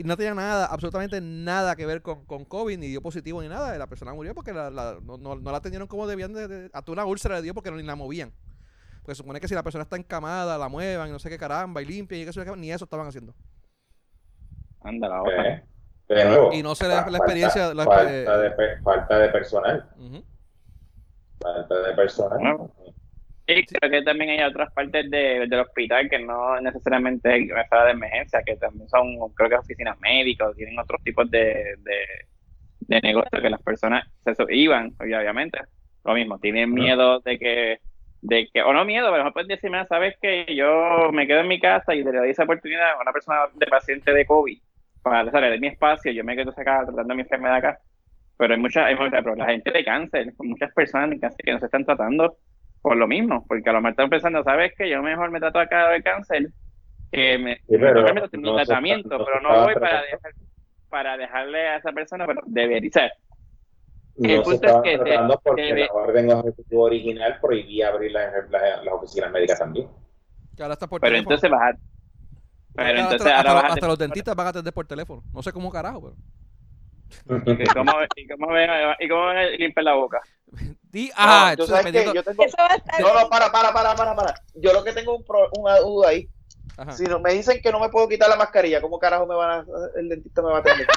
[0.00, 3.48] Y no tenía nada, absolutamente nada que ver con, con COVID, ni dio positivo ni
[3.48, 3.76] nada.
[3.76, 6.32] La persona murió porque la, la- no, no- no la atendieron como debían.
[6.32, 8.32] De, de- hasta una úlcera le dio porque no, ni la movían.
[9.02, 11.36] Porque se supone que si la persona está encamada, la muevan y no sé qué
[11.36, 13.34] caramba, y limpian y qué ni eso estaban haciendo.
[14.82, 15.48] Anda la otra.
[15.48, 15.64] ¿Eh?
[16.08, 19.18] De nuevo, Y no se le da la falta- experiencia, la- falta, eh, de, falta
[19.18, 19.90] de personal.
[21.40, 22.38] Falta de personal.
[22.38, 22.72] Bueno.
[23.50, 27.66] Y creo que también hay otras partes de- del hospital que no necesariamente es una
[27.68, 31.76] sala de emergencia, que también son, creo que oficinas médicas, o tienen otros tipos de,
[31.78, 31.96] de,
[32.80, 35.60] de negocios que las personas se iban, obviamente.
[36.04, 37.80] Lo mismo, tienen miedo de que,
[38.22, 41.40] de que, o no miedo, pero no puedes decir, "Mira, sabes que yo me quedo
[41.40, 44.58] en mi casa y le doy esa oportunidad a una persona de paciente de COVID
[45.02, 47.80] para salir de mi espacio, yo me quedo acá tratando mi enfermedad acá.
[48.36, 51.52] Pero hay mucha, hay mucha- pero la gente de cáncer, muchas personas de cáncer que
[51.52, 52.38] no se están tratando
[52.82, 54.88] por lo mismo, porque a lo mejor están pensando, ¿sabes qué?
[54.88, 56.48] Yo mejor me trato acá de cáncer
[57.10, 60.02] que me, Sí, pero me no se tratamiento, está- no pero se no voy para,
[60.02, 60.32] dejar,
[60.88, 63.12] para dejarle a esa persona, pero debería ser.
[64.16, 67.38] No El se punto es estaba que se- tratando porque debe- la orden ejecutiva original
[67.40, 69.88] prohibía abrir las las- las oficinas médicas también.
[70.56, 71.34] Que ahora está por Pero teléfono.
[71.36, 71.78] entonces vas a...
[72.74, 74.86] Pero Hasta- entonces hasta, ahora los- vas a hasta los dentistas van a atender por
[74.86, 75.22] teléfono.
[75.32, 76.16] No sé cómo carajo, pero.
[77.62, 80.20] ¿Y cómo, y cómo, ve- y cómo limpiar la boca?
[80.90, 82.44] Di- No, ah, tú entonces sabes que yo tengo.
[82.44, 83.00] Eso va a estar.
[83.00, 84.34] No, no, para, para, para, para, para.
[84.54, 86.28] Yo lo que tengo un pro- una duda ahí.
[86.76, 86.92] Ajá.
[86.92, 89.60] Si no, me dicen que no me puedo quitar la mascarilla, ¿cómo carajo me van
[89.60, 89.66] a,
[89.96, 90.86] el dentista me va a atender?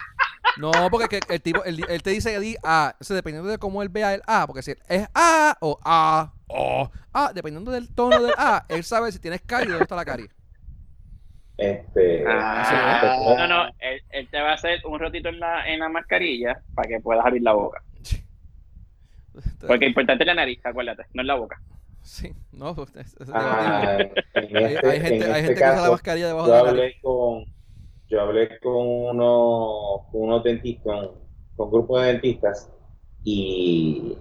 [0.57, 3.81] No, porque que el tipo, él, él te dice di A, Entonces, dependiendo de cómo
[3.81, 8.21] él vea el A, porque si es A o A o A, dependiendo del tono
[8.21, 10.27] del A, él sabe si tienes caries y dónde está la carie.
[11.57, 15.79] Este, Ah, no, no, él, él te va a hacer un rotito en la, en
[15.79, 17.81] la mascarilla para que puedas abrir la boca.
[19.67, 21.61] Porque es importante la nariz, acuérdate, no es la boca.
[22.01, 25.69] Sí, no, pues, es, es ah, Hay, este, hay gente, hay este gente que usa
[25.69, 26.79] la caso, mascarilla debajo yo de la nariz.
[26.79, 27.45] hablé con
[28.07, 31.15] yo hablé con uno con unos dentistas con,
[31.55, 32.69] con un grupo de dentistas
[33.23, 34.17] y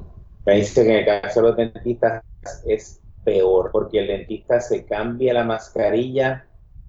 [0.47, 2.23] me dice que en el caso de los dentistas
[2.67, 6.47] es peor porque el dentista se cambia la mascarilla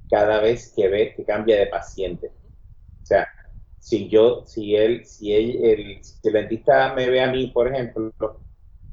[0.10, 2.31] cada vez que ve que cambia de paciente
[3.02, 3.27] o sea
[3.82, 7.68] si yo si él si él el, si el dentista me ve a mí por
[7.70, 8.14] ejemplo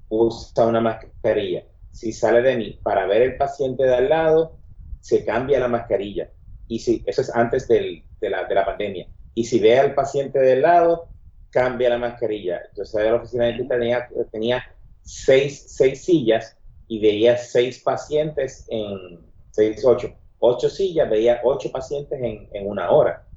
[0.08, 1.64] usa una mascarilla.
[1.90, 4.60] Si sale de mí para ver el paciente de al lado
[5.00, 6.30] se cambia la mascarilla.
[6.66, 9.08] Y si eso es antes del- de, la, de la pandemia.
[9.34, 11.12] Y si ve al paciente del lado
[11.50, 12.62] cambia la mascarilla.
[12.76, 14.64] Yo salí de la oficina de dentista tenía, tenía
[15.02, 22.20] seis, seis sillas y veía seis pacientes en seis, ocho, ocho sillas, veía ocho pacientes
[22.22, 23.27] en, en una hora.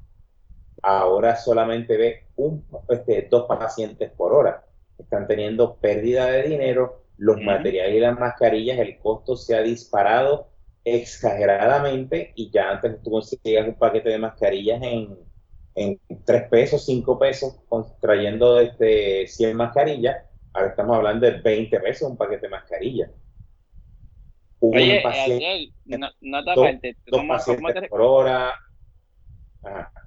[0.82, 4.64] Ahora solamente ve un, este, dos pacientes por hora.
[4.98, 10.50] Están teniendo pérdida de dinero, los materiales y las mascarillas, el costo se ha disparado
[10.84, 15.16] exageradamente y ya antes tú conseguías un paquete de mascarillas en,
[15.76, 17.60] en 3 pesos, 5 pesos,
[18.00, 20.16] trayendo este, 100 mascarillas.
[20.52, 23.10] Ahora estamos hablando de 20 pesos un paquete de mascarillas.
[24.60, 28.00] Oye, un paciente, Ariel, no, no te dos- aparte, dos ¿cómo, cómo, pacientes te- por
[28.00, 28.54] hora.
[29.62, 30.01] Ajá.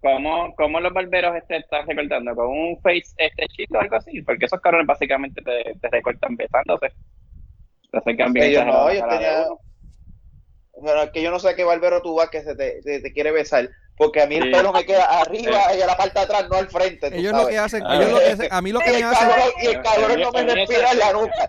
[0.00, 2.34] Cómo- cómo los barberos este están recortando?
[2.34, 4.22] ¿Con un face este chico o algo así?
[4.22, 6.88] Porque esos cabrones básicamente te, te recortan besándose.
[7.90, 9.60] Te acercan bien Ellos no, exagerado a la ellos cara de tenían- uno.
[10.82, 13.12] Bueno, es que yo no sé qué barbero tú vas que se te, te- te
[13.12, 13.68] quiere besar.
[13.96, 14.50] Porque a mí el Sí.
[14.50, 17.10] pelo me queda arriba y a la parte de atrás, no al frente.
[17.10, 17.54] tú Ellos lo sabes.
[17.54, 17.96] que hacen, Ah.
[17.96, 19.82] ellos lo que hacen, a mí lo que Y me el hacen, cabrón, y el
[19.82, 21.48] cabrón no me respira en la nuca.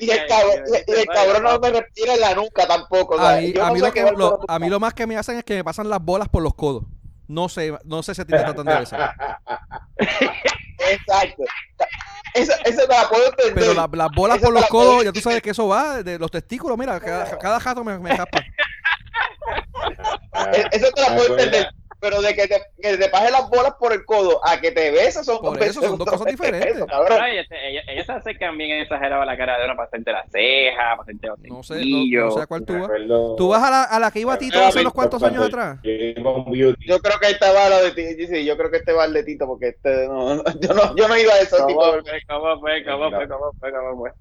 [0.00, 3.20] Y el cabrón, y, el cabrón no me respira en la nuca tampoco.
[3.20, 5.06] a mí, yo a no mí sé lo que, lo- a mí lo más que
[5.06, 6.82] me hacen es que me pasan las bolas por los codos.
[7.30, 9.14] No sé, no sé si a ti te tratan de besar.
[10.90, 11.44] Exacto.
[12.34, 13.54] Esa, esa te la puedo entender.
[13.54, 15.68] Pero la- las bolas Esa por los la puedo codos, ya tú sabes que eso
[15.68, 16.76] va de los testículos.
[16.76, 18.40] Mira, cada, cada jato me, me raspa.
[20.32, 21.68] Ah, E- Eso te la puedo entender.
[22.00, 24.90] Pero de que te, que te pases las bolas por el codo a que te
[24.90, 26.76] beses son, Por eso son dos cosas diferentes.
[26.76, 26.86] Eso,
[27.26, 30.76] este, ellos, ellos se acercan bien exagerado la cara de uno para hacerte la ceja,
[30.96, 32.90] para hacerte los No sé, no, no sé a cuál tú vas.
[33.36, 35.78] ¿Tú vas a la, a la que iba Tito hace unos cuantos años atrás?
[35.82, 39.04] yo a creo que esta va la de ti, sí, yo creo que este va
[39.04, 42.02] el de Tito, porque este no, yo no, yo no iba a ese tipo ¿Cómo
[42.02, 42.22] fue?
[42.26, 42.84] ¿Cómo fue?
[42.84, 43.28] ¿Cómo fue?
[43.28, 43.72] ¿Cómo fue?
[43.72, 44.12] ¿Cómo fue?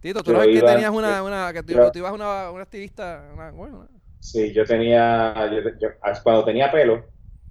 [0.00, 2.62] Tito, tú Yo no ves que tenías una, una que tú, ibas a una, una
[2.62, 3.93] estilista, una, bueno, una-
[4.24, 5.88] Sí, yo tenía, yo, yo-
[6.22, 7.04] cuando tenía pelo,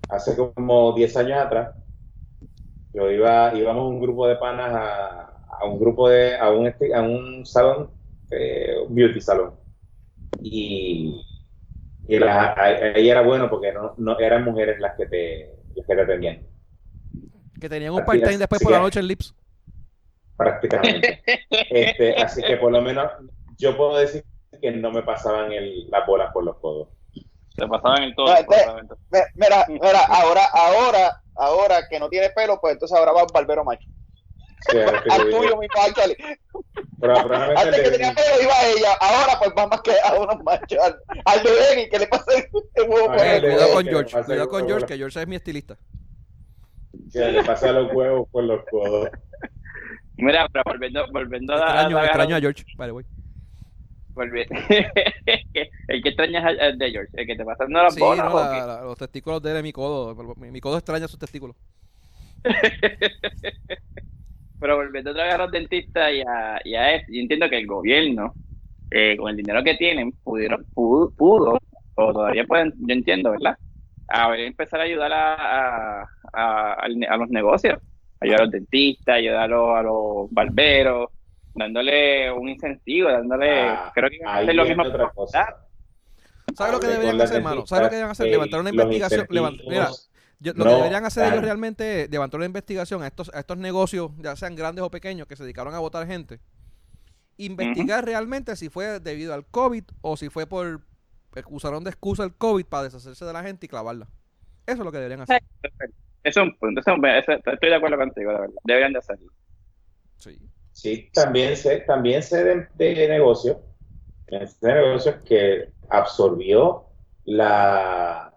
[0.10, 1.76] hace como 10 años atrás,
[2.94, 5.22] yo iba, íbamos un grupo de panas a,
[5.62, 7.90] a un grupo de, a un, a un salón,
[8.32, 9.56] eh, un beauty salón.
[10.42, 11.24] Y,
[12.08, 15.96] y la- ahí era bueno porque no, no eran mujeres las que te, las que
[15.96, 16.44] te atendían,
[17.60, 19.34] que tenían un part-time es, después por la noche en Lips.
[20.38, 21.22] prácticamente.
[21.70, 23.12] Este, así que por lo menos
[23.58, 24.24] yo puedo decir
[24.62, 26.90] que no me pasaban el, las bolas por los codos.
[27.56, 28.28] Se pasaban en todo.
[28.30, 28.48] Ah, el.
[28.48, 33.30] Mi- Mira, mira, ahora, ahora, ahora que no tiene pelo, pues entonces ahora va un
[33.34, 33.88] barbero macho.
[34.72, 36.16] Sí, Al tuyo, mi actually.
[37.02, 40.14] Pero probablemente Antes el que tenía pelo iba ella, ahora pues va más que a
[40.14, 40.80] unos machos.
[40.82, 43.74] Al, al de Benny, que le pasa el, el huevo por Ah, Eh, el cuidado
[43.74, 44.68] con George, cuidado el con.
[44.68, 45.78] George, que George es mi estilista.
[47.12, 49.10] que le pasa los huevos por los codos.
[50.16, 52.94] Mira, pero volviendo, volviendo a Extraño, a- extraño a George, by the
[54.16, 54.56] volviendo-
[55.88, 58.26] el que extrañas es de George, el que te pasan no las Sí, bolas.
[58.68, 60.16] no, los testículos de él mi codo.
[60.36, 61.56] Mi, mi codo extraña sus testículos.
[64.60, 67.58] Pero volviendo otra vez a los dentistas y a, y a esto, yo entiendo que
[67.58, 68.36] el gobierno,
[68.90, 71.60] eh, con el dinero que tienen, pudieron, pudo, pudo,
[71.96, 73.58] o todavía pueden, yo entiendo, ¿verdad?
[74.08, 76.02] A ver, empezar a ayudar a,
[76.34, 76.88] a, a,
[77.18, 77.80] los negocios,
[78.22, 81.10] ayudar a los dentistas, ayudar a los, a los barberos,
[81.56, 85.58] dándole un incentivo, dándole, Ah, creo que van a Ahí hacer lo mismo otra cosa.
[86.56, 87.66] ¿Sabes lo que deberían hacer, hermano?
[87.68, 88.28] ¿Sabes lo que deberían hacer?
[88.32, 89.28] Levantar una investigación.
[89.30, 89.90] levant- mira,
[90.40, 93.40] yo- lo no que deberían hacer ellos realmente es levantar una investigación a estos, a
[93.40, 96.40] estos negocios, ya sean grandes o pequeños, que se dedicaron a votar gente.
[97.38, 100.82] Investigar realmente si fue debido al COVID o si fue por.
[101.36, 104.08] eh, usaron de excusa el COVID para deshacerse de la gente y clavarla.
[104.68, 105.42] Eso es lo que deberían hacer.
[106.24, 108.94] Eso es un punto, eso es un- eso- estoy de acuerdo contigo, de verdad, deberían
[108.94, 109.32] de hacerlo.
[110.18, 110.38] Sí.
[110.74, 113.62] Sí, también sé, también sé de, de negocio,
[114.28, 116.86] de negocios que absorbió
[117.26, 118.34] la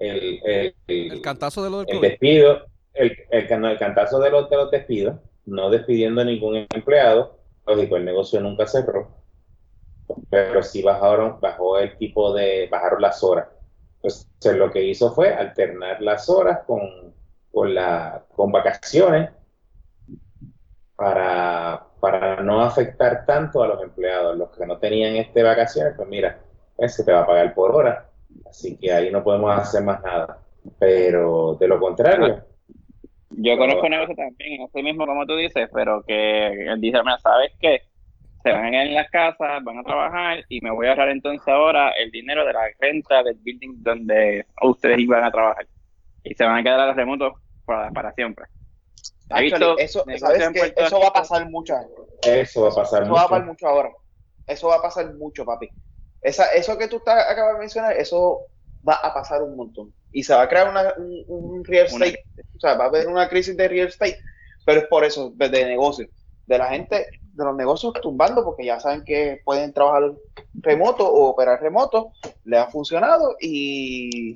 [0.00, 2.08] el, el, el- El cantazo de lo del el COVID.
[2.10, 5.16] despido, el, el, can- el cantazo de los, de los despidos,
[5.46, 9.10] no despidiendo a ningún empleado, lógico, el negocio nunca cerró,
[10.30, 13.48] pero sí bajaron, bajó el tipo de, bajaron las horas.
[14.02, 17.14] Entonces lo que hizo fue alternar las horas con,
[17.52, 19.30] con, la, con vacaciones
[20.96, 24.36] para, para no afectar tanto a los empleados.
[24.36, 26.38] Los que no tenían este vacaciones, pues mira,
[26.76, 28.08] pues se te va a pagar por hora.
[28.48, 30.38] Así que ahí no podemos hacer más nada.
[30.78, 32.42] Pero de lo contrario,
[33.30, 37.52] Yo conozco negocios también, así mismo como tú dices, pero que él dice, mira, ¿sabes
[37.60, 37.82] qué?
[38.42, 41.10] Se van a quedar en las casas, van a trabajar y me voy a ahorrar
[41.10, 45.66] entonces ahora el dinero de la renta del building donde ustedes iban a trabajar.
[46.24, 48.46] Y se van a quedar a los remotos para, para siempre.
[49.28, 50.58] Actually, eso, negocios ¿sabes?
[50.58, 51.74] Puerto Eso va a pasar mucho.
[52.22, 53.28] eso va a pasar Eso va a mucho.
[53.30, 53.90] pasar mucho ahora.
[54.46, 55.68] Eso va a pasar mucho, papi.
[56.20, 58.42] Esa, eso que tú estás, acabas de mencionar, eso
[58.88, 59.92] va a pasar un montón.
[60.12, 62.24] Y se va a crear una, un, un real Una- estate.
[62.56, 64.18] O sea, va a haber una crisis de real estate.
[64.64, 66.08] Pero es por eso, de, de negocio.
[66.46, 70.12] De la gente, de los negocios tumbando, porque ya saben que pueden trabajar
[70.54, 72.12] remoto o operar remoto.
[72.44, 74.34] Le ha funcionado y,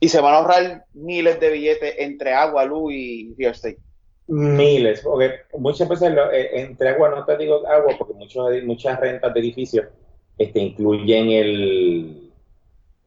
[0.00, 3.78] y se van a ahorrar miles de billetes entre agua, luz y real estate.
[4.26, 8.98] Miles, porque muchas veces lo- eh, entre agua, no te digo agua, porque muchos, muchas
[8.98, 9.86] rentas de edificios
[10.38, 12.32] este, incluyen el,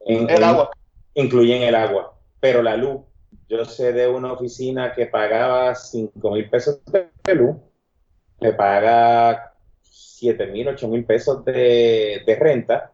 [0.00, 0.70] en- El en- agua.
[1.14, 3.00] incluyen el agua, pero la luz,
[3.48, 7.56] yo sé de una oficina que pagaba 5 mil pesos de luz,
[8.38, 12.92] le paga 7 mil, 8 mil pesos de, de renta.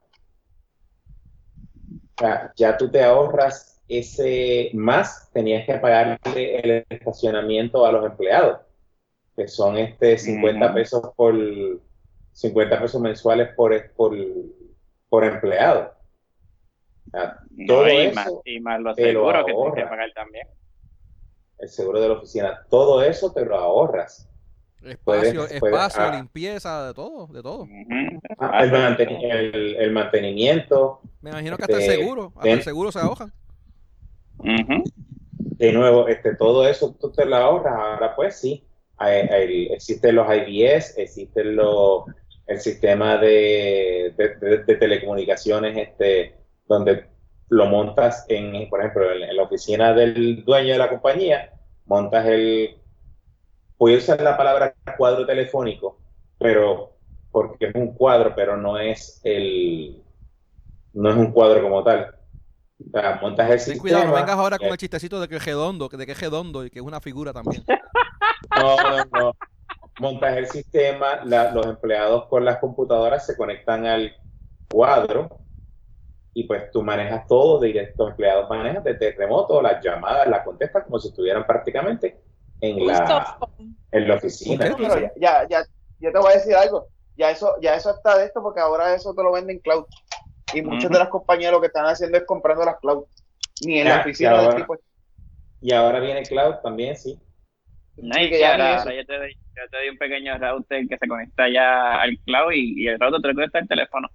[2.16, 6.19] O sea, ya tú te ahorras ese más, tenías que pagarle
[6.61, 8.61] el estacionamiento a los empleados,
[9.37, 10.75] que son este 50 Ujú.
[10.75, 11.35] pesos por
[12.33, 14.17] 50 pesos mensuales por, por,
[15.09, 15.93] por empleado.
[17.09, 20.12] O sea, No, todo y, eso más, y más los seguros que tienes que pagar
[20.15, 20.47] también.
[21.59, 24.27] el seguro de la oficina, todo eso te lo ahorras.
[24.83, 25.05] Espacio,
[25.45, 26.17] Puedes- puedes- espacio, ah.
[26.17, 27.67] limpieza, de todo, de todo.
[28.39, 32.62] Ah, El, manteni- el- el mantenimiento, Me imagino que hasta el Este, seguro, hasta el
[32.62, 32.99] seguro se
[35.35, 37.75] de nuevo, este, todo eso tú te lo ahorras.
[37.75, 42.05] Ahora pues sí, hay- existen los IBS, existen los,
[42.47, 44.15] el sistema de-
[44.67, 46.37] de telecomunicaciones este,
[46.67, 47.07] donde
[47.49, 51.53] lo montas en, por ejemplo, en, la oficina del dueño de la compañía,
[51.87, 52.81] montas el,
[53.79, 56.01] voy a usar la palabra cuadro telefónico,
[56.39, 56.97] pero
[57.31, 60.03] porque es un cuadro, pero no es el,
[60.95, 62.15] no es un cuadro como tal.
[62.89, 63.81] O sea, montas el sistema.
[63.81, 66.65] cuidado, no vengas ahora con el chistecito de que es redondo, de que es redondo
[66.65, 67.65] y que es una figura también.
[68.59, 69.36] No, no, no.
[70.01, 74.16] Montas el sistema, los empleados con las computadoras se conectan al
[74.73, 75.28] cuadro
[76.32, 80.85] y pues tú manejas todo directo, los empleados manejan desde remoto, las llamadas, las contestas
[80.85, 82.19] como si estuvieran prácticamente
[82.61, 83.39] en la,
[83.93, 84.74] en la oficina.
[85.16, 85.65] ya, ya,
[85.98, 88.94] ya te voy a decir algo, ya eso, ya eso está de esto porque ahora
[88.94, 89.85] eso te lo venden cloud.
[90.55, 93.05] Y muchas de las compañías lo que están haciendo es comprando las cloud.
[93.62, 94.77] Ni en la oficina y ahora, tipo.
[95.60, 97.18] Y ahora viene cloud también, sí.
[97.97, 100.97] No, y que ahora, ahora yo, te doy, yo te doy un pequeño router que
[100.97, 104.09] se conecta ya al cloud y, y el router te lo conecta al teléfono.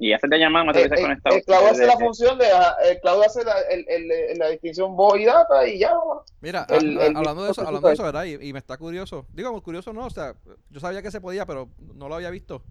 [0.00, 2.46] Y ya se te llaman, el, el, el, cloud hace la función de
[2.88, 5.92] el cloud hace la, el, la distinción voz y data y ya
[6.40, 9.92] mira hablando de eso hablando de eso verdad y, y, me está curioso digo curioso
[9.92, 10.34] no o sea
[10.70, 12.62] yo sabía que se podía pero no lo había visto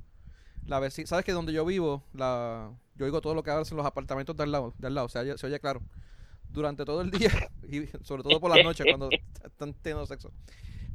[0.67, 3.85] la vecina sabes que donde yo vivo la yo oigo todo lo que hacen los
[3.85, 5.81] apartamentos del lado del lado o se oye claro
[6.49, 7.31] durante todo el día
[7.63, 9.09] y sobre todo por las noches cuando
[9.43, 10.31] están teniendo sexo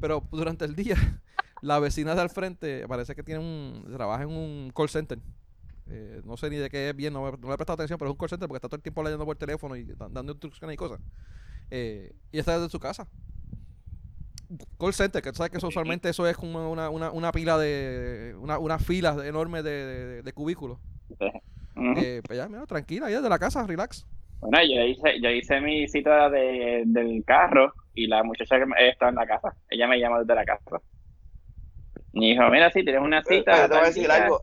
[0.01, 0.97] pero durante el día
[1.63, 5.19] la vecina de al frente parece que tiene un trabaja en un call center
[5.89, 8.13] eh, no sé ni de qué es bien, no, le he prestado atención, pero es
[8.13, 10.77] un call center porque está todo el tiempo leyendo por teléfono y dando instrucciones y
[10.77, 11.01] cosas.
[11.71, 13.07] Eh, y está desde su casa.
[14.79, 18.35] Call center, que sabes que usualmente eso es como una, una, una pila de.
[18.41, 20.79] Una, una fila enorme de, de, cubículos.
[21.97, 24.07] eh, pues ya, mira, tranquila, ahí desde la casa, relax.
[24.41, 29.11] Bueno, yo hice, yo hice mi cita de, del carro y la muchacha que estaba
[29.11, 29.55] en la casa.
[29.71, 30.81] Ella me llamó desde la casa.
[32.13, 33.69] Y dijo, mira, si tienes una cita.
[33.69, 34.43] te voy a decir algo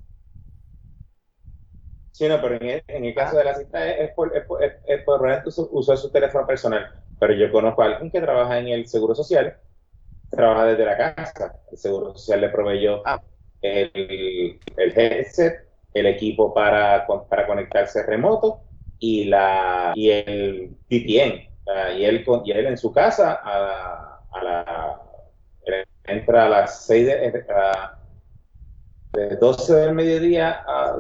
[2.20, 5.44] Sí, no, pero en el, caso de la cita es, por, es, por, es por
[5.72, 6.92] usar su teléfono personal.
[7.18, 9.56] Pero yo conozco a alguien que trabaja en el Seguro Social,
[10.30, 11.60] trabaja desde la casa.
[11.72, 13.22] El Seguro Social le proveyó ah.
[13.62, 18.62] el, el headset, el equipo para, para conectarse remoto
[19.00, 21.50] y, la, y el VPN.
[21.98, 25.02] y, él, y él en su casa a, a la,
[26.06, 27.46] entra a las 6 de,
[29.14, 30.98] de 12 del mediodía a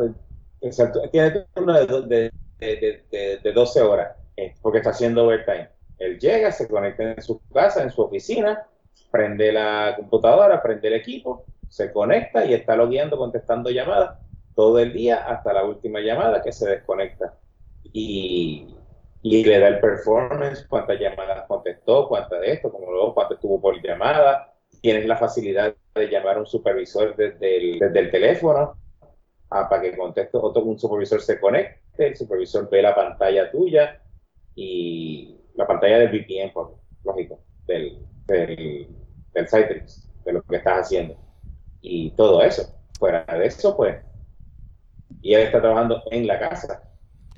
[0.62, 5.70] Exacto, tiene turno de, de, de, de, 12 horas, eh, porque está haciendo overtime.
[6.00, 8.68] Él llega, se conecta en su casa, en su oficina,
[9.12, 14.20] prende la computadora, prende el equipo, se conecta y está logueando, contestando llamadas
[14.56, 17.38] todo el día hasta la última llamada que se desconecta.
[17.92, 18.76] Y,
[19.22, 23.62] y le da el performance, cuántas llamadas contestó, cuántas de esto, como luego cuánto estuvo
[23.62, 24.54] por llamada.
[24.82, 28.78] Tienes la facilidad de llamar a un supervisor desde el, desde el teléfono
[29.52, 34.00] Ah, para que conteste otro, un supervisor se conecte, el supervisor ve la pantalla tuya
[34.54, 37.98] y la pantalla del VPN, por, lógico, del,
[38.34, 38.88] del,
[39.34, 41.18] del Citrix, de lo que estás haciendo.
[41.82, 42.64] Y todo eso.
[42.98, 43.98] Fuera de eso, pues.
[45.22, 46.84] Y él está trabajando en la casa.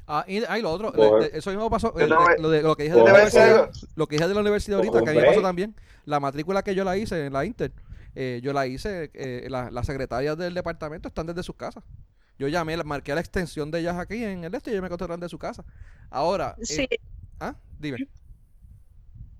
[0.07, 3.13] Ah, y ahí lo otro, eso mismo pasó, lo, de, lo, que dije de la
[3.13, 5.73] universidad, lo que dije de la universidad ahorita, que a mí me pasó también,
[6.05, 7.71] la matrícula que yo la hice en la Inter,
[8.13, 11.83] eh, yo la hice, eh, las secretarias del departamento están desde sus casas.
[12.37, 15.19] Yo llamé, marqué la extensión de ellas aquí en el este y ellos me contestaron
[15.19, 15.63] de su casa.
[16.09, 16.89] Ahora, eh, sí.
[17.39, 17.55] ¿ah?
[17.79, 18.07] Dime.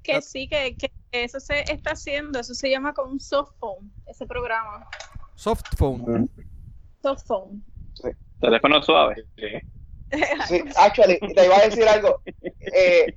[0.04, 0.22] Que ah.
[0.22, 4.26] sí, que, que, eso se está haciendo, eso se llama como un soft phone, ese
[4.26, 4.88] programa.
[5.36, 6.30] Soft phone.
[7.02, 7.64] Soft phone.
[7.94, 8.10] Sí.
[8.40, 9.26] Teléfono suave.
[10.50, 12.22] Sí, actually, te iba a decir algo.
[12.42, 13.16] Eh,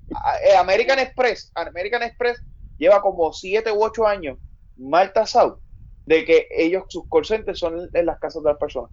[0.56, 2.40] American Express, American Express
[2.78, 4.38] lleva como 7 u 8 años
[4.76, 5.60] mal tasado
[6.06, 8.90] de que ellos, sus call centers son en las casas de las personas.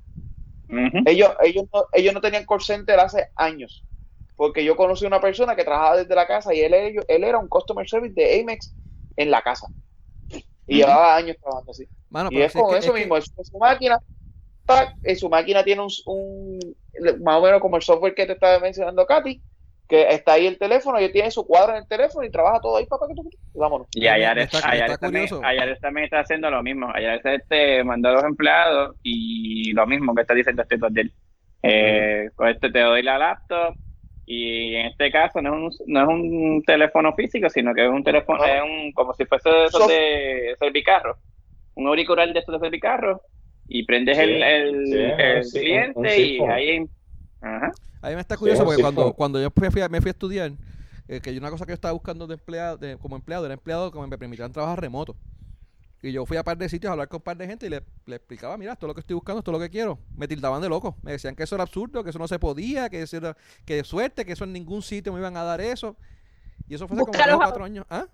[1.06, 3.84] ellos, ellos, no, ellos no tenían call center hace años.
[4.42, 7.38] Porque yo conocí a una persona que trabajaba desde la casa y él, él era
[7.38, 8.74] un customer service de Amex
[9.16, 9.68] en la casa.
[10.66, 11.88] Y llevaba años trabajando así.
[12.32, 14.00] y es con eso mismo, su máquina,
[15.04, 16.60] en su máquina tiene un, un,
[17.22, 19.40] más o menos como el software que te estaba mencionando Katy,
[19.88, 22.78] que está ahí el teléfono, y tiene su cuadro en el teléfono y trabaja todo
[22.78, 23.90] ahí, papá, que tú, vámonos.
[23.94, 24.50] Y Ayares,
[25.00, 25.30] también,
[25.80, 26.90] también, está haciendo lo mismo.
[26.92, 31.12] Ayares este mandó a los empleados y lo mismo que está diciendo este de
[31.62, 33.76] eh, con este te doy la laptop
[34.34, 37.92] y en este caso no es un, no es un teléfono físico, sino que es
[37.92, 41.18] un teléfono, es un, como si fuese de esos de servicarro,
[41.76, 43.22] un auricular de esos de servicarro
[43.68, 46.86] y prendes el, el, cliente y ahí...
[47.42, 47.74] Ajá.
[48.02, 50.52] A mí me está curioso porque cuando, cuando yo fui, me fui a estudiar,
[51.10, 53.92] eh, que una cosa que yo estaba buscando de empleado, de, como empleado, era empleado
[53.92, 55.14] que me permitieran trabajar remoto.
[56.04, 57.70] Y yo fui a par de sitios a hablar con un par de gente y
[57.70, 60.00] le, le explicaba, mira, esto es lo que estoy buscando, esto es lo que quiero.
[60.16, 60.98] Me tildaban de loco.
[61.04, 63.76] Me decían que eso era absurdo, que eso no se podía, que eso era, que
[63.76, 65.96] de suerte, que eso en ningún sitio me iban a dar eso.
[66.68, 67.86] Y eso fue hace como Búscalos tres o a- cuatro años.
[67.90, 68.06] ¿Ah?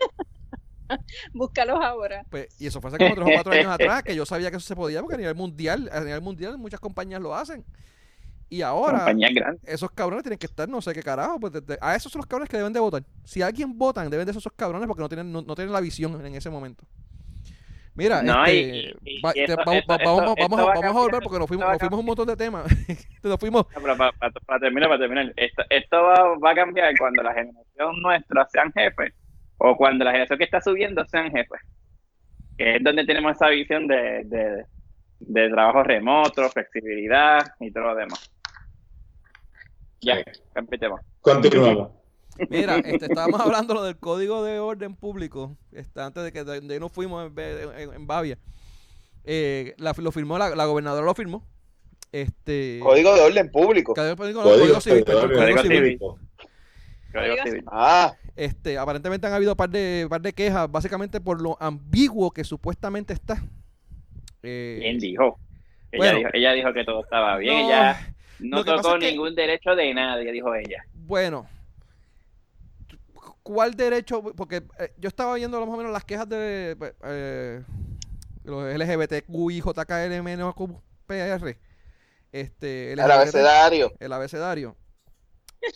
[1.34, 2.26] Búscalos ahora.
[2.30, 4.58] Pues, y eso fue hace como tres o cuatro años atrás, que yo sabía que
[4.58, 7.64] eso se podía, porque a nivel mundial, a nivel mundial muchas compañías lo hacen.
[8.50, 9.62] Y ahora, Compañías grandes.
[9.66, 11.52] esos cabrones tienen que estar, no sé qué carajo, pues
[11.82, 13.04] a esos son los cabrones que deben de votar.
[13.26, 15.82] Si alguien votan, deben de ser esos cabrones porque no tienen, no, no tienen la
[15.82, 16.86] visión en ese momento.
[17.98, 20.60] Mira, No, este, y- y- va- y te- esto- vamos, esto- va- vamos, esto- vamos,
[20.60, 22.64] esto a- vamos volver porque nos fuimos, nos un montón de temas.
[23.24, 26.56] nos fuimos, No, pero para, para- para terminar, para terminar, esto, esto va, va a
[26.56, 29.14] cambiar cuando la generación nuestra sean jefes
[29.58, 31.60] o cuando la generación que está subiendo sean jefes.
[32.56, 34.66] Que es donde tenemos esa visión de, de,
[35.20, 38.32] de trabajo remoto, flexibilidad y todo lo demás.
[40.02, 40.24] Ya, Sí.
[40.56, 41.02] empecemos.
[41.22, 41.92] Continuamos.
[42.50, 46.62] Mira, este, estábamos hablando lo del código de orden público, este, antes de que de,
[46.62, 48.38] de ahí nos fuimos en, en, en Bavia.
[49.24, 51.44] Eh, la, lo firmó, la, la gobernadora lo firmó.
[52.12, 53.94] Este, Código de orden público.
[53.94, 56.18] Código, código Código civil, perdón, código
[57.12, 57.64] Código civil.
[57.68, 62.44] Ah, Este, aparentemente han habido par de, par de quejas, básicamente por lo ambiguo que
[62.44, 63.42] supuestamente está.
[64.44, 65.40] Eh, ¿Quién dijo?
[65.92, 66.18] Ella, Bueno.
[66.20, 66.30] dijo?
[66.34, 70.32] ella dijo que todo estaba bien, no, ella no tocó que- ningún derecho de nadie,
[70.32, 70.84] dijo ella.
[70.94, 71.48] Bueno,
[73.48, 74.22] ¿cuál derecho?
[74.22, 77.64] Porque eh, yo estaba viendo más o menos las quejas de pues, eh,
[78.44, 80.22] los LGBTQI, JKL,
[81.06, 81.58] PR,
[82.34, 83.94] este, el abecedario.
[84.00, 84.76] el abecedario.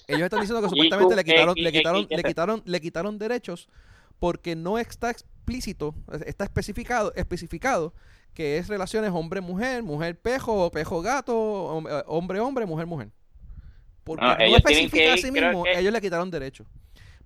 [0.07, 3.69] Ellos están diciendo que supuestamente le quitaron, le X, quitaron, le quitaron, le quitaron derechos
[4.19, 5.95] porque no está explícito,
[6.25, 7.93] está especificado, especificado
[8.33, 13.09] que es relaciones hombre-mujer, mujer-pejo, pejo-gato, hom- eh, hombre-hombre, mujer-mujer.
[14.03, 16.67] Porque No, no, especifica que a sí mismo, que- ellos le quitaron derechos.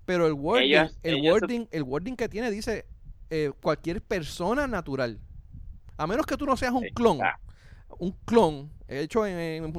[0.06, 2.86] Pero el wording, Ellos- el ellos- wording, el wording que tiene dice
[3.28, 5.18] eh, cualquier persona natural.
[5.98, 7.20] A menos que tú no seas un clon.
[7.22, 7.38] Ah.
[7.98, 9.72] Un clon hecho en, en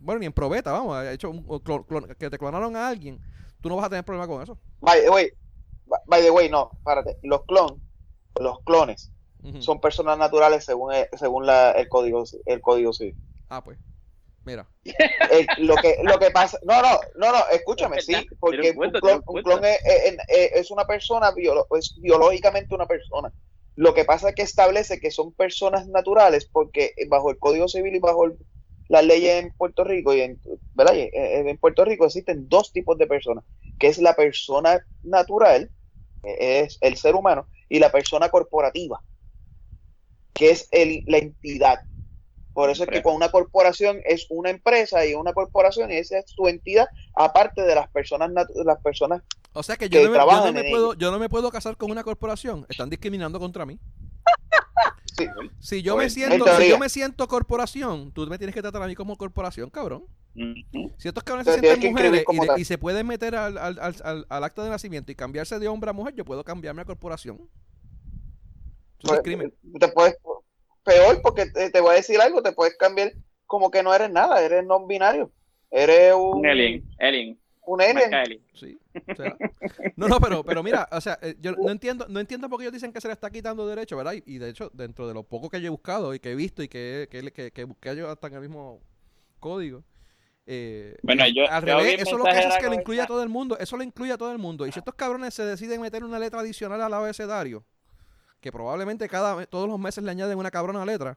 [0.00, 3.18] bueno, ni en probeta, vamos, hecho un, un clon- clon- que te clonaron a alguien.
[3.60, 4.58] Tú no vas a tener problema con eso.
[4.80, 5.30] By the way,
[6.06, 7.16] by the way, no, párate.
[7.22, 7.80] Los clon,
[8.40, 9.10] los clones
[9.58, 13.16] son personas naturales según el, según la, el código el código civil.
[13.48, 13.76] Ah, pues.
[14.44, 14.68] Mira.
[14.84, 18.92] Eh, lo que lo que pasa, no, no, no, no, escúchame, sí, porque un clon,
[19.00, 19.66] tiene un un clon punto.
[19.66, 23.32] es, es- es- es una persona biolo- es biológicamente una persona.
[23.76, 27.94] Lo que pasa es que establece que son personas naturales porque bajo el Código Civil
[27.94, 28.38] y bajo el-
[28.88, 30.40] las leyes en Puerto Rico y en,
[30.74, 30.94] ¿verdad?
[30.94, 33.44] Y, eh, en Puerto Rico existen dos tipos de personas,
[33.78, 35.70] que es la persona natural,
[36.22, 39.02] que es el ser humano, y la persona corporativa,
[40.34, 41.80] que es el- la entidad.
[42.52, 46.18] Por eso es que con una corporación es una empresa y una corporación y esa
[46.18, 48.30] es su entidad, aparte de las personas
[48.64, 49.22] las personas
[49.54, 51.18] O sea que Que yo no, me, yo, no trabajan me en puedo, yo no
[51.18, 52.66] me puedo casar con una corporación.
[52.68, 53.78] Están discriminando contra mí.
[55.16, 55.26] sí,
[55.60, 58.82] Si yo me siento, en si yo me siento corporación, tú me tienes que tratar
[58.82, 60.04] a mí como corporación, cabrón.
[60.34, 62.24] Si estos cabrones se Pero tienes sienten mujeres
[62.56, 65.58] y, de- se pueden meter al, al, al, al- al acta de nacimiento y cambiarse
[65.58, 67.36] de hombre a mujer, yo puedo cambiarme a corporación.
[67.36, 69.52] Eso es pues, crimen.
[69.78, 70.16] te puedes
[70.84, 73.12] peor porque te, te voy a decir algo, te puedes cambiar
[73.46, 75.30] como que no eres nada, eres no binario.
[75.70, 78.42] Eres un, Un alien, alien, un alien.
[78.54, 78.78] Sí.
[79.10, 79.36] o sea,
[79.96, 82.64] no, no, pero, pero mira, o sea, eh, yo no entiendo, no entiendo por qué
[82.64, 84.12] ellos dicen que se le está quitando derecho, ¿verdad?
[84.14, 86.34] Y, y de hecho, dentro de lo poco que yo he buscado y que he
[86.34, 88.80] visto y que, que, que, que busqué yo hasta en el mismo
[89.40, 89.84] código.
[90.46, 93.06] eh, Bueno, yo- al yo revés, eso lo que hace es que lo incluye a
[93.06, 94.66] todo el mundo, eso lo incluye a todo el mundo.
[94.66, 97.64] Y si estos cabrones se deciden meter una letra adicional al abecedario,
[98.42, 101.16] que probablemente cada todos los meses le añaden una cabrona letra,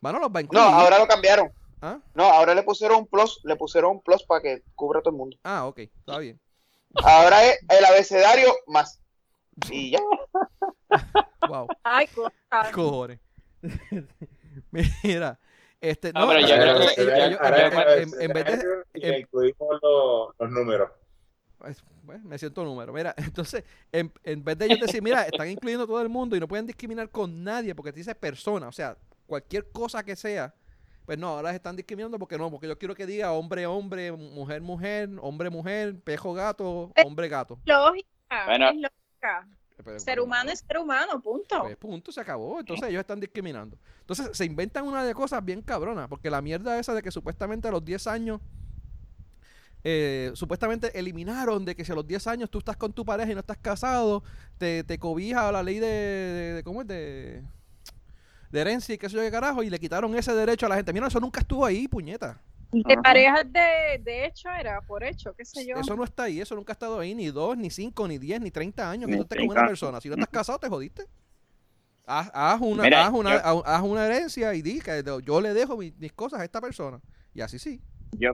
[0.00, 0.64] bueno, los va a No, incluir.
[0.64, 1.52] ahora lo cambiaron.
[1.80, 1.98] ¿Ah?
[2.14, 5.12] No, ahora le pusieron un plus, le pusieron un plus para que cubra a todo
[5.12, 5.36] el mundo.
[5.44, 6.40] ah, ok, está bien.
[7.04, 8.98] Ahora es el abecedario más.
[9.70, 10.00] Y ya.
[11.48, 11.68] Wow.
[11.84, 12.08] Ay,
[12.74, 13.20] cojones.
[15.04, 15.38] Mira,
[15.80, 18.44] este, No, Ahora en- vez
[18.94, 20.90] de, incluimos los, los números.
[22.24, 22.92] Me siento número.
[22.92, 26.36] Mira, entonces, en, en vez de ellos decir, mira, están incluyendo a todo el mundo
[26.36, 30.16] y no pueden discriminar con nadie porque te dice persona, o sea, cualquier cosa que
[30.16, 30.54] sea,
[31.04, 34.12] pues no, ahora se están discriminando porque no, porque yo quiero que diga hombre, hombre,
[34.12, 37.58] mujer, mujer, hombre, mujer, pejo, gato, hombre, gato.
[37.64, 38.08] Lógica.
[38.46, 38.68] Bueno.
[38.68, 39.48] es lógica.
[39.82, 41.62] Pero, Ser humano es ser humano, punto.
[41.62, 42.60] Pues punto, se acabó.
[42.60, 43.78] Entonces ellos están discriminando.
[44.00, 47.68] Entonces se inventan una de cosas bien cabronas, porque la mierda esa de que supuestamente
[47.68, 48.40] a los 10 años,
[49.84, 53.30] eh, supuestamente eliminaron de que si a los 10 años tú estás con tu pareja
[53.30, 54.22] y no estás casado,
[54.58, 56.88] te, te cobija la ley de, de- de- ¿cómo es?
[56.88, 57.42] De,
[58.50, 60.76] de herencia y qué sé yo qué carajo, y le quitaron ese derecho a la
[60.76, 60.92] gente.
[60.92, 62.40] Mira, eso nunca estuvo ahí, puñeta.
[62.72, 63.02] De Ajá.
[63.02, 65.76] parejas de, de hecho era, por hecho, qué sé yo.
[65.76, 68.40] Eso no está ahí, eso nunca ha estado ahí, ni 2, ni 5, ni 10,
[68.42, 69.60] ni 30 años que Ni tú estés con 30.
[69.60, 70.00] una persona.
[70.00, 71.04] Si no estás casado, te jodiste.
[72.04, 75.52] Haz, haz una, Mira, haz, una, yo- haz- una herencia y di que yo le
[75.54, 77.00] dejo mi- mis cosas a esta persona.
[77.34, 77.80] Y así sí.
[78.12, 78.32] Yo,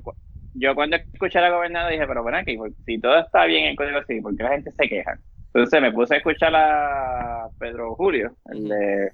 [0.54, 2.56] yo cuando escuché a la gobernadora dije, pero bueno, aquí,
[2.86, 5.18] si todo está bien en el código civil, ¿por qué la gente se queja?
[5.52, 9.12] Entonces me puse a escuchar a Pedro Julio, el de,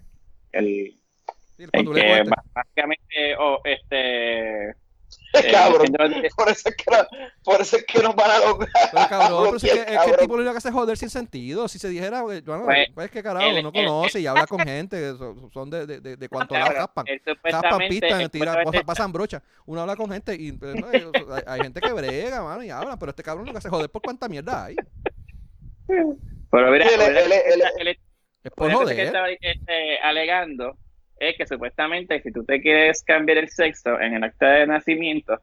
[0.53, 1.01] el,
[1.57, 2.31] Sí, el el patuleco que este.
[2.55, 4.75] básicamente, o este,
[5.35, 5.93] eh, Cabrón.
[6.37, 7.07] Por eso es que, no-
[7.45, 8.69] por eso es que nos van a lograr.
[8.93, 10.16] Pero cabrón, pero si es que, es que el cabrón.
[10.20, 11.69] tipo lo único que hace joder sin sentido.
[11.69, 14.47] Si se dijera, güey, bueno, Pues, pues que carajo, él- no él- conoce y habla
[14.47, 16.65] con gente, son son de, de, de, de cuanto la
[17.89, 19.43] pistan, él tiran, supuestamente- pasan, pasan brocha.
[19.66, 22.99] Uno habla con gente y pues, no, hay, hay gente que brega, mano, y hablan,
[22.99, 24.77] pero este cabrón lo que hace joder por cuánta mierda hay.
[25.87, 27.99] pero mira, él- él- él- él- él-
[28.43, 30.77] Es por que estaba este, alegando
[31.21, 35.41] es que supuestamente si tú te quieres cambiar el sexo en el acta de nacimiento,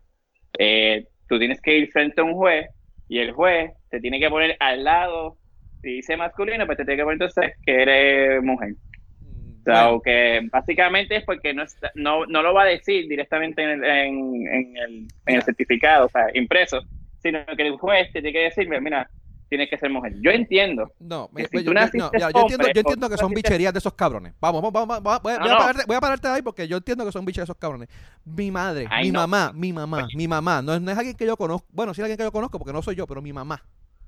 [0.59, 2.69] eh, tú tienes que ir frente a un juez
[3.09, 5.39] y el juez te tiene que poner al lado,
[5.81, 8.73] si dice masculino, pues te tiene que poner entonces que eres mujer.
[8.73, 12.67] O sea, Bueno, o que básicamente es porque no, está- no, no lo va a
[12.67, 16.81] decir directamente en el, en, en el, en el certificado, o sea, impreso,
[17.21, 19.11] sino que el juez te tiene que decir, mira,
[19.49, 20.13] tienes que ser mujer.
[20.21, 23.09] Yo entiendo, No, que me- si yo, tú yo- naciste no, yo entiendo, yo entiendo
[23.09, 24.33] que son bicherías de esos cabrones.
[24.39, 25.59] Vamos, vamos, vamos, vamos, voy, a- No, voy a no.
[25.59, 27.89] pararte, voy a pararte ahí porque yo entiendo que son bicherías de esos cabrones.
[28.25, 31.25] Mi madre, Ay, mi mamá, mi mamá, mi mamá, no, es- no es alguien que
[31.25, 33.33] yo conozco, bueno, sí es alguien que yo conozco porque no soy yo, pero mi
[33.33, 33.63] mamá.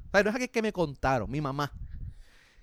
[0.08, 1.72] O sea, no es alguien que me contaron, mi mamá.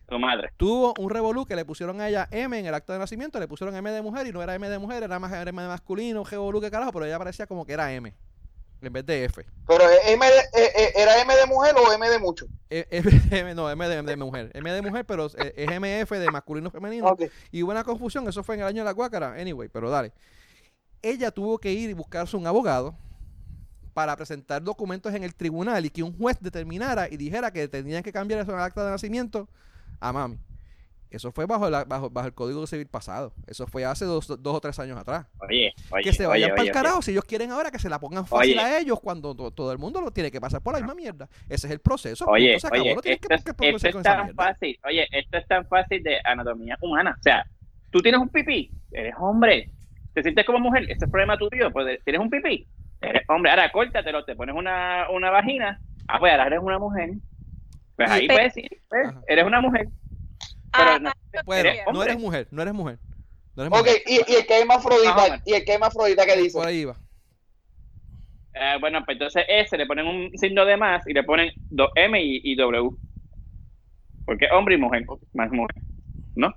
[0.09, 0.51] tu madre.
[0.57, 3.49] Tuvo un revolú que le pusieron a ella M en el acto de nacimiento, le
[3.49, 6.23] pusieron M de mujer y no era M de mujer, era más M de masculino,
[6.23, 8.15] revolú que carajo, pero ella parecía como que era M
[8.83, 9.45] en vez de F.
[9.67, 12.47] Pero M de- eh, eh, ¿era M de mujer o M de mucho?
[12.71, 14.51] E- F- M, no, M de, de mujer.
[14.55, 15.35] M de mujer, pero es
[15.81, 17.09] MF de masculino femenino.
[17.09, 17.23] Ok.
[17.51, 19.33] Y hubo una confusión, eso fue en el año de la guácara.
[19.35, 20.13] Anyway, pero dale.
[21.03, 22.97] Ella tuvo que ir y buscarse un abogado
[23.95, 28.03] para presentar documentos en el tribunal y que un juez determinara y dijera que tenían
[28.03, 29.49] que cambiar eso en el acta de nacimiento
[30.01, 30.39] a mami.
[31.11, 33.33] Eso fue bajo, la- bajo, bajo el Código Civil pasado.
[33.47, 35.27] Eso fue hace dos, dos o tres años atrás.
[35.41, 37.89] Oye, oye, que se vayan para el oye, carajo si ellos quieren ahora que se
[37.89, 38.61] la pongan fácil Oye.
[38.61, 41.29] a ellos cuando to- todo el mundo lo tiene que pasar por la misma mierda.
[41.49, 42.25] Ese es el proceso.
[42.27, 44.79] Oye, se acabó, oye, no esto, que- es, que esto es tan fácil.
[44.85, 47.15] Oye, esto es tan fácil de anatomía humana.
[47.19, 47.47] O sea,
[47.91, 49.71] tú tienes un pipí, eres hombre.
[50.13, 50.85] ¿Te sientes como mujer?
[50.91, 51.71] Ese es problema tuyo.
[51.71, 52.67] Pues tienes un pipí,
[53.01, 53.51] eres hombre.
[53.51, 55.81] Ahora córtatelo, te pones una, una vagina.
[56.09, 57.11] Ah, pues ahora eres una mujer.
[57.97, 59.89] Pues ahí pues sí, pues, eres una mujer.
[60.77, 61.13] Pero Ah, no,
[61.45, 62.99] Bueno, eres no eres mujer, no eres mujer.
[63.55, 64.03] No eres Ok, mujer.
[64.07, 65.41] y, y el que es Más menos.
[65.45, 66.59] y el que es hermafrodita, ¿qué dice?
[66.59, 66.97] Por ahí va.
[68.55, 71.91] Eh, bueno, pues entonces S le ponen un signo de más y le ponen do-
[71.95, 72.91] M y, y W.
[74.25, 75.05] Porque hombre y mujer,
[75.35, 75.77] más mujer.
[76.35, 76.49] ¿No?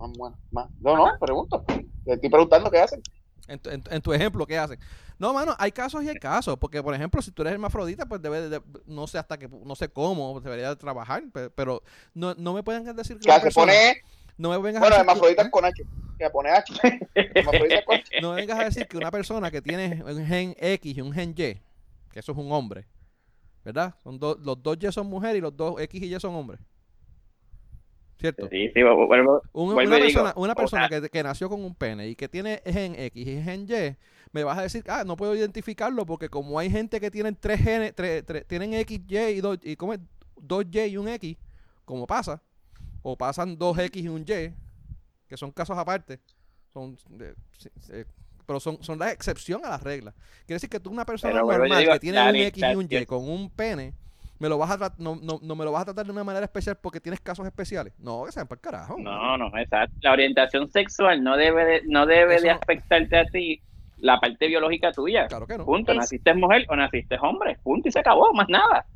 [0.00, 0.68] Ah, bueno, más.
[0.80, 1.64] No, no, pregunto.
[2.04, 3.02] Le estoy preguntando qué hacen.
[3.46, 4.78] En tu, en tu- en tu ejemplo, ¿qué hacen?
[5.18, 6.56] No, mano, hay casos y hay casos.
[6.58, 9.74] Porque, por ejemplo, si tú eres hermafrodita, pues debe de, no sé hasta que, no
[9.76, 11.22] sé cómo, debería de trabajar.
[11.32, 11.82] pe- Pero
[12.14, 14.02] no, no me pueden decir que se pone,
[14.36, 15.50] no me vengas bueno, a decir que- hermafrodita ¿eh?
[15.50, 15.84] con H.
[16.18, 16.72] Que pone H.
[17.14, 18.10] Hermafrodita con H.
[18.22, 21.12] no me vengas a decir que una persona que tiene un gen X y un
[21.12, 21.60] gen Y, que
[22.14, 22.86] eso es un hombre,
[23.64, 23.94] ¿verdad?
[24.02, 26.60] Son dos- los dos Y son mujeres y los dos X y Y son hombres.
[28.18, 28.48] ¿Cierto?
[28.48, 31.22] Sí, sí, vuelvo- vuelvo- Un- Vuelvo una digo, persona, una o persona sea- que, que
[31.22, 33.96] nació con un pene y que tiene gen X y gen Y,
[34.34, 37.60] me vas a decir, ah, no puedo identificarlo porque como hay gente que tienen tres
[37.60, 40.00] genes, tres, tres- tienen X, Y y dos, y ¿cómo es?
[40.36, 41.36] dos Y y un X,
[41.84, 42.42] como pasa,
[43.02, 44.52] o pasan dos X y un Y,
[45.28, 46.18] que son casos aparte,
[46.72, 46.98] son,
[47.56, 47.92] si- si-
[48.44, 50.14] pero son, son la excepción a las reglas.
[50.46, 52.88] Quiere decir que tú una persona Pero normal digo, que tiene un X y un
[52.90, 53.94] Y con un pene,
[54.40, 56.44] me lo vas a no, no, no me lo vas a tratar de una manera
[56.44, 57.92] especial porque tienes casos especiales.
[57.98, 58.96] No, que sean para el carajo.
[58.98, 59.94] No, no, exacto.
[60.02, 63.62] La orientación sexual no debe de, no debe Eso de no- afectarte a ti
[64.04, 65.26] la parte biológica tuya.
[65.28, 65.64] Claro que no.
[65.64, 65.92] Punto.
[65.92, 67.56] Es- Naciste mujer o naciste hombre.
[67.62, 68.86] Punto y se acabó, más nada.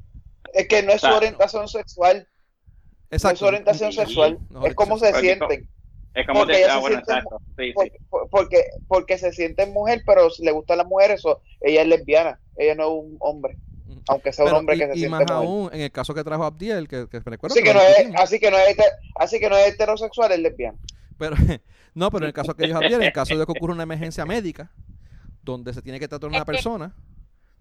[0.52, 1.16] Es que no es su Exacto.
[1.16, 2.16] orientación sexual.
[2.18, 3.36] No es Exacto.
[3.38, 4.38] su orientación Sí, sexual.
[4.50, 5.68] no, Es como se sienten.
[6.14, 7.40] Es como Porque te ah, se bueno, siente- exacto.
[7.56, 7.90] Sí, Por- sí.
[8.10, 11.24] por- Porque, porque se sienten mujer, pero le gustan las mujeres.
[11.24, 12.38] o ella es lesbiana.
[12.56, 13.56] Ella no es un hombre.
[13.88, 14.00] Ujú.
[14.08, 15.36] Aunque sea un hombre y, que se y siente más mujer.
[15.36, 18.14] aún, en el caso que trajo Abdiel, que, que me recuerdo Así que no es,
[18.16, 20.76] así, que no es, heter- así que no es heterosexual, es lesbiana.
[21.18, 21.36] Pero,
[21.94, 23.82] no, pero en el caso que dijo Abdiel, en el caso de que ocurra una
[23.84, 24.70] emergencia médica,
[25.52, 26.94] donde se tiene que tratar a una persona,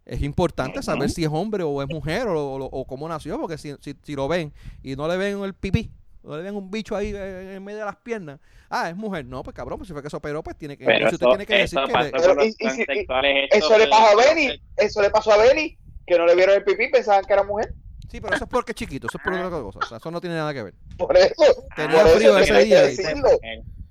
[0.05, 3.57] es importante saber si es hombre o es mujer o, o- o cómo nació, porque
[3.57, 4.53] si, si, si lo ven
[4.84, 5.91] y no le ven el pipí,
[6.23, 8.39] no le ven un bicho ahí eh, en medio de las piernas,
[8.69, 9.26] ah, es mujer.
[9.26, 11.26] No, pues cabrón, pues si fue que se operó, pues tiene que, Pero entonces usted
[11.27, 11.93] eso, tiene que decir eso que...
[11.93, 13.49] pasa le- Pero, por los y- y si- y- transexuales.
[13.51, 14.61] Eso le pasó a Benny.
[14.77, 15.77] Eso le pasó a Benny.
[16.05, 17.73] Que no le vieron el pipí, pensaban que era mujer.
[18.09, 20.09] Sí, pero eso es porque es chiquito, eso es por otra cosa, o sea, eso
[20.09, 20.73] no tiene nada que ver.
[20.97, 21.34] Por eso.
[21.76, 22.84] Tenía por frío ese día.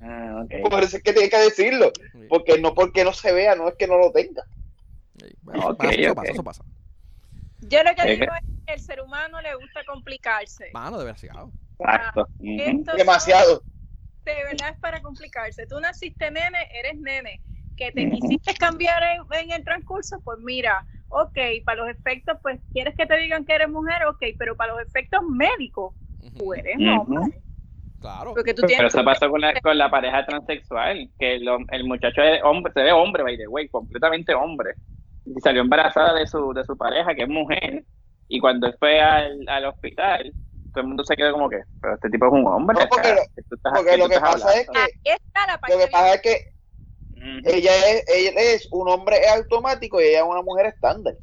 [0.01, 0.45] Ah.
[0.71, 1.93] Por eso es que tiene que decirlo.
[2.29, 4.45] Porque no porque no se vea, no es que no lo tenga.
[5.19, 6.65] Sí, bueno, eso pasa, eso pasa.
[7.61, 10.71] Yo lo que digo es que el ser humano le gusta complicarse.
[10.73, 11.53] Mano, desgraciado.
[11.79, 12.29] Exacto.
[12.39, 12.51] Ujú.
[12.61, 13.65] Estos son- Demasiado.
[14.25, 15.67] de verdad es para complicarse.
[15.67, 17.41] Tú naciste nene, eres nene.
[17.77, 22.59] Que te quisiste cambiar en, en el transcurso, pues mira, ok, para los efectos, pues
[22.73, 25.95] quieres que te digan que eres mujer, ok, pero para los efectos médicos,
[26.39, 27.39] tú eres hombre.
[28.01, 28.35] Claro.
[28.35, 31.85] Porque tú Pero eso pasó con la, con la pareja transexual, que el, hom- el
[31.85, 34.75] muchacho es hombre, se ve hombre, by the way, completamente hombre.
[35.25, 37.85] Y salió embarazada de su, de su pareja, que es mujer,
[38.29, 40.33] y cuando fue al, al hospital,
[40.73, 42.77] todo el mundo se quedó como que, pero este tipo es un hombre.
[42.79, 45.59] No, porque lo- ¿qué tú estás- porque lo que pasa es que Ahí está la
[45.59, 46.41] parte lo que pasa es que
[47.15, 47.41] Ujú.
[47.45, 51.15] ella es, ella es un hombre automático y ella es una mujer estándar.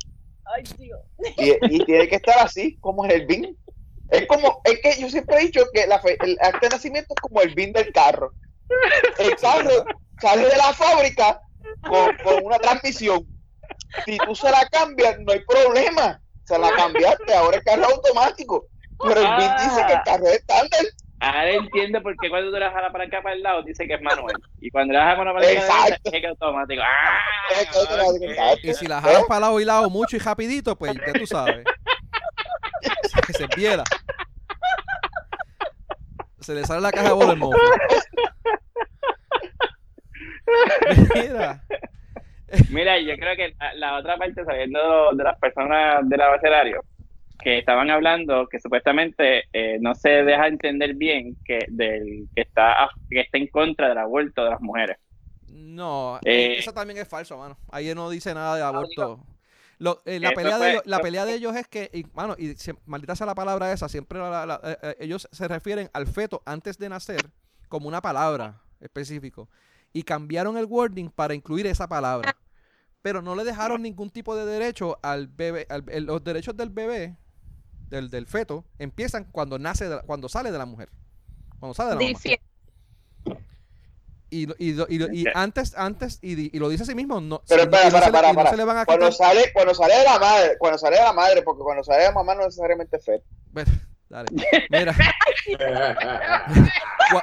[0.45, 0.99] Ay, Dios.
[1.37, 3.57] Y, y tiene que estar así, como el BIN.
[4.09, 7.13] Es como, es que yo siempre he dicho que la fe- el acta de nacimiento
[7.15, 8.31] es como el BIN del carro.
[9.17, 9.85] El carro
[10.21, 11.39] sale de la fábrica
[11.81, 13.25] con, con una transmisión.
[14.05, 16.19] Si tú se la cambias, no hay problema.
[16.45, 18.65] Se la cambiaste, ahora el carro es automático.
[19.01, 20.81] Pero el BIN dice que el carro es estándar.
[21.19, 23.87] Ahora entiendo por qué cuando tú le das a la palanca para el lado dice
[23.87, 24.35] que es manual.
[24.59, 26.01] Y cuando le das a la palanca para la derecha Exacto.
[26.03, 26.81] es que es automático.
[26.85, 27.19] ¡Ah!
[27.61, 28.59] Exacto.
[28.67, 31.63] Y si la jalas para lado y lado mucho y rapidito, pues ya tú sabes.
[33.25, 33.83] Que se pierda.
[36.39, 37.57] Se le sale la caja de bola el mofo.
[41.15, 41.63] Mira.
[42.69, 46.83] Mira, yo creo que la, la otra parte, saliendo de las personas del abecedario,
[47.41, 52.89] que estaban hablando que supuestamente eh, no se deja entender bien que del que está
[53.09, 54.97] que está en contra del aborto de las mujeres.
[55.47, 57.57] No, Eh, eso también es falso, mano.
[57.71, 59.19] Ahí no dice nada de aborto.
[59.83, 62.35] Lo- eh, la, pelea fue- de ellos, la pelea de ellos es que, y, mano,
[62.39, 62.55] y
[62.85, 66.41] maldita sea la palabra esa, siempre la- la- eh, eh, ellos se refieren al feto
[66.45, 67.29] antes de nacer
[67.67, 69.49] como una palabra específico.
[69.91, 72.35] Y cambiaron el wording para incluir esa palabra.
[73.01, 75.67] Pero no le dejaron ningún tipo de derecho al bebé.
[75.69, 77.17] al- el- los derechos del bebé,
[77.89, 80.89] del, del feto, empiezan cuando nace, de la- cuando sale de la mujer.
[81.59, 82.19] Cuando sale de la mamá.
[84.33, 87.21] Y, lo- y, lo- y, lo- y antes, antes, y, lo dice a sí mismo,
[87.21, 89.75] no, Pero espera, para, se le- para, se le van a Cuando quitar- sale, cuando
[89.75, 92.33] sale de la madre, cuando sale de la madre, porque cuando sale de la mamá
[92.33, 93.21] no necesariamente es.
[93.51, 93.71] Bueno,
[94.09, 94.29] dale.
[94.71, 94.95] Mira,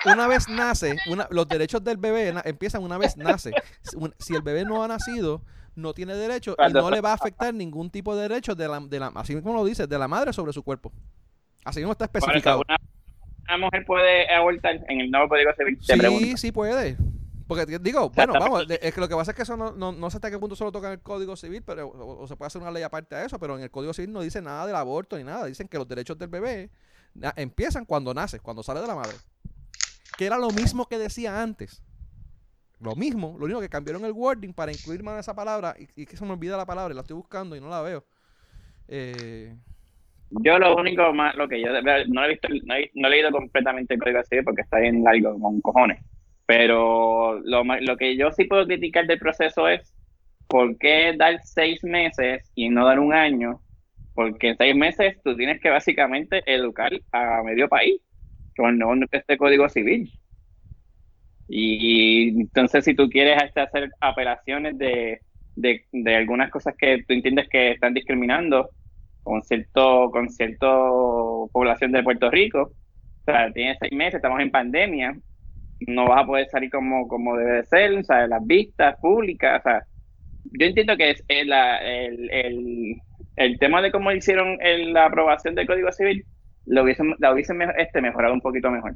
[0.06, 3.52] una vez nace, una- los derechos del bebé na- empiezan una vez nace.
[4.18, 5.42] Si el bebé no ha nacido,
[5.74, 8.80] no tiene derecho y no le va a afectar ningún tipo de derecho de la,
[8.80, 10.92] de la, así como lo dice, de la madre sobre su cuerpo.
[11.64, 12.62] Así mismo está especificado.
[13.54, 15.78] Una mujer puede abortar en el nuevo código civil.
[15.86, 16.24] Te pregunto.
[16.24, 16.96] Sí, sí puede.
[17.46, 20.08] Porque digo, bueno, vamos, es que lo que pasa es que eso no, no, no
[20.08, 22.46] sé hasta qué punto solo toca en el Código Civil, pero o, o se puede
[22.46, 24.76] hacer una ley aparte a eso, pero en el Código Civil no dice nada del
[24.76, 25.46] aborto ni nada.
[25.46, 26.70] Dicen que los derechos del bebé
[27.34, 29.16] empiezan cuando nace, cuando sale de la madre.
[30.16, 31.82] Que era lo mismo que decía antes.
[32.78, 36.06] Lo mismo, lo único que cambiaron el wording para incluir más esa palabra y, y
[36.06, 38.04] que se me olvida la palabra, y la estoy buscando y no la veo.
[38.86, 39.56] Eh,
[40.30, 41.68] Yo lo único más, lo que yo
[42.08, 45.60] no he visto, no he, leído completamente el código civil porque está bien largo con
[45.60, 46.02] cojones.
[46.46, 49.94] Pero lo, lo que yo sí puedo criticar del proceso es
[50.46, 53.60] por qué dar seis meses y no dar un año,
[54.14, 58.00] porque en seis meses tú tienes que básicamente educar a medio país
[58.56, 58.78] con
[59.10, 60.12] este código civil.
[61.48, 65.20] Y entonces si tú quieres hacer apelaciones de,
[65.56, 68.70] de, de algunas cosas que tú entiendes que están discriminando,
[69.22, 72.72] con cierto, con cierto población de Puerto Rico.
[73.20, 75.16] O sea, tiene seis meses, estamos en pandemia,
[75.86, 79.60] no vas a poder salir como, como debe de ser, o sea, las vistas públicas,
[79.60, 79.82] o sea,
[80.44, 82.96] yo entiendo que es el, el, el,
[83.36, 84.58] el tema de cómo hicieron
[84.92, 86.24] la aprobación del Código Civil,
[86.66, 88.94] lo hubiesen, la hubiesen este, mejorado un poquito mejor.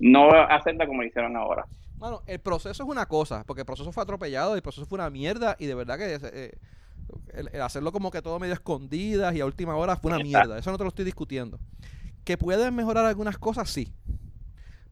[0.00, 1.64] No hacerla como hicieron ahora.
[1.96, 5.10] Bueno, el proceso es una cosa, porque el proceso fue atropellado, el proceso fue una
[5.10, 6.52] mierda y de verdad que eh,
[7.32, 10.58] el, el hacerlo como que todo medio escondidas y a última hora fue una mierda.
[10.58, 11.58] Eso no te lo estoy discutiendo.
[12.24, 13.92] Que pueden mejorar algunas cosas, sí.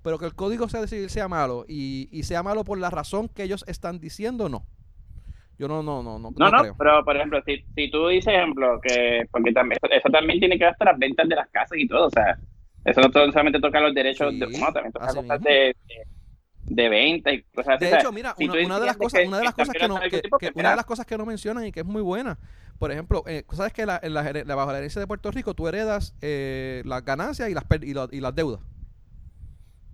[0.02, 3.28] Pero que el código sea, civil sea malo y, y sea malo por la razón
[3.28, 4.64] que ellos están diciendo, no.
[5.58, 6.74] Yo no, no, no, no, No, no, creo.
[6.78, 10.58] pero por ejemplo, si, si tú dices, ejemplo, que, porque también, eso, eso también tiene
[10.58, 12.38] que ver hasta las ventas de las casas y todo, o sea,
[12.84, 15.74] eso no solamente toca los derechos, Sí, de, no, también toca cosas de,
[16.68, 17.84] de venta y cosas así.
[17.84, 19.54] De o sea, hecho, mira, si una, una de las cosas, que- una de las
[19.54, 21.80] que cosas que no, que- que una de las cosas que no mencionan y que
[21.80, 22.38] es muy buena,
[22.78, 25.54] por ejemplo, eh, sabes que la, en la, la- bajo la herencia de Puerto Rico
[25.54, 28.60] tú heredas eh, las ganancias y las y, la- y las deudas.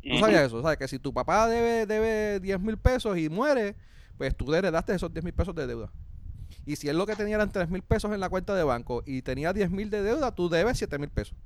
[0.02, 0.62] ¿Tú ujú, sabías eso?
[0.62, 0.78] ¿Sabes?
[0.78, 3.76] Que si tu papá debe, debe 10 mil pesos y muere,
[4.18, 5.92] pues tú heredaste esos 10 mil pesos de deuda.
[6.66, 9.02] Y si él lo que tenía eran 3 mil pesos en la cuenta de banco
[9.06, 11.36] y tenía 10 mil de deuda, tú debes 7 mil pesos.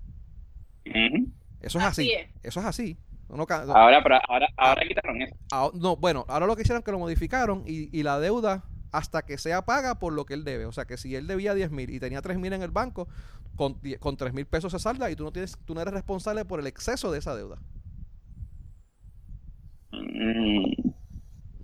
[1.61, 2.03] Eso es así.
[2.03, 2.29] Así es.
[2.43, 2.97] Eso es así.
[3.29, 5.35] No, no ca- Ahora, pero ahora, ahora quitaron eso.
[5.53, 8.65] Ah, no, bueno, ahora lo que hicieron es que lo modificaron y, y la deuda
[8.93, 10.65] hasta que sea paga por lo que él debe.
[10.67, 13.09] O sea que si él debía 10 mil y tenía 3 mil en el banco,
[13.57, 16.45] con, con 3 mil pesos se salda y tú no tienes, tú no eres responsable
[16.45, 17.59] por el exceso de esa deuda.
[19.93, 20.91] Mm,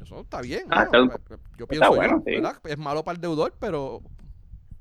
[0.02, 0.64] Eso está bien.
[0.70, 1.12] Ah, mano.
[1.14, 2.22] está- yo pienso yo, bueno.
[2.64, 4.02] Es malo para el deudor, pero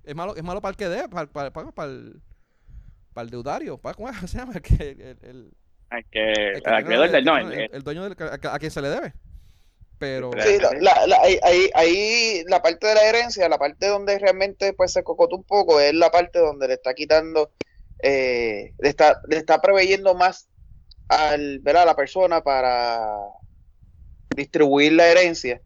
[0.03, 2.22] es malo, es malo para el que debe, para, para, para, para el,
[3.14, 3.78] para el deudario.
[3.78, 4.53] Para, ¿Cómo se llama?
[4.56, 5.53] El, que- el,
[5.92, 8.04] el- al que, el que al tiene- acreedor del- el- no, el- el- el dueño
[8.10, 9.14] del, a, a quien se le debe.
[10.00, 13.88] Pero Sí, la, la- la- ahí, ahí, ahí la parte de la herencia, la parte
[13.88, 17.52] donde realmente pues se cocotó un poco, es la parte donde le está quitando,
[18.02, 20.48] eh, le está, le está proveyendo más
[21.08, 21.84] al, ¿verdad?
[21.84, 23.12] a la persona para
[24.36, 25.62] distribuir la herencia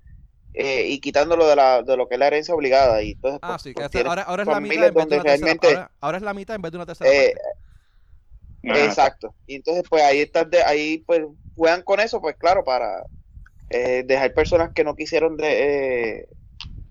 [0.53, 3.01] eh, y quitándolo de, la, de lo que es la herencia obligada.
[3.03, 5.15] Y entonces, Ah, pues, sí, que pues, ahora, ahora es la mitad en vez de
[5.15, 5.23] una
[5.57, 7.59] tercera ahora es la mitad en vez de una tercera eh, parte.
[8.73, 9.35] Exacto.
[9.45, 11.21] Y entonces, pues ahí estás de, ahí pues
[11.55, 13.03] juegan con eso, pues claro, para
[13.69, 16.27] eh, dejar personas que no quisieron de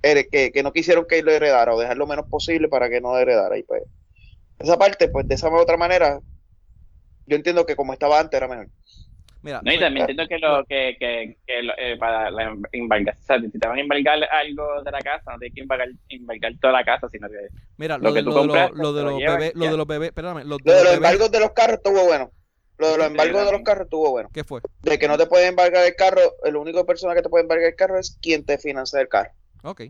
[0.02, 3.00] eh, que, que no quisieron que lo heredara o dejar lo menos posible para que
[3.00, 3.56] no heredara.
[3.58, 3.82] Y pues
[4.58, 6.20] esa parte, pues de esa otra manera,
[7.26, 8.68] yo entiendo que como estaba antes era mejor.
[9.44, 12.44] Mira, No, y fue- también entiendo que, lo, que, que, que lo- eh, para la
[12.44, 15.54] em- embargar, o sea, si te van a embargar algo de la casa, no tienes
[15.54, 18.76] que embargar, embargar toda la casa, sino que mira, lo lo, de, que tú compraste,
[18.78, 20.94] lo de los bebés, lo de los bebés, espérame, lo de Lo de los los
[20.94, 22.32] embargos de los carros estuvo bueno.
[22.78, 24.30] Lo de los embargos de los carros estuvo bueno.
[24.32, 24.60] ¿qué fue?
[24.82, 27.68] De que no te puede embargar el carro, el único persona que te puede embargar
[27.68, 29.30] el carro es quien te financia el carro.
[29.62, 29.82] Ok.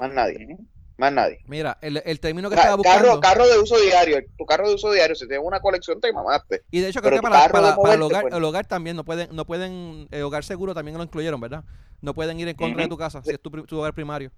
[0.00, 0.56] Más nadie,
[1.00, 1.40] más nadie.
[1.46, 4.68] Mira, el, el término que Ca- estaba buscando, carro, carro de uso diario, tu carro
[4.68, 6.62] de uso diario, si tienes una colección te mamaste.
[6.70, 8.34] y de hecho creo pero que para, para, para el, hogar, pues.
[8.34, 11.64] el hogar también no pueden, no pueden, eh, hogar seguro también lo incluyeron, ¿verdad?
[12.00, 14.30] No pueden ir en contra de tu casa si es tu, pri- tu hogar primario.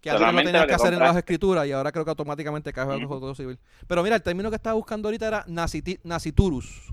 [0.00, 2.72] Que antes Solamente tenías que que hacer en las escrituras y ahora creo que automáticamente
[2.72, 3.08] cae bajo el.
[3.08, 3.58] Código Civil.
[3.88, 6.92] Pero mira, el término que estaba buscando ahorita era naciti- naciturus.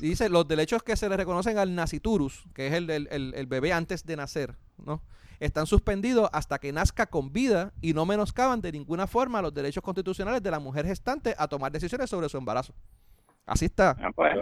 [0.00, 3.46] Dice, los derechos que se le reconocen al naciturus, que es el, el, el- el
[3.46, 5.02] bebé antes de nacer, ¿no?
[5.40, 9.82] Están suspendidos hasta que nazca con vida y no menoscaban de ninguna forma los derechos
[9.82, 12.74] constitucionales de la mujer gestante a tomar decisiones sobre su embarazo.
[13.44, 13.96] Así está.
[14.00, 14.34] ah, pues,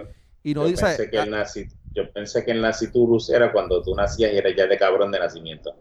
[0.42, 0.84] Y no yo, dice...
[0.86, 4.54] pensé que ah, el yo pensé que el naciturus era cuando tú nacías y eras
[4.56, 5.74] ya de cabrón de nacimiento.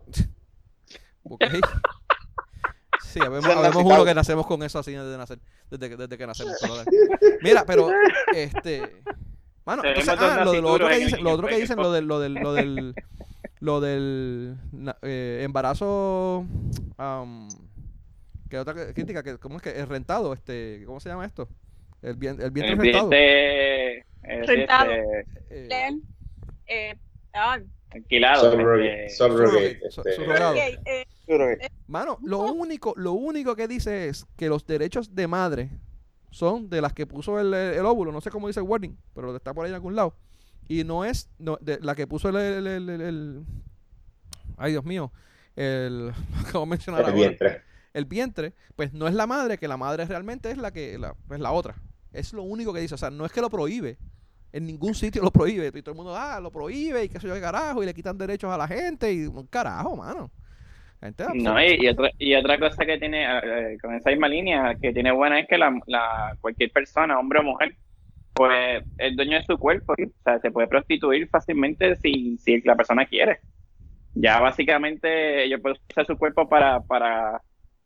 [1.23, 1.43] ok.
[3.13, 6.25] Sí, habemos, habemos uno que nacemos con eso así desde nacer, desde que, desde que
[6.25, 6.55] nacemos.
[7.41, 7.91] Mira, pero
[8.33, 9.03] este,
[9.65, 11.83] Mano, entonces, ah, lo, de- lo otro que dicen, en lo otro que dicen, Facebook.
[11.83, 12.95] lo del, lo del, lo del,
[13.63, 14.57] lo del
[15.03, 16.45] eh, embarazo,
[16.97, 17.47] am,
[18.49, 21.47] que otra crítica, que cómo es que es rentado, este, ¿cómo se llama esto?
[22.01, 23.09] El bien, el vientre el rentado.
[23.13, 24.03] eh,
[24.45, 24.91] Rentado.
[24.91, 26.01] este, Eh,
[26.67, 26.95] eh,
[27.33, 27.57] ah,
[27.91, 28.51] alquilado.
[28.51, 29.05] Subrogate.
[29.05, 30.51] este, Subrogate, este, subrogado.
[30.55, 35.69] ok, eh, Mano, lo único, lo único que dice es que los derechos de madre
[36.31, 39.33] son de las que puso el, el óvulo, no sé cómo dice el wording, pero
[39.33, 40.13] está por ahí en algún lado.
[40.67, 43.45] Y no es no, de la que puso el, el- el- el- el-
[44.57, 45.11] ay Dios mío,
[45.55, 46.11] el
[46.51, 47.17] ¿cómo mencionar el ahora?
[47.17, 47.61] vientre.
[47.93, 51.13] El vientre, pues no es la madre, que la madre realmente es la que la,
[51.29, 51.75] es la otra.
[52.11, 53.97] Es lo único que dice, o sea, no es que lo prohíbe.
[54.51, 55.67] En ningún sitio lo prohíbe.
[55.67, 57.93] Y todo el mundo, ah, lo prohíbe y qué sé yo qué carajo, y le
[57.93, 60.31] quitan derechos a la gente y un carajo, mano.
[61.43, 64.93] No, y, y otra, y otra cosa que tiene, eh, con esa misma línea, que
[64.93, 67.75] tiene buena es que la, la- cualquier persona, hombre o mujer,
[68.33, 70.03] pues es dueño de su cuerpo, ¿sí?
[70.05, 73.39] o sea, se puede prostituir fácilmente si, si la persona quiere.
[74.15, 77.41] Ya básicamente ellos pueden usar su cuerpo para, para,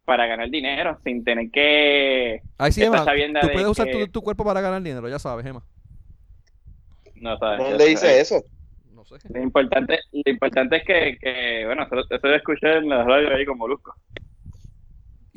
[0.05, 2.41] para ganar dinero, sin tener que...
[2.57, 5.19] Ahí sí, Emma, tú de puedes usar que- tu, tu cuerpo para ganar dinero, ya
[5.19, 5.63] sabes, Emma.
[7.15, 8.43] No, sabes, ¿Dónde dice eso?
[8.93, 9.15] No sé.
[9.33, 13.33] Lo importante, lo importante es que, que bueno, eso, eso lo escuché en la radio
[13.35, 13.93] ahí con Molusco.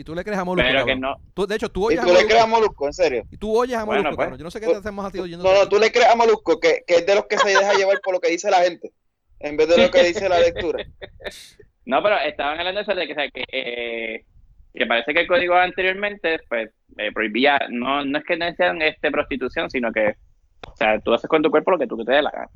[0.01, 1.98] Y tú le crees a Molusco, Pero que no, Tú- de hecho, tú ¿Y oyes
[2.01, 2.28] a tú le Molusco.
[2.31, 2.86] crees a Molusco?
[2.86, 3.22] ¿En serio?
[3.31, 4.24] Y tú oyes a Bueno, Molusco, pues.
[4.24, 4.39] cabrón.
[4.39, 5.44] Yo no sé qué te hacemos a ti oyendo.
[5.44, 7.74] No, no, tú le crees a Molusco, que, que es de los que se deja
[7.74, 8.90] llevar por lo que dice la gente,
[9.40, 10.82] en vez de lo que dice la lectura.
[11.85, 14.24] No, pero estaban hablando de eso de que, o sea, que, eh,
[14.72, 18.81] que parece que el código anteriormente pues eh, prohibía, no, no es que no decían
[18.81, 20.14] este prostitución, sino que,
[20.66, 22.48] o sea, tú haces con tu cuerpo lo que tú te dé la gana.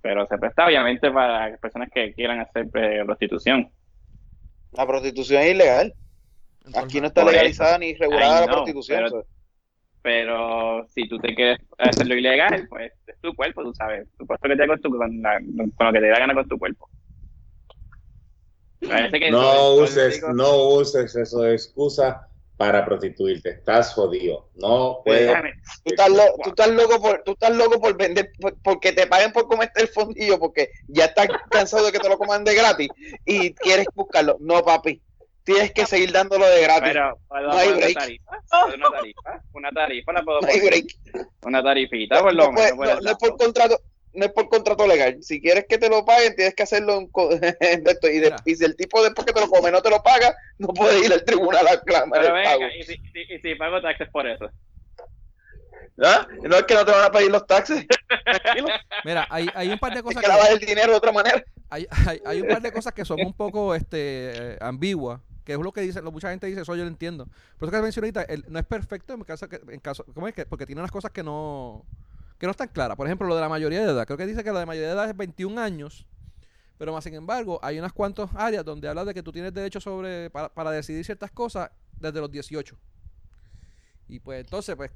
[0.00, 3.68] Pero se presta obviamente para personas que quieran hacer eh, prostitución.
[4.72, 5.94] La prostitución es ilegal.
[6.74, 7.30] Aquí no está eso.
[7.30, 9.04] legalizada ni regulada Ay, la no, prostitución.
[10.02, 14.06] pero- si tú te quieres hacerlo ilegal, pues es tu cuerpo, tú sabes.
[14.16, 15.40] Tú puedes que te con, tu, con, la-
[15.76, 16.88] con lo que te dé la gana con tu cuerpo.
[18.80, 23.50] Que No uses, no uses eso de excusa para prostituirte.
[23.50, 24.48] Estás jodido.
[24.54, 25.26] No puedes.
[25.28, 28.92] Déjame- Tú estás, lo- tú estás loco por, tú estás loco por vender, por- porque
[28.92, 32.44] te paguen por comerte el fondillo, porque ya estás cansado de que te lo coman
[32.44, 32.88] de gratis
[33.24, 34.36] y quieres buscarlo.
[34.40, 35.02] No, papi.
[35.46, 36.82] Tienes que seguir dándolo de gratis.
[36.92, 37.90] Pero puedo No hay break.
[37.96, 38.32] una tarifa,
[38.74, 40.86] una tarifa, una tarifa la puedo no hay poner, break.
[41.42, 43.06] una tarifita por lo No, menos.
[43.06, 43.80] es por contrato,
[44.12, 45.18] no es por contrato legal.
[45.22, 48.08] Si quieres que te lo paguen, tienes que hacerlo en co- de esto.
[48.10, 50.34] Y, de- y si el tipo después que te lo come no te lo paga,
[50.58, 52.60] no puede ir al tribunal a clamar Pero el pago.
[52.60, 52.96] venga, y si, y
[53.26, 54.50] si- y si pago taxes por eso.
[56.02, 56.26] ¿Ah?
[56.42, 57.86] No es que no te van a pedir los taxes.
[59.04, 61.42] Mira, hay, hay un par de Es cosas que lavas el dinero de otra manera.
[61.70, 63.98] hay, hay, hay un par de cosas que son un poco este,
[64.54, 67.28] eh, ambiguas, que es lo que dice, lo, mucha gente dice, eso yo lo entiendo.
[67.56, 70.34] Por eso que mencioné ahorita, no es perfecto en caso que, en caso, ¿cómo es
[70.34, 70.44] que?
[70.44, 71.86] Porque tiene unas cosas que no,
[72.36, 72.96] que no están claras.
[72.96, 74.04] Por ejemplo, lo de la mayoría de edad.
[74.06, 76.04] Creo que dice que la de mayoría de edad es 21 años,
[76.78, 79.80] pero más sin embargo, hay unas cuantas áreas donde habla de que tú tienes derecho
[79.80, 81.70] sobre, para, para decidir ciertas cosas
[82.00, 82.76] desde los 18.
[84.08, 84.90] Y pues entonces, pues,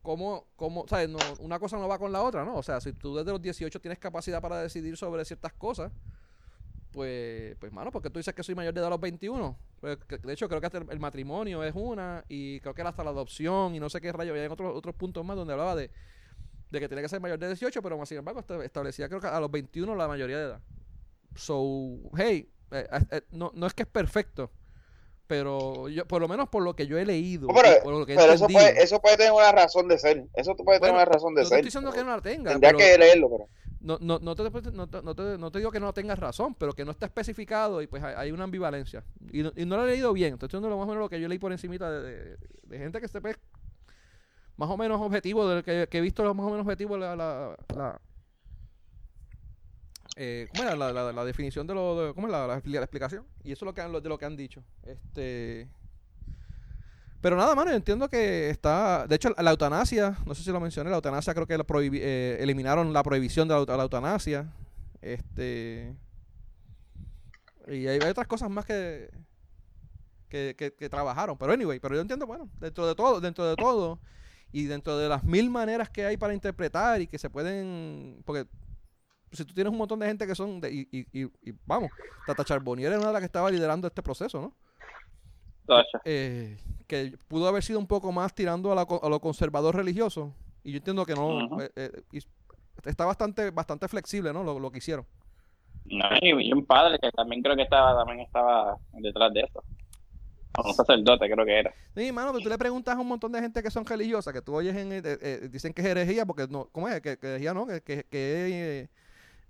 [0.00, 1.08] ¿cómo, cómo, sabes?
[1.08, 2.54] No, una cosa no va con la otra, ¿no?
[2.54, 5.90] O sea, si tú desde los 18 tienes capacidad para decidir sobre ciertas cosas,
[6.96, 9.54] pues, pues, mano, porque tú dices que soy mayor de edad a los 21.
[9.82, 13.04] Pues, de hecho, creo que hasta el, el matrimonio es una, y creo que hasta
[13.04, 15.90] la adopción, y no sé qué rayo, había otros otros puntos más donde hablaba de,
[16.70, 19.20] de que tenía que ser mayor de 18, pero más sin embargo, esta- establecía creo
[19.20, 20.60] que a los 21 la mayoría de edad.
[21.34, 24.50] So, hey, eh, eh, no, no es que es perfecto,
[25.26, 27.92] pero yo, por lo menos por lo que yo he leído, No, pero- y por
[27.92, 30.24] lo que he Pero eso puede, eso puede tener una razón de ser.
[30.32, 31.58] Eso puede tener Bueno, una razón de no ser.
[31.58, 33.48] estoy diciendo que no la tenga, Tendría pero- que leerlo, pero.
[33.86, 34.42] No, no, no, te,
[34.72, 37.06] no, te, no, te, no te digo que no tengas razón, pero que no está
[37.06, 39.04] especificado y pues hay, una ambivalencia.
[39.32, 41.08] Y, no- y no lo he leído bien, estoy diciendo lo más o menos lo
[41.08, 42.36] que yo leí por encimita de,
[42.68, 43.36] gente que se ve
[44.56, 47.14] más o menos objetivo, del que, he visto más o menos objetivo la...
[47.14, 48.00] la, la
[50.16, 53.24] eh, ¿Cómo era la, definición de lo de, ¿Cómo es la, la explicación?
[53.44, 54.64] Y eso es lo que han, lo- de lo que han dicho.
[54.82, 55.68] Este...
[57.26, 59.04] Pero nada, mano, yo entiendo que está.
[59.08, 61.98] De hecho, la eutanasia, no sé si lo mencioné, la eutanasia creo que la prohibi-
[62.00, 64.46] eh, eliminaron la prohibición de la, eut- la eutanasia.
[65.02, 65.96] Este.
[67.66, 69.10] Y hay, otras cosas más que,
[70.28, 71.36] que, trabajaron.
[71.36, 73.98] Pero anyway, pero yo entiendo, bueno, dentro de todo, dentro de todo,
[74.52, 78.22] y dentro de las mil maneras que hay para interpretar y que se pueden.
[78.24, 78.46] Porque
[79.32, 80.60] si tú tienes un montón de gente que son.
[80.60, 81.90] De, y, y, y, y vamos,
[82.24, 84.65] Tata Charbonnier era una de las que estaba liderando este proceso, ¿no?
[86.04, 86.56] Eh,
[86.86, 90.32] que pudo haber sido un poco más tirando a, la a lo conservador religioso.
[90.62, 91.60] Y yo entiendo que no.
[91.60, 92.20] Eh, eh,
[92.84, 94.42] está bastante, bastante flexible, ¿no?
[94.42, 95.06] Lo, lo que hicieron.
[95.84, 99.62] No, y un padre que también creo que estaba también estaba detrás de eso.
[100.64, 101.74] Un sacerdote creo que era.
[101.94, 104.40] Sí, mano, pero tú le preguntas a un montón de gente que son religiosas, que
[104.40, 105.50] tú oyes en.
[105.50, 106.68] dicen que es herejía, porque no.
[106.72, 107.00] ¿Cómo es?
[107.00, 108.88] Que, que herejía no, que, que, que,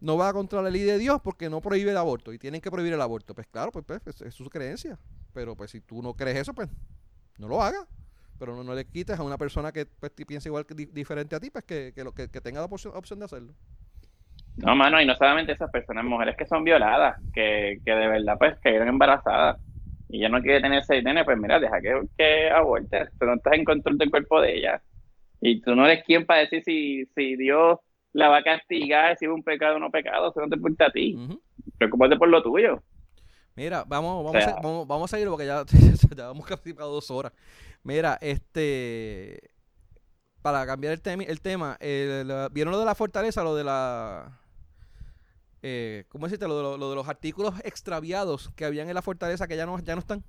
[0.01, 2.71] no va contra la ley de Dios porque no prohíbe el aborto y tienen que
[2.71, 3.35] prohibir el aborto.
[3.35, 4.99] Pues claro, pues, pues, es, es su creencia.
[5.33, 6.69] Pero pues si tú no crees eso, pues
[7.39, 7.87] no lo hagas.
[8.39, 11.37] Pero no, no le quites a una persona que pues, piensa igual que di- diferente
[11.37, 13.55] a ti, pues que, que, que, que tenga la opción, opción de hacerlo.
[14.57, 18.37] No, mano, y no solamente esas personas, mujeres que son violadas, que, que de verdad
[18.39, 19.59] pues cayeron embarazadas
[20.09, 23.09] y ya no quiere tener ese nene, pues mira, deja que, que aborte.
[23.19, 24.83] Tú no estás en control del cuerpo de ella.
[25.41, 27.79] Y tú no eres quien para decir si, si Dios
[28.17, 30.87] la va a castigar, si es un pecado o no pecado, eso no te importa
[30.87, 31.15] a ti.
[31.17, 31.41] Ujú.
[31.77, 32.83] Preocúpate por lo tuyo.
[33.55, 35.65] Mira, vamos, vamos, O sea- a, vamos, vamos a seguir porque ya,
[36.17, 37.33] ya vamos casi para dos horas.
[37.83, 39.51] Mira, este.
[40.43, 43.43] Para cambiar el, temi- el tema, la- ¿vieron lo de la fortaleza?
[43.43, 44.41] Lo de la.
[45.63, 46.47] Eh, ¿Cómo decirte?
[46.49, 49.67] Lo de, lo- lo de los artículos extraviados que habían en la fortaleza que ya
[49.67, 50.25] no, ya no están.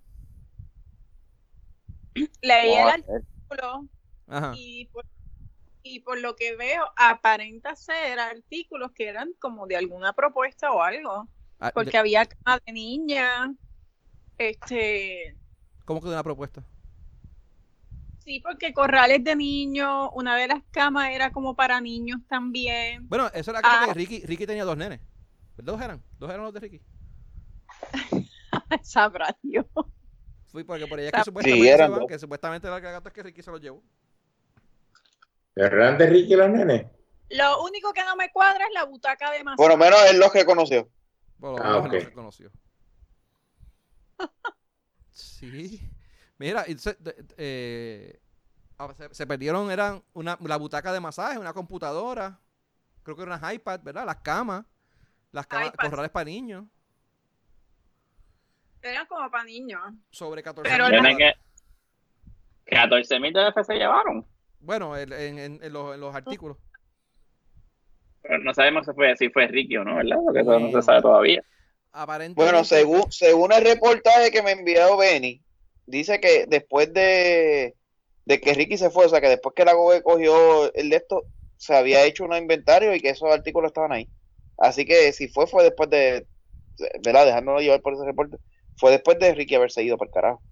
[2.41, 3.87] Leí el artículo
[4.27, 4.53] Ajá.
[4.57, 5.05] y por,
[5.95, 10.81] y por lo que veo aparenta ser artículos que eran como de alguna propuesta o
[10.81, 11.27] algo,
[11.59, 13.53] Ah, de- porque había cama de niña,
[14.37, 15.35] este,
[15.85, 16.63] ¿Cómo que de una propuesta?
[18.19, 23.07] sí, porque corrales de niños, una de las camas era como para niños también.
[23.07, 23.85] Bueno, eso era Ah.
[23.87, 24.99] que Ricky, Ricky tenía dos nenes.
[25.57, 26.03] ¿Dos eran?
[26.19, 26.81] ¿Dos eran los de Ricky?
[28.83, 29.65] Sabrá Dios.
[30.51, 33.41] Fui porque por allá Sí, que supuestamente, eran van, que supuestamente la es que Ricky
[33.41, 33.81] se los llevó.
[35.57, 36.85] ¿Verdad de Ricky y los nenes?
[37.29, 39.77] Lo único que no me cuadra es la butaca de Por lo masaje.
[39.77, 40.87] menos él los que conoció.
[41.39, 41.93] Por lo Ah, menos ok.
[41.93, 42.51] no se conoció.
[45.11, 45.81] Sí.
[46.37, 46.95] Mira, eh, se,
[49.11, 52.39] se perdieron, eran una, la butaca de masaje, una computadora,
[53.01, 54.05] creo que eran unas iPads, ¿verdad?
[54.05, 54.63] Las camas,
[55.31, 56.65] las camas, corrales para niños,
[58.83, 59.81] Eran como para niños.
[60.11, 61.37] sobre 14 Pero mil la- Tienen dólares.
[62.65, 64.25] que 14 mil dólares se llevaron.
[64.67, 66.57] Bueno, el- en, en- en los, en los artículos.
[68.21, 70.17] Pero no sabemos si fue, si fue Ricky o no, ¿verdad?
[70.25, 71.41] Porque eso no se sabe todavía.
[71.93, 72.43] Aparentemente.
[72.51, 75.41] Bueno, según, según el reportaje que me envió Benny,
[75.85, 77.75] dice que después de,
[78.25, 80.97] de que Ricky se fue, o sea, que después que la GOE cogió el de
[80.97, 81.25] esto,
[81.55, 84.09] se había hecho un inventario y que esos artículos estaban ahí.
[84.57, 86.27] Así que si fue, fue después de,
[87.01, 87.25] ¿verdad?
[87.25, 88.35] Dejándolo llevar por ese reporte,
[88.75, 90.43] fue después de Ricky haberse ido por carajo.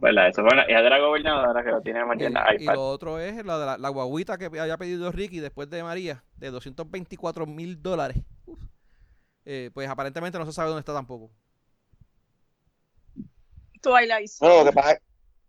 [0.00, 0.28] ¿Verdad?
[0.28, 2.00] Eso fue la hija de la gobernadora que lo tiene
[2.30, 5.68] la Y, lo otro es la, de la, la guaguita que había pedido Ricky después
[5.70, 8.16] de María, de 224 mil dólares.
[9.44, 11.30] Eh, pues aparentemente no se sabe dónde está tampoco.
[13.82, 14.98] Twilight No, lo que pasa,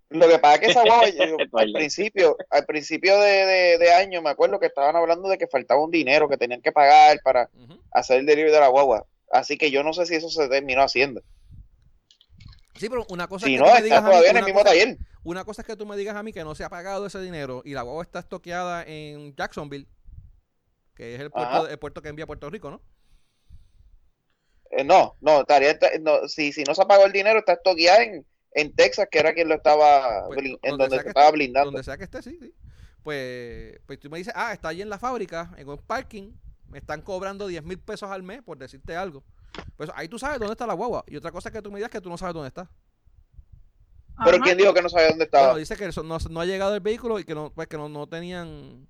[0.09, 3.93] Lo que pasa es que esa guagua, yo- al principio, al principio de, de- de
[3.93, 7.19] año, me acuerdo que estaban hablando de que faltaba un dinero que tenían que pagar
[7.23, 7.49] para
[7.91, 9.05] hacer el delivery de la guagua.
[9.31, 11.21] Así que yo no sé si eso se terminó haciendo.
[12.75, 14.43] Sí, pero una cosa Si es que no, tú me digas a mí, en el
[14.45, 14.97] mismo cosa- taller.
[15.23, 17.19] Una cosa es que tú me digas a mí que no se ha pagado ese
[17.21, 19.87] dinero y la guagua está estoqueada en Jacksonville,
[20.95, 22.81] que es el puerto, el puerto que envía a Puerto Rico, ¿no?
[24.71, 28.25] Eh, no, no, estaría, no, si, si no se pagó el dinero, está estoqueada en,
[28.53, 31.71] en Texas, que era quien lo estaba, Pues, donde en donde se estaba esté, blindando.
[31.71, 32.53] Donde sea que esté, sí, sí.
[33.03, 36.31] Pues, pues tú me dices, ah, está allí en la fábrica, en un parking,
[36.69, 39.23] me están cobrando 10 mil pesos al mes por decirte algo.
[39.77, 41.03] Pues ahí tú sabes dónde está la guagua.
[41.07, 42.69] Y otra cosa es que tú me digas que tú no sabes dónde está.
[44.23, 44.43] Pero Ajá.
[44.45, 45.47] ¿quién dijo que no sabía dónde estaba?
[45.47, 47.89] Bueno, dice que no, no ha llegado el vehículo y que no, pues que no,
[47.89, 48.87] no tenían.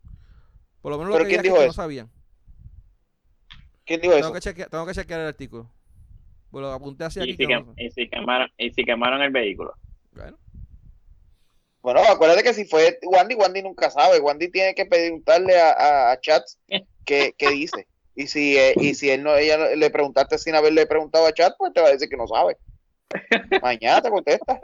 [0.81, 2.09] Por lo menos lo ¿Pero que quién dijo que no sabían.
[3.85, 4.33] ¿Quién dijo Tengo eso?
[4.33, 5.69] que, chequear, tengo que chequear el artículo.
[6.49, 7.31] Pues lo apunté así Y aquí.
[7.33, 9.73] si, que quem- no- y si quemaron, y si quemaron el vehículo.
[10.11, 10.37] bueno,
[11.81, 14.19] Bueno, acuérdate que si fue Wandy, Wandy nunca sabe.
[14.19, 16.43] Wandy tiene que preguntarle a, a, a Chat
[17.05, 17.87] qué, qué dice.
[18.15, 21.55] Y si, eh, y si él no, ella le preguntaste sin haberle preguntado a Chat,
[21.57, 22.57] pues te va a decir que no sabe.
[23.61, 24.59] Mañana te contesta.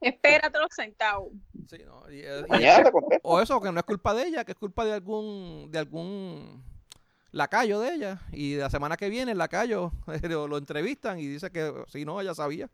[0.00, 1.32] Espérate los centavos.
[1.68, 3.20] sí, no, y- y- Mañana te contesta.
[3.28, 6.64] o eso, que no es culpa de ella, que es culpa de algún de algún
[7.32, 8.22] lacayo de ella.
[8.32, 9.92] Y la semana que viene el lacayo
[10.22, 12.70] lo, lo entrevistan y dice que sí, no, ella sabía.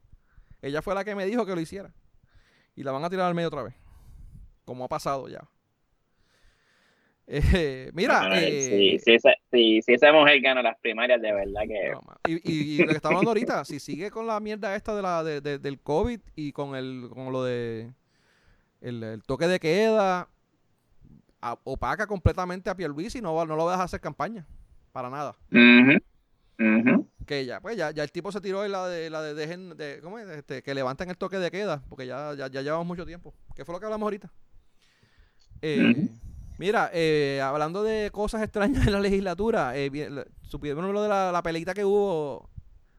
[0.63, 1.93] Ella fue la que me dijo que lo hiciera.
[2.77, 3.75] Y la van a tirar al medio otra vez.
[4.65, 5.43] Como ha pasado ya.
[7.29, 11.33] Eh, mira, Bueno, eh, si, si esa, si, si esa mujer gana las primarias, de
[11.33, 11.91] verdad que.
[11.91, 14.95] No, y, y- y lo que estamos hablando ahorita, si sigue con la mierda esta
[14.95, 17.91] de la, de- de- del COVID y con el con lo de
[18.81, 20.29] el, el toque de queda,
[21.41, 24.47] a- opaca completamente a Pierluisi y no, no lo va a dejar hacer campaña.
[24.93, 25.35] Para nada.
[27.27, 29.77] Que ya, pues ya, ya el tipo se tiró en la de la de dejen
[29.77, 30.29] de, ¿cómo es?
[30.29, 33.35] Este, que levanten el toque de queda, porque ya, ya, ya llevamos mucho tiempo.
[33.57, 34.31] ¿Qué fue lo que hablamos ahorita?
[35.61, 36.09] Eh.
[36.59, 39.91] Mira, eh, hablando de cosas extrañas en la legislatura, eh,
[40.43, 42.49] supieron lo de la, la peleita que hubo.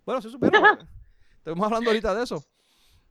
[0.05, 0.63] Bueno, sí supieron.
[1.37, 2.43] Estamos hablando ahorita de eso.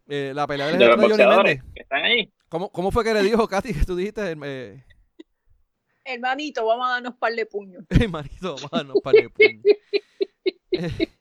[0.08, 1.74] Eh, la pelea de, De los de Johnny boxeadores Méndez.
[1.74, 2.32] que están ahí.
[2.48, 4.36] ¿Cómo, ¿Cómo fue que le dijo, Katy, que tú dijiste?
[4.44, 4.84] Eh,
[6.04, 7.84] Hermanito, vamos a darnos par de puños.
[7.90, 9.62] Hey, manito, vamos a darnos un par de puños.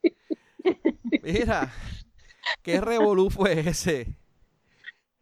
[1.18, 1.72] Eh, Mira,
[2.62, 4.18] ¿qué revolú fue ese?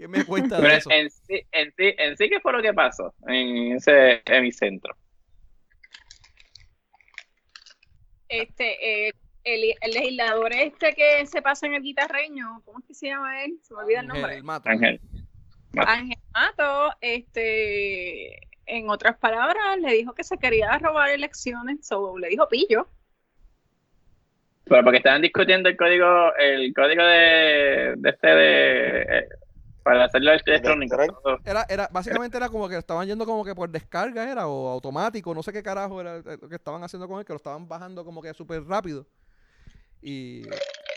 [0.03, 0.91] ¿Qué me cuenta de Pero eso?
[0.91, 4.93] en sí, en sí, en sí, ¿qué fue lo que pasó en ese hemicentro?
[8.27, 9.13] Este, eh,
[9.45, 13.45] el, el legislador este que se pasa en el guitarreño, ¿cómo es que se llama
[13.45, 13.57] él?
[13.61, 14.25] Se me olvida el nombre.
[14.25, 14.69] Ángel Mato.
[14.69, 15.01] Ángel.
[15.77, 22.27] Ángel Mato, este, en otras palabras, le dijo que se quería robar elecciones, so, le
[22.27, 22.89] dijo pillo.
[24.65, 29.27] Pero porque estaban discutiendo el código, el código de, de este de eh,
[29.83, 30.95] para hacerlo electrónico.
[30.95, 31.39] Electoral.
[31.45, 35.33] Era, era, básicamente era como que estaban yendo como que por descarga era o automático,
[35.35, 38.03] no sé qué carajo era lo que estaban haciendo con él, que lo estaban bajando
[38.05, 39.05] como que súper rápido.
[40.01, 40.43] Y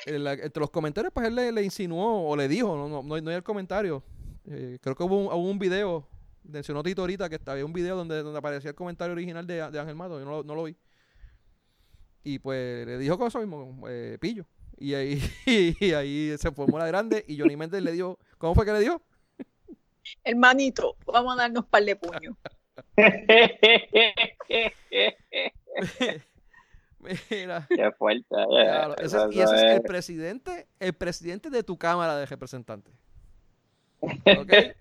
[0.06, 3.14] el- entre los comentarios, pues él le, le insinuó o le dijo, no, no, no,
[3.14, 4.02] hay- no hay el comentario.
[4.48, 6.06] Eh, creo que hubo un, hubo un video,
[6.44, 9.80] mencionó Tito ahorita que había un video donde, donde aparecía el comentario original de, de
[9.80, 10.76] Ángel Mato, yo no, lo- no lo vi.
[12.24, 14.44] Y pues le dijo con eso mismo, eh, pillo.
[14.78, 15.20] Y ahí,
[15.80, 18.80] y ahí se formó la grande y Johnny Méndez le dijo, ¿cómo fue que le
[18.80, 19.02] dijo?
[20.24, 22.34] Hermanito, vamos a darnos par de puños.
[27.30, 27.66] Mira.
[27.68, 28.24] Qué fuerte.
[28.34, 28.46] eh.
[28.48, 32.26] Claro, ese- Eso y ese es el es- presidente, el presidente de tu Cámara de
[32.26, 32.92] Representantes.
[34.00, 34.74] De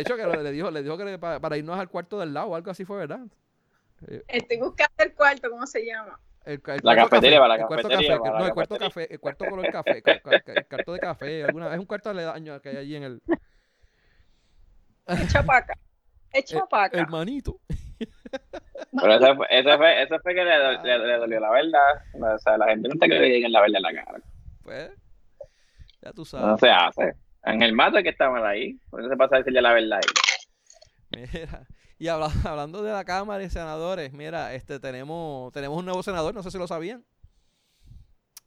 [0.00, 2.54] hecho, que le dijo, le dijo que le- para, para irnos al cuarto del lado,
[2.54, 3.20] algo así fue, ¿verdad?
[4.08, 6.18] Eh, Estoy buscando el cuarto, ¿cómo se llama?
[6.46, 8.88] El, el La cafetería, café, para la el cuarto cafetería, café, no, el cuarto cafetería.
[8.88, 11.86] café, el cuarto color café, ca- ca- ca- el cuarto de café, alguna, es un
[11.86, 13.22] cuarto aledaño que hay allí en el,
[15.06, 15.74] Es chapaca.
[16.32, 16.98] Es chapaca.
[16.98, 17.58] hermanito.
[19.00, 22.02] Pero eso fue, eso fue, eso fue que le, do- le- le dolió la verdad.
[22.34, 24.20] O sea, la gente no está que le digan la verdad en la cara.
[24.62, 24.90] Pues,
[26.02, 26.60] ya tú No sabes.
[26.60, 27.14] se hace.
[27.42, 28.74] Ángel Mato es que está mal ahí.
[28.90, 31.20] Por eso se pasa a decirle la verdad ahí.
[31.32, 31.66] Mira,
[31.98, 36.34] y habla- hablando de la Cámara y senadores, mira, este tenemos, tenemos un nuevo senador,
[36.34, 37.04] no sé si lo sabían.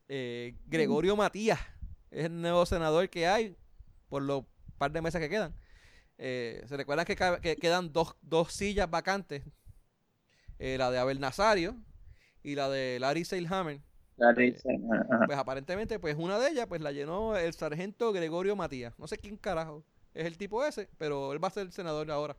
[0.07, 1.59] Eh, Gregorio Matías
[2.09, 3.55] es el nuevo senador que hay
[4.09, 4.43] por los
[4.77, 5.53] par de meses que quedan.
[6.17, 7.15] Eh, Se recuerdan que,
[7.55, 9.43] quedan dos, dos sillas vacantes,
[10.57, 11.75] eh, la de Abel Nazario
[12.43, 13.81] y la de Larry Seilhammer.
[14.35, 15.25] Te dice, ajá.
[15.27, 18.97] Pues aparentemente, pues una de ellas, pues la llenó el sargento Gregorio Matías.
[18.97, 22.09] No sé quién carajo es el tipo ese, pero él va a ser el senador
[22.11, 22.35] ahora.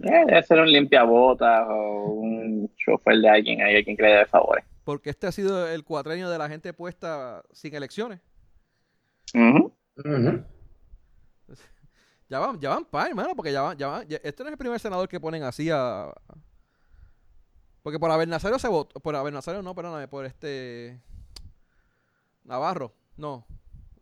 [0.00, 4.26] Eh, Debe ser un limpiabotas o un chofer de alguien ahí, alguien que le dé
[4.26, 4.64] favores.
[4.84, 8.20] Porque este ha sido el cuatrenio de la gente puesta sin elecciones.
[9.34, 9.72] Ujú.
[9.96, 10.44] Ujú.
[12.28, 14.08] Ya van, ya van par, hermano, porque ya van, ya van.
[14.08, 16.12] ya- este no es el primer senador que ponen así a.
[17.82, 18.98] Porque por Abel Nazario se votó.
[19.00, 20.98] Por Abel Nazario no, perdóname, por este.
[22.44, 23.46] Navarro, no.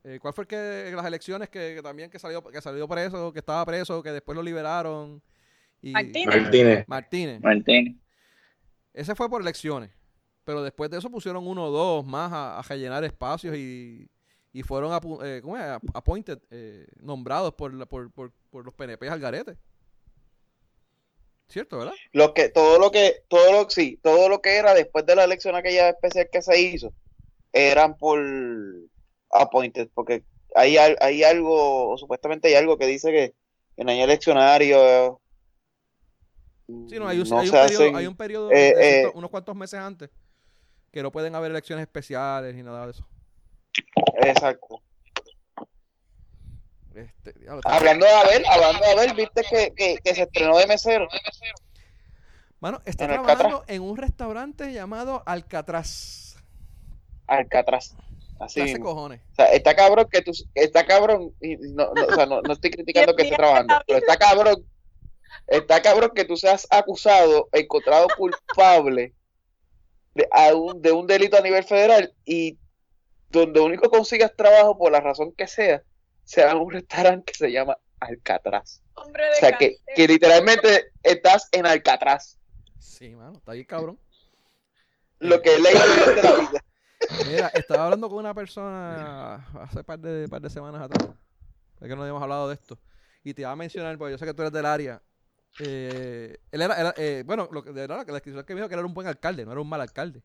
[0.04, 3.32] Eh, ¿Cuál fue el que las elecciones que, que también que salió, que salió preso,
[3.32, 5.20] que estaba preso, que después lo liberaron?
[5.82, 6.26] Y Martínez.
[6.36, 6.84] Martínez.
[6.88, 7.40] Martínez.
[7.40, 8.00] Martín.
[8.92, 9.90] Ese fue por elecciones.
[10.44, 14.08] Pero después de eso pusieron uno o dos más a, a rellenar espacios y,
[14.52, 15.62] y fueron apu- eh, ¿cómo es?
[15.62, 19.56] Ap- appointed, eh, nombrados por, la- por, por, por los PNP al garete.
[21.48, 21.94] ¿Cierto, verdad?
[22.12, 25.24] Lo que, todo lo que, todo lo, sí, todo lo que era después de la
[25.24, 26.92] elección aquella especial que se hizo,
[27.52, 28.20] eran por
[29.30, 30.22] appointed, porque
[30.54, 33.34] hay, hay algo, o supuestamente hay algo que dice que
[33.76, 35.20] en año eleccionario
[36.88, 39.10] Sí, no, hay un, no hay un periodo, hacen- hay un periodo eh, de eh,
[39.14, 40.10] unos cuantos meses antes
[40.92, 43.06] que no pueden haber elecciones especiales ni nada de eso.
[44.22, 44.82] Exacto.
[46.94, 50.66] Este, diablo, Hablando de Abel, hablando de Abel, viste que, que, que se estrenó de
[50.66, 51.06] mesero.
[52.58, 53.74] Mano, está en trabajando Alcatraz.
[53.76, 56.36] en un restaurante llamado Alcatraz.
[57.26, 57.94] Alcatraz.
[58.40, 59.20] Así cojones.
[59.32, 62.52] O sea, está cabrón que tú, está cabrón, y no, no, o sea, no, no
[62.54, 64.64] estoy criticando que esté trabajando, pero está cabrón,
[65.46, 69.14] está cabrón que tú seas acusado, encontrado culpable
[70.14, 72.58] de, a un, de un delito a nivel federal y
[73.30, 75.82] donde único consigas trabajo por la razón que sea,
[76.24, 78.82] sea en un restaurante que se llama Alcatraz.
[78.94, 82.38] Hombre de O sea, que, que literalmente estás en Alcatraz,
[82.78, 83.98] Sí, mano, está ahí cabrón.
[85.20, 86.64] lo que es la historia de la vida.
[87.28, 91.08] Mira, estaba hablando con una persona hace par de, par de semanas atrás.
[91.80, 92.78] Es que no habíamos hablado de esto.
[93.24, 95.00] Y te iba a mencionar, porque yo sé que tú eres del área.
[95.58, 98.74] Eh, él era, era, eh, bueno, lo que, verdad, la descripción que me dijo que
[98.74, 100.22] era un buen alcalde, no era un mal alcalde.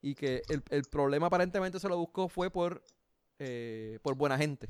[0.00, 2.82] Y que el, el problema aparentemente se lo buscó fue por,
[3.38, 4.68] eh, por buena gente.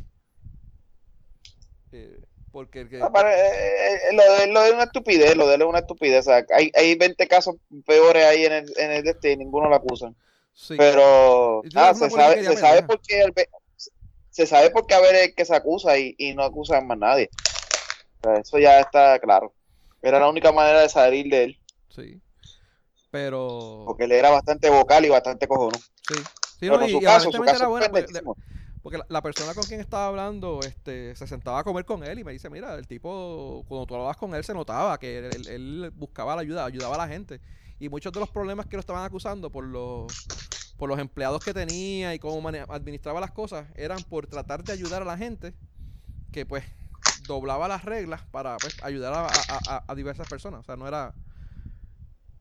[1.93, 2.20] Eh,
[2.52, 5.62] porque el que, Ah, para- eh, lo, de, lo de una estupidez, lo de él
[5.62, 6.20] es una estupidez.
[6.20, 9.69] O sea, hay, hay 20 casos peores ahí en el, en el este y ninguno
[9.69, 10.15] lo acusan.
[10.55, 10.77] sí.
[10.77, 12.86] Pero ah, una se sabe, se sabe pendeja.
[12.86, 13.48] por qué el ve-
[14.31, 16.98] se sabe por qué a ver el que se acusa y, y no acusan más
[16.98, 17.28] nadie.
[18.23, 19.52] O sea, eso ya está claro.
[20.05, 21.59] Era la única manera de salir de él,
[21.89, 22.20] sí.
[23.10, 23.85] Pero.
[23.86, 25.78] porque él era bastante vocal y bastante cojonudo.
[26.09, 26.14] Sí.
[26.14, 27.86] Sí, Pero no, y, su y caso, su caso era bueno.
[28.82, 32.18] porque- la, la persona con quien estaba hablando este, se sentaba a comer con él
[32.18, 35.24] y me dice, mira, el tipo, cuando tú hablabas con él se notaba que él,
[35.35, 37.40] él- él buscaba la ayuda, ayudaba a la gente.
[37.78, 40.12] Y muchos de los problemas que lo estaban acusando por los,
[40.76, 45.02] por los empleados que tenía y cómo administraba las cosas eran por tratar de ayudar
[45.02, 45.55] a la gente
[46.31, 46.64] que pues
[47.26, 49.28] doblaba las reglas para pues, ayudar
[49.86, 50.60] a, diversas personas.
[50.60, 51.12] O sea, no era...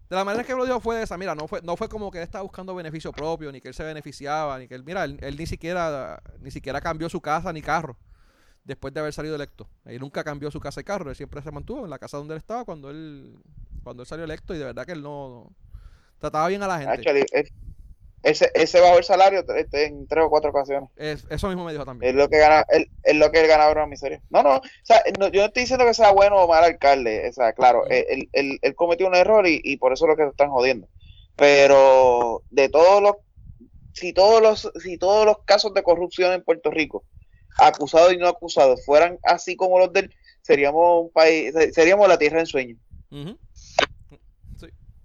[0.10, 2.20] De la manera que lo dijo fue esa, mira, no fue, no fue como que
[2.20, 5.18] él estaba buscando beneficio propio, ni que él se beneficiaba, ni que él, mira, él,
[5.22, 7.98] él ni siquiera, ni siquiera cambió su casa ni carro
[8.64, 9.70] después de haber salido electo.
[9.86, 12.34] Él nunca cambió su casa y carro, él siempre se mantuvo en la casa donde
[12.36, 13.38] él estaba cuando él,
[13.84, 15.52] cuando él salió electo y de verdad que él no,
[16.20, 16.94] trataba bien a la gente.
[16.94, 17.26] Actually,
[18.24, 20.90] ese, ese bajó el salario en tres o cuatro ocasiones.
[20.96, 22.10] Es- eso mismo me dijo también.
[22.10, 24.24] Es lo que gana, es, es lo que él ganaba una miseria.
[24.30, 27.28] No, no, o sea, no, yo no estoy diciendo que sea bueno o mal alcalde,
[27.30, 30.10] o sea, claro, él, él- él- él cometió un error y, y por eso es
[30.10, 30.88] lo que se están jodiendo.
[31.36, 33.16] Pero de todos los,
[33.92, 37.06] si todos los, si todos los casos de corrupción en Puerto Rico,
[37.58, 42.18] acusados y no acusados, fueran así como los del, seríamos un país, se- seríamos la
[42.18, 42.78] tierra en sueño.
[43.12, 43.38] Ujú.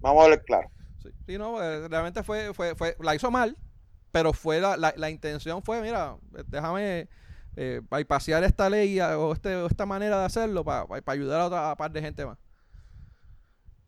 [0.01, 0.71] Vamos a hablar claro.
[1.09, 3.57] Sí, sí, no, eh, realmente fue, fue, fue, la hizo mal,
[4.13, 7.09] pero fue la, la, la intención fue, mira, eh, déjame
[7.57, 11.77] eh, bypasear esta ley o, este, o esta manera de hacerlo para ayudar a otra
[11.77, 12.39] par de gente más.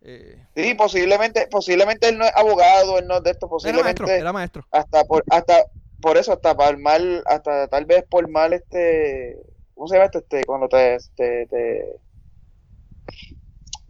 [0.02, 4.02] Eh, Sí, posiblemente, posiblemente él no es abogado, él no es de esto, era posiblemente
[4.02, 4.66] maestro, era maestro.
[4.72, 5.66] hasta por, hasta
[6.00, 9.36] por eso, hasta para el mal, hasta tal vez por mal este,
[9.74, 10.18] ¿cómo se llama esto?
[10.18, 12.00] Este, cuando te, te, te-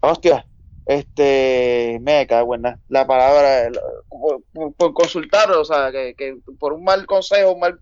[0.00, 0.46] hostia,
[0.86, 3.78] este, me cago en la palabra, el-
[4.08, 7.80] por, por- por consultar, o sea, que, que por un mal consejo, un mal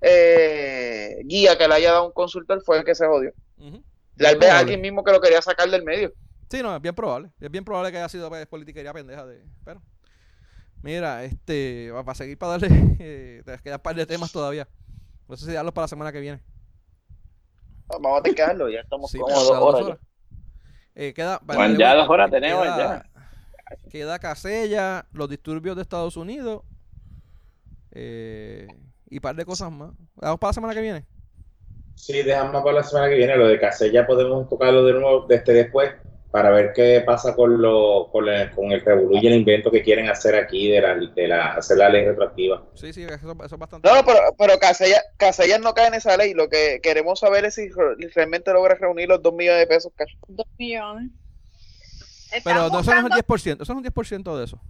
[0.00, 3.32] eh, guía que le haya dado un consultor fue el que se jodió.
[3.58, 3.82] Ujú.
[4.16, 6.12] Tal vez alguien mismo que lo quería sacar del medio.
[6.50, 7.30] Sí, no, es bien probable.
[7.40, 9.44] Es bien probable que haya sido pues, politiquería pendeja de.
[9.64, 9.80] Pero.
[10.82, 11.90] Mira, este.
[11.92, 12.68] Para seguir para darle.
[13.00, 14.66] Eh, te quedan un par de temas todavía.
[15.28, 16.40] No sé si darlos para la semana que viene.
[17.88, 19.82] Vamos a tener que dejarlo, ya estamos Sí, como dos horas.
[19.84, 19.98] horas.
[21.00, 23.06] Eh, queda, Bueno, ya dos horas tenemos, queda,
[23.88, 26.62] Queda Casella, los disturbios de Estados Unidos.
[27.92, 28.66] Eh,
[29.08, 29.92] y un par de cosas más.
[30.16, 31.06] ¿Vamos para la semana que viene?
[31.94, 33.36] Sí, dejamos para la semana que viene.
[33.36, 35.92] Lo de Casella podemos tocarlo de nuevo desde después
[36.30, 39.82] para ver qué pasa con, lo, con, la, con el revolú y el invento que
[39.82, 42.64] quieren hacer aquí de la, de la hacer la ley retroactiva.
[42.74, 43.88] Sí, sí, eso, eso es bastante.
[43.88, 46.34] No, no pero, pero Casellas, Casellas, no cae en esa ley.
[46.34, 47.70] Lo que queremos saber es si
[48.14, 49.92] realmente logra reunir los 2 millones de pesos.
[49.96, 50.14] Cash.
[50.28, 51.10] 2 millones.
[52.44, 54.60] Pero no son un 10%, son un 10% de eso.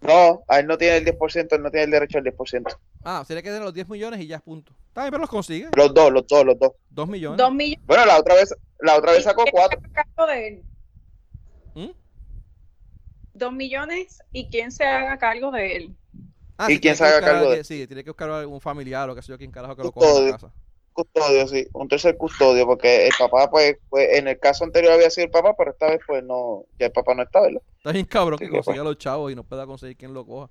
[0.00, 2.76] No, él no tiene el 10%, él no tiene el derecho al 10%.
[3.04, 4.72] Ah, tiene que tener los 10 millones y ya es punto.
[4.88, 5.68] Está bien, pero los consigue.
[5.76, 6.72] Los dos, los dos, los dos.
[6.90, 7.38] 2 millones.
[7.38, 7.86] 2 millones.
[7.86, 9.80] Bueno, la otra vez, la otra vez sacó 4.
[11.74, 11.90] ¿Mm?
[13.34, 15.96] Dos millones y quién se haga cargo de él.
[16.58, 18.60] Ah, ¿Y sí, quién se haga cargo de- alguien- Sí, tiene que buscar a algún
[18.60, 20.32] familiar o qué sé yo, quién carajo que lo coja de la Custodio.
[20.50, 20.54] casa.
[20.92, 25.08] Custodio, sí, un tercer custodio, porque el papá, pues, pues, en el caso anterior había
[25.08, 27.62] sido el papá, pero esta vez, pues, no, ya el papá no está, ¿verdad?
[27.78, 30.26] Está bien cabrón Sí, que consiga a los chavos y no pueda conseguir quien lo
[30.26, 30.50] coja.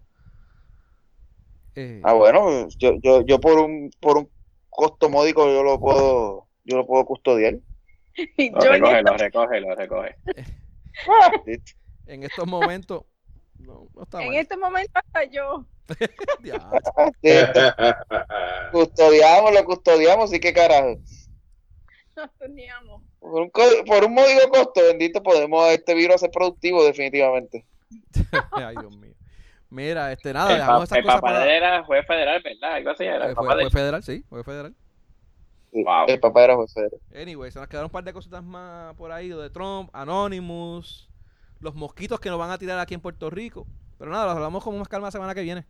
[1.76, 4.30] Eh, Ah, bueno, yo, yo, yo por un, por un
[4.69, 7.53] costo módico yo lo puedo, yo lo puedo custodiar.
[8.38, 10.15] Lo en recoge, lo recoge, lo recoge.
[12.08, 13.04] En estos momentos,
[13.60, 14.38] no, no está en mal.
[14.38, 15.66] este momento hasta yo.
[18.72, 20.98] Custodiamos, lo custodiamos, y qué carajo.
[22.16, 23.02] Nos teníamos.
[23.20, 23.52] Por un,
[23.86, 27.66] por un módico costo, bendito, podemos este virus ser productivo, definitivamente.
[28.52, 29.14] Ay, Dios mío.
[29.70, 31.40] Mira, este, nada, El, dejamos pa- esas el cosas papá para...
[31.46, 32.74] de él era juez federal, ¿verdad?
[32.74, 33.28] Algo así era.
[33.28, 34.76] Eh, El Fue, federal, sí, fue federal.
[35.73, 36.06] Wow.
[36.07, 36.99] El papá era federal.
[37.15, 41.10] Anyway, se nos quedaron un par de cositas más por ahí, lo de Trump, Anonymous,
[41.60, 43.65] los mosquitos que nos van a tirar aquí en Puerto Rico.
[43.98, 45.65] Pero nada, los hablamos con más calma la semana que viene.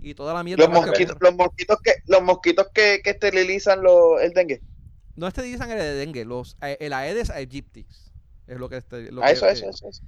[0.00, 0.62] Y toda la mierda.
[0.64, 4.60] Los más que- mosquitos, los mosquitos que, los mosquitos que, que esterilizan los, el dengue.
[5.16, 8.12] No esterilizan el de dengue, los, eh, el Aedes aegyptis.
[8.46, 8.76] Es lo que...
[8.76, 10.02] Este, lo A que, eso, eh, eso, eso, eso.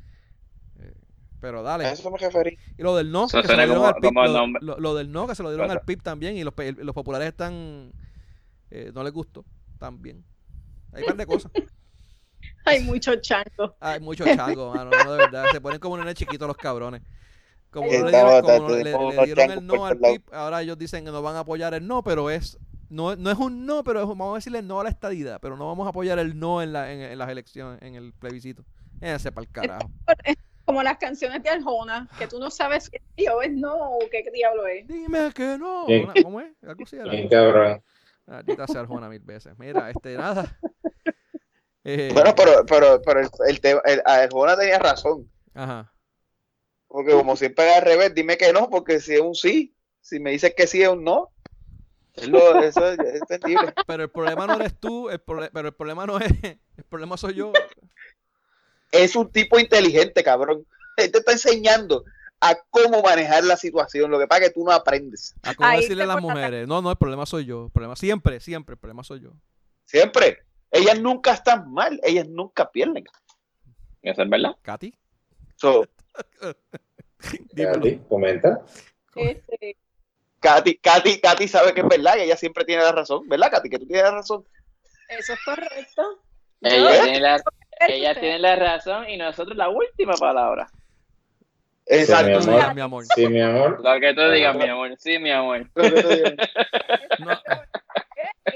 [1.41, 1.91] Pero A dale.
[1.91, 2.59] eso me referí.
[2.79, 4.13] Y lo del no, que se lo dieron como- al PIB.
[4.15, 6.37] Lo, lo- lo del no, que se lo dieron al PIB también.
[6.37, 7.93] Y los, pe- los populares están...
[8.71, 9.45] eh, no les gustó
[9.79, 10.25] también.
[10.93, 11.53] Hay un par de cosas.
[12.65, 13.73] Hay muchos changos.
[13.81, 15.47] Hay muchos changos, mano, no, de verdad.
[15.53, 17.03] Se ponen como nenes chiquitos los cabrones.
[17.71, 19.99] Como no le dieron, como no le- dieron el no al.
[19.99, 23.31] PIB, ahora ellos dicen que no van a apoyar el no, pero es no, no
[23.31, 25.87] es un no, pero es, vamos a decirle no a la estadidad, pero no vamos
[25.87, 28.65] a apoyar el no en, la, en, en las elecciones, en el plebiscito.
[29.01, 29.91] Ese para el carajo.
[30.65, 33.73] Como las canciones de Arjona, que tú no sabes si es sí o es no
[33.75, 34.87] o qué diablo es.
[34.87, 35.87] Dime que no.
[36.23, 36.53] ¿Cómo es?
[36.63, 36.97] Algo así.
[37.09, 37.83] Bien cabrón.
[38.31, 39.55] Maldita sea Arjona mil veces.
[39.59, 40.59] Mira, este, nada.
[41.83, 45.31] Eh, Bueno, pero, pero, pero el, el tema, el, Arjona tenía razón.
[45.55, 45.91] Ajá.
[46.89, 50.21] Porque como siempre es al revés, dime que no, porque si es un sí, si
[50.21, 51.31] me dices que sí es un no,
[52.29, 53.73] lo- eso es, es entendible.
[53.87, 57.17] Pero el problema no eres tú, el prole- pero el problema no es, el problema
[57.17, 57.51] soy yo.
[58.93, 60.67] Es un tipo inteligente, cabrón.
[60.99, 62.05] Él te está enseñando
[62.41, 64.11] a cómo manejar la situación.
[64.11, 65.35] Lo que pasa es que tú no aprendes.
[65.43, 66.67] A cómo Ahí decirle a las mujeres.
[66.67, 67.67] No, no, el problema soy yo.
[67.67, 69.33] El problema siempre, siempre, el problema soy yo.
[69.85, 70.39] Siempre.
[70.71, 73.05] Ellas nunca están mal, ellas nunca pierden.
[74.03, 74.57] Eso es verdad.
[74.63, 74.95] Katy,
[75.57, 75.87] So.
[77.57, 78.63] Katy, comenta.
[79.15, 79.77] Este,
[80.39, 83.29] Katy, Katy, Katy sabe que es verdad y ella siempre tiene la razón.
[83.29, 83.69] ¿Verdad, Katy?
[83.69, 84.45] Que tú tienes la razón.
[85.09, 86.23] eso es correcto.
[86.63, 87.43] Ella, tiene la,
[87.89, 90.71] ella tiene la razón y nosotros la última palabra.
[91.91, 92.39] Exacto.
[92.39, 92.75] mi Tú amor.
[92.75, 93.05] mi amor.
[93.15, 93.81] Sí, mi amor.
[93.83, 94.95] Lo que tú digas, mi amor.
[94.99, 95.69] Sí, mi amor.
[97.19, 97.39] No,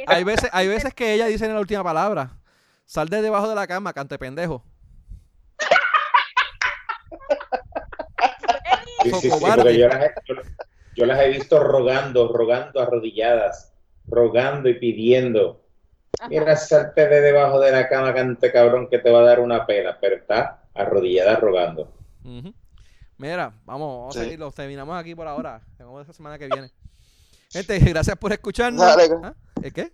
[0.06, 2.30] hay veces, hay veces que ella dice en la última palabra.
[2.86, 4.64] Sal de debajo de la cama, cante pendejo.
[9.02, 10.34] Sí, sí, sí, porque yo las, he, yo,
[10.94, 13.74] yo las he visto rogando, rogando arrodilladas,
[14.06, 15.62] rogando y pidiendo.
[16.28, 19.66] Mira, salte de debajo de la cama, cante cabrón, que te va a dar una
[19.66, 21.92] pela, pero está arrodillada rogando.
[22.24, 22.54] Ujú.
[23.18, 24.38] Mira, vamos, vamos a seguir.
[24.38, 25.60] Los terminamos aquí por ahora.
[25.78, 26.70] Nos vemos esta semana que viene.
[27.50, 28.80] Gente, gracias por escucharnos.
[28.80, 29.08] Dale.
[29.22, 29.34] ¿Ah?
[29.62, 29.92] ¿El qué?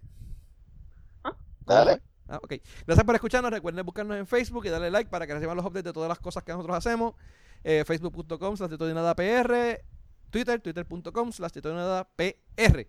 [1.22, 1.36] ¿Ah?
[1.64, 2.00] ¿Cómo Dale.
[2.28, 2.54] Ah, ok.
[2.86, 3.50] Gracias por escucharnos.
[3.50, 6.18] Recuerden buscarnos en Facebook y darle like para que reciban los updates de todas las
[6.18, 7.14] cosas que nosotros hacemos.
[7.62, 8.70] Eh, Facebook.com slash
[9.16, 9.84] PR.
[10.30, 12.86] Twitter, twitter.com slash PR.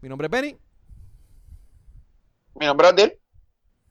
[0.00, 0.56] Mi nombre es Benny.
[2.54, 3.18] Mi nombre es Abdiel.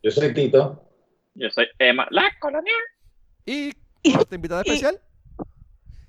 [0.03, 0.87] Yo soy Tito.
[1.33, 2.81] Yo soy Emma, la colonial.
[3.45, 3.73] Y
[4.03, 5.01] nuestra invitada especial,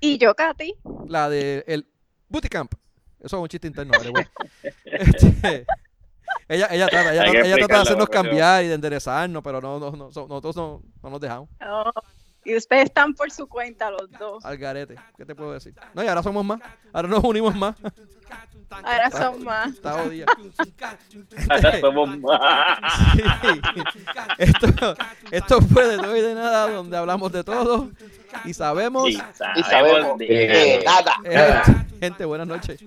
[0.05, 0.75] Y yo, Katy.
[1.07, 1.87] la de el
[2.27, 2.73] Booty Camp.
[3.21, 4.29] Eso es un chiste interno, pero bueno.
[4.83, 5.65] Este,
[6.49, 9.91] ella, ella trata, ella, ella trata de hacernos cambiar y de enderezarnos, pero no, no,
[9.91, 11.47] no, so- nosotros no, no nos dejamos.
[11.65, 11.89] Oh,
[12.43, 14.43] y ustedes están por su cuenta los dos.
[14.43, 14.95] Al garete.
[15.15, 15.73] ¿Qué te puedo decir?
[15.93, 16.59] No, y ahora somos más.
[16.91, 17.75] Ahora nos unimos más.
[18.83, 19.67] Ahora son más.
[19.73, 20.25] Está jodida.
[21.49, 22.79] Ahora somos más.
[23.13, 23.23] Sí.
[24.37, 24.95] Esto,
[25.31, 27.91] esto fue de todo y de nada, donde hablamos de todo
[28.45, 29.07] y sabemos.
[29.09, 29.13] Y
[29.55, 31.15] Y sabemos de- nada.
[31.25, 31.61] Eh,
[31.99, 32.79] gente, buenas noches.